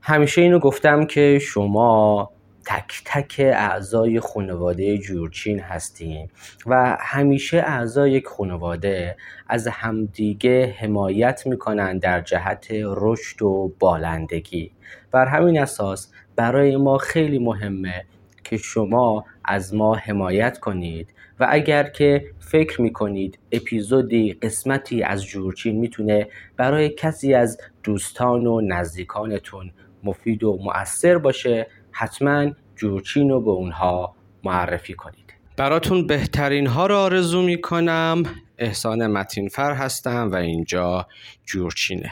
همیشه 0.02 0.42
اینو 0.42 0.60
گفتم 0.60 1.06
که 1.06 1.40
شما 1.42 2.32
تک 2.70 3.02
تک 3.06 3.36
اعضای 3.40 4.20
خانواده 4.20 4.98
جورچین 4.98 5.60
هستیم 5.60 6.30
و 6.66 6.98
همیشه 7.00 7.58
اعضای 7.58 8.12
یک 8.12 8.28
خانواده 8.28 9.18
از 9.48 9.68
همدیگه 9.68 10.76
حمایت 10.80 11.48
می‌کنن 11.48 11.98
در 11.98 12.22
جهت 12.22 12.68
رشد 12.72 13.42
و 13.42 13.74
بالندگی. 13.80 14.72
بر 15.12 15.26
همین 15.26 15.60
اساس 15.60 16.12
برای 16.36 16.78
ما 16.78 16.98
خیلی 16.98 17.40
مهمه 17.40 18.06
که 18.44 18.58
شما 18.58 19.26
از 19.46 19.74
ما 19.74 19.96
حمایت 19.96 20.60
کنید 20.60 21.14
و 21.40 21.48
اگر 21.50 21.84
که 21.84 22.26
فکر 22.40 22.82
می‌کنید 22.82 23.40
اپیزودی 23.52 24.34
قسمتی 24.34 25.04
از 25.04 25.26
جورچین 25.26 25.80
می‌تونه 25.80 26.28
برای 26.58 26.90
کسی 26.90 27.34
از 27.34 27.58
دوستان 27.84 28.48
و 28.48 28.62
نزدیکانتون 28.62 29.72
مفید 30.04 30.44
و 30.44 30.60
مؤثر 30.62 31.18
باشه 31.18 31.68
حتما 31.92 32.52
جورچین 32.76 33.30
رو 33.30 33.42
به 33.42 33.52
اونها 33.52 34.16
معرفی 34.44 34.94
کنید. 34.94 35.34
براتون 35.58 36.08
بهترین 36.08 36.68
ها 36.68 36.88
رو 36.88 36.96
آرزو 36.96 37.42
می‌کنم. 37.42 38.24
احسان 38.58 39.08
متینفر 39.08 39.74
هستم 39.74 40.30
و 40.32 40.36
اینجا 40.36 41.08
جورچینه. 41.46 42.12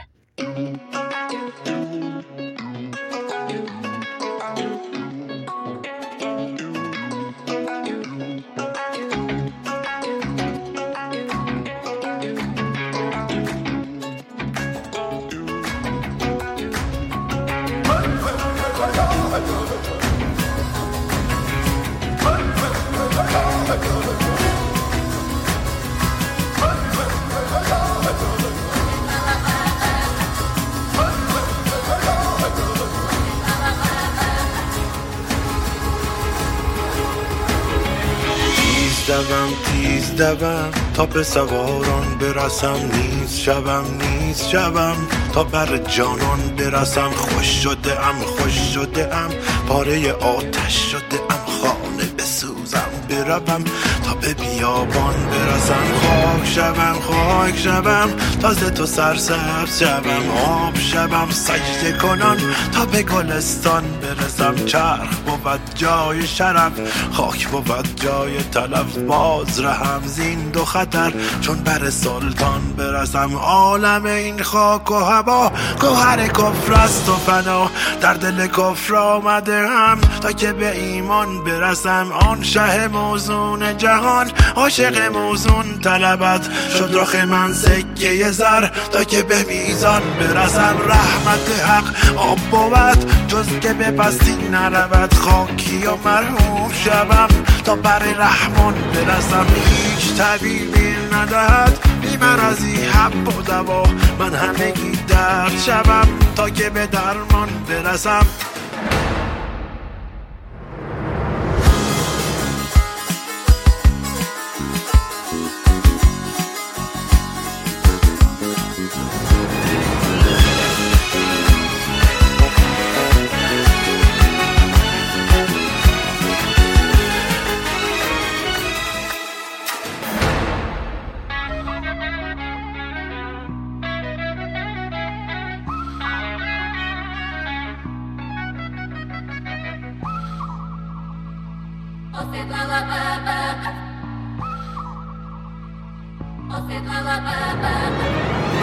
دوم 39.07 39.49
تیز 39.65 40.15
دوم. 40.15 40.71
تا 40.93 41.05
به 41.05 41.23
سواران 41.23 42.17
برسم 42.19 42.91
نیز 42.93 43.37
شوم 43.37 43.85
نیز 44.01 44.43
شوم. 44.47 44.97
تا 45.33 45.43
بر 45.43 45.77
جانان 45.77 46.55
برسم 46.57 47.09
خوش 47.09 47.63
شده 47.63 48.07
ام 48.07 48.15
خوش 48.15 48.73
شده 48.73 49.15
ام. 49.15 49.31
پاره 49.67 50.13
آتش 50.13 50.91
شده 50.91 51.19
ام 51.29 51.45
خانه 51.45 52.05
بسوزم 52.17 52.89
بروم 53.09 53.63
به 54.13 54.33
بیابان 54.33 55.15
برسم. 55.31 55.85
خاک 56.01 56.47
شوم 56.49 56.97
خاک 57.01 57.57
شوم. 57.57 58.09
تازه 58.41 58.69
تو 58.69 58.85
سرسبز 58.85 59.79
شوم. 59.79 60.29
آب 60.47 60.77
شوم 60.77 61.29
سجده 61.29 61.97
کنان. 62.01 62.37
تا 62.71 62.85
به 62.85 63.03
گلستان 63.03 63.83
برسم. 64.01 64.65
چرخ 64.65 65.15
بود 65.25 65.61
جای 65.75 66.27
شرف. 66.27 66.71
خاک 67.13 67.47
بود 67.47 68.01
جای 68.01 68.37
تلف. 68.51 68.97
باز 68.97 69.59
رهم 69.59 70.01
زین 70.05 70.49
دو 70.49 70.65
خطر. 70.65 71.13
چون 71.41 71.57
بر 71.57 71.89
سلطان 71.89 72.61
برسم. 72.77 73.35
عالم 73.35 74.05
این 74.05 74.43
خاک 74.43 74.91
و 74.91 74.95
هوا. 74.95 75.51
گوهر 75.81 76.27
کفر 76.27 76.73
است 76.73 77.09
و 77.09 77.15
فنا. 77.15 77.66
در 78.01 78.13
دل 78.13 78.47
کفر 78.47 78.95
آمده 78.95 79.67
هم 79.67 80.01
تا 80.21 80.32
که 80.32 80.53
به 80.53 80.78
ایمان 80.78 81.43
برسم. 81.43 82.11
آن 82.11 82.43
شه 82.43 82.88
موزون 82.88 83.78
جهان 83.78 84.32
عاشق 84.55 85.11
موزون 85.11 85.80
طلبت 85.84 86.49
شد 86.78 86.89
رخ 86.93 87.15
من 87.15 87.53
سکه 87.53 88.32
زر 88.32 88.67
تا 88.91 89.03
که 89.03 89.23
به 89.23 89.43
میزان 89.43 90.01
برسم. 90.19 90.75
رحمت 90.88 91.61
حق 91.67 92.17
آب 92.17 92.39
بود 92.39 93.28
جز 93.28 93.59
که 93.61 93.73
به 93.73 93.91
پستی 93.91 94.36
نرود. 94.51 95.13
خاکی 95.13 95.86
و 95.86 95.95
مرحوم 96.05 96.71
شوم 96.73 97.28
تا 97.65 97.75
بر 97.75 97.99
رحمان 97.99 98.73
برسم. 98.73 99.45
هیچ 99.65 100.13
طبیبی 100.17 100.95
ندهد 101.11 101.86
بی 102.07 102.17
حب 102.85 103.37
و 103.37 103.41
دوا. 103.41 103.83
من 104.19 104.33
همگی 104.33 104.91
درد 105.07 105.57
شوم 105.65 106.07
تا 106.35 106.49
که 106.49 106.69
به 106.69 106.87
درمان 106.87 107.49
برسم. 107.69 108.25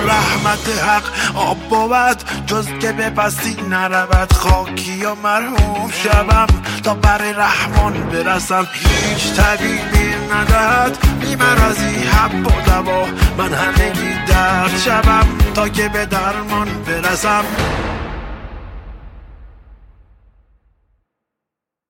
رحمت 0.06 0.68
حق 0.68 1.36
آب 1.36 1.58
بود 1.58 2.46
جز 2.46 2.68
که 2.80 2.92
به 2.92 3.10
پستی 3.10 3.56
نرود. 3.70 4.32
خاکی 4.32 5.04
و 5.04 5.14
مرحوم 5.14 5.90
شوم 5.90 6.46
تا 6.84 6.94
بر 6.94 7.18
رحمان 7.18 7.92
برسم. 7.92 8.66
هیچ 8.72 9.32
طبیبی 9.32 10.14
ندهد 10.32 10.98
بی 11.20 11.36
مرزی 11.36 12.04
حب 12.04 12.46
و 12.46 12.60
دوا. 12.66 13.06
من 13.38 13.54
همگی 13.54 14.14
درد 14.28 14.78
شوم 14.78 15.26
تا 15.54 15.68
که 15.68 15.88
به 15.88 16.06
درمان 16.06 16.68
برسم. 16.86 17.44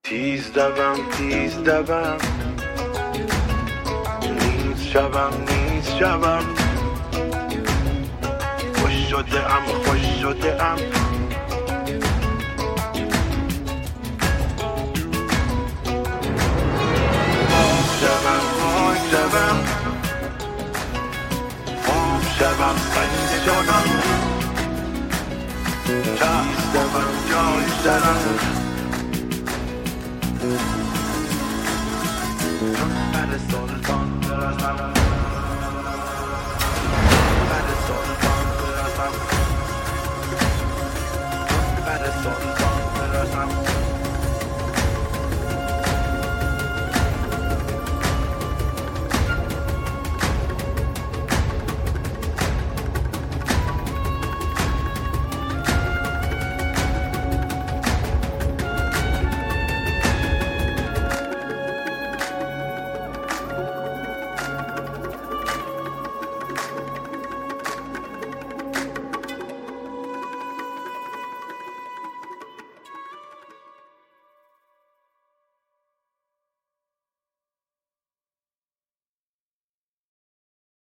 تیز 0.04 0.52
دوم 0.52 0.96
تیز 1.10 1.56
دوم. 1.56 2.16
نیز 4.22 4.82
شوم 4.92 5.32
نیز 5.48 5.88
شوم. 5.98 6.44
خوش 8.74 9.08
ام 9.46 9.64
خوش 9.84 10.20
شده 10.22 10.62
ام. 10.64 10.78
شوم 18.00 18.42
خاک 18.60 18.98
شوم. 19.10 19.58
آب 21.88 22.22
شوم 22.38 22.76
سنگ 22.94 23.44
جانم 23.46 23.88
چرخ 26.18 26.72
دوم 26.72 27.12
جای 27.30 27.66
شوم. 27.84 28.63
چون 32.60 32.92
بر 33.12 33.38
سلطان 33.50 34.20
برسم 34.20 35.03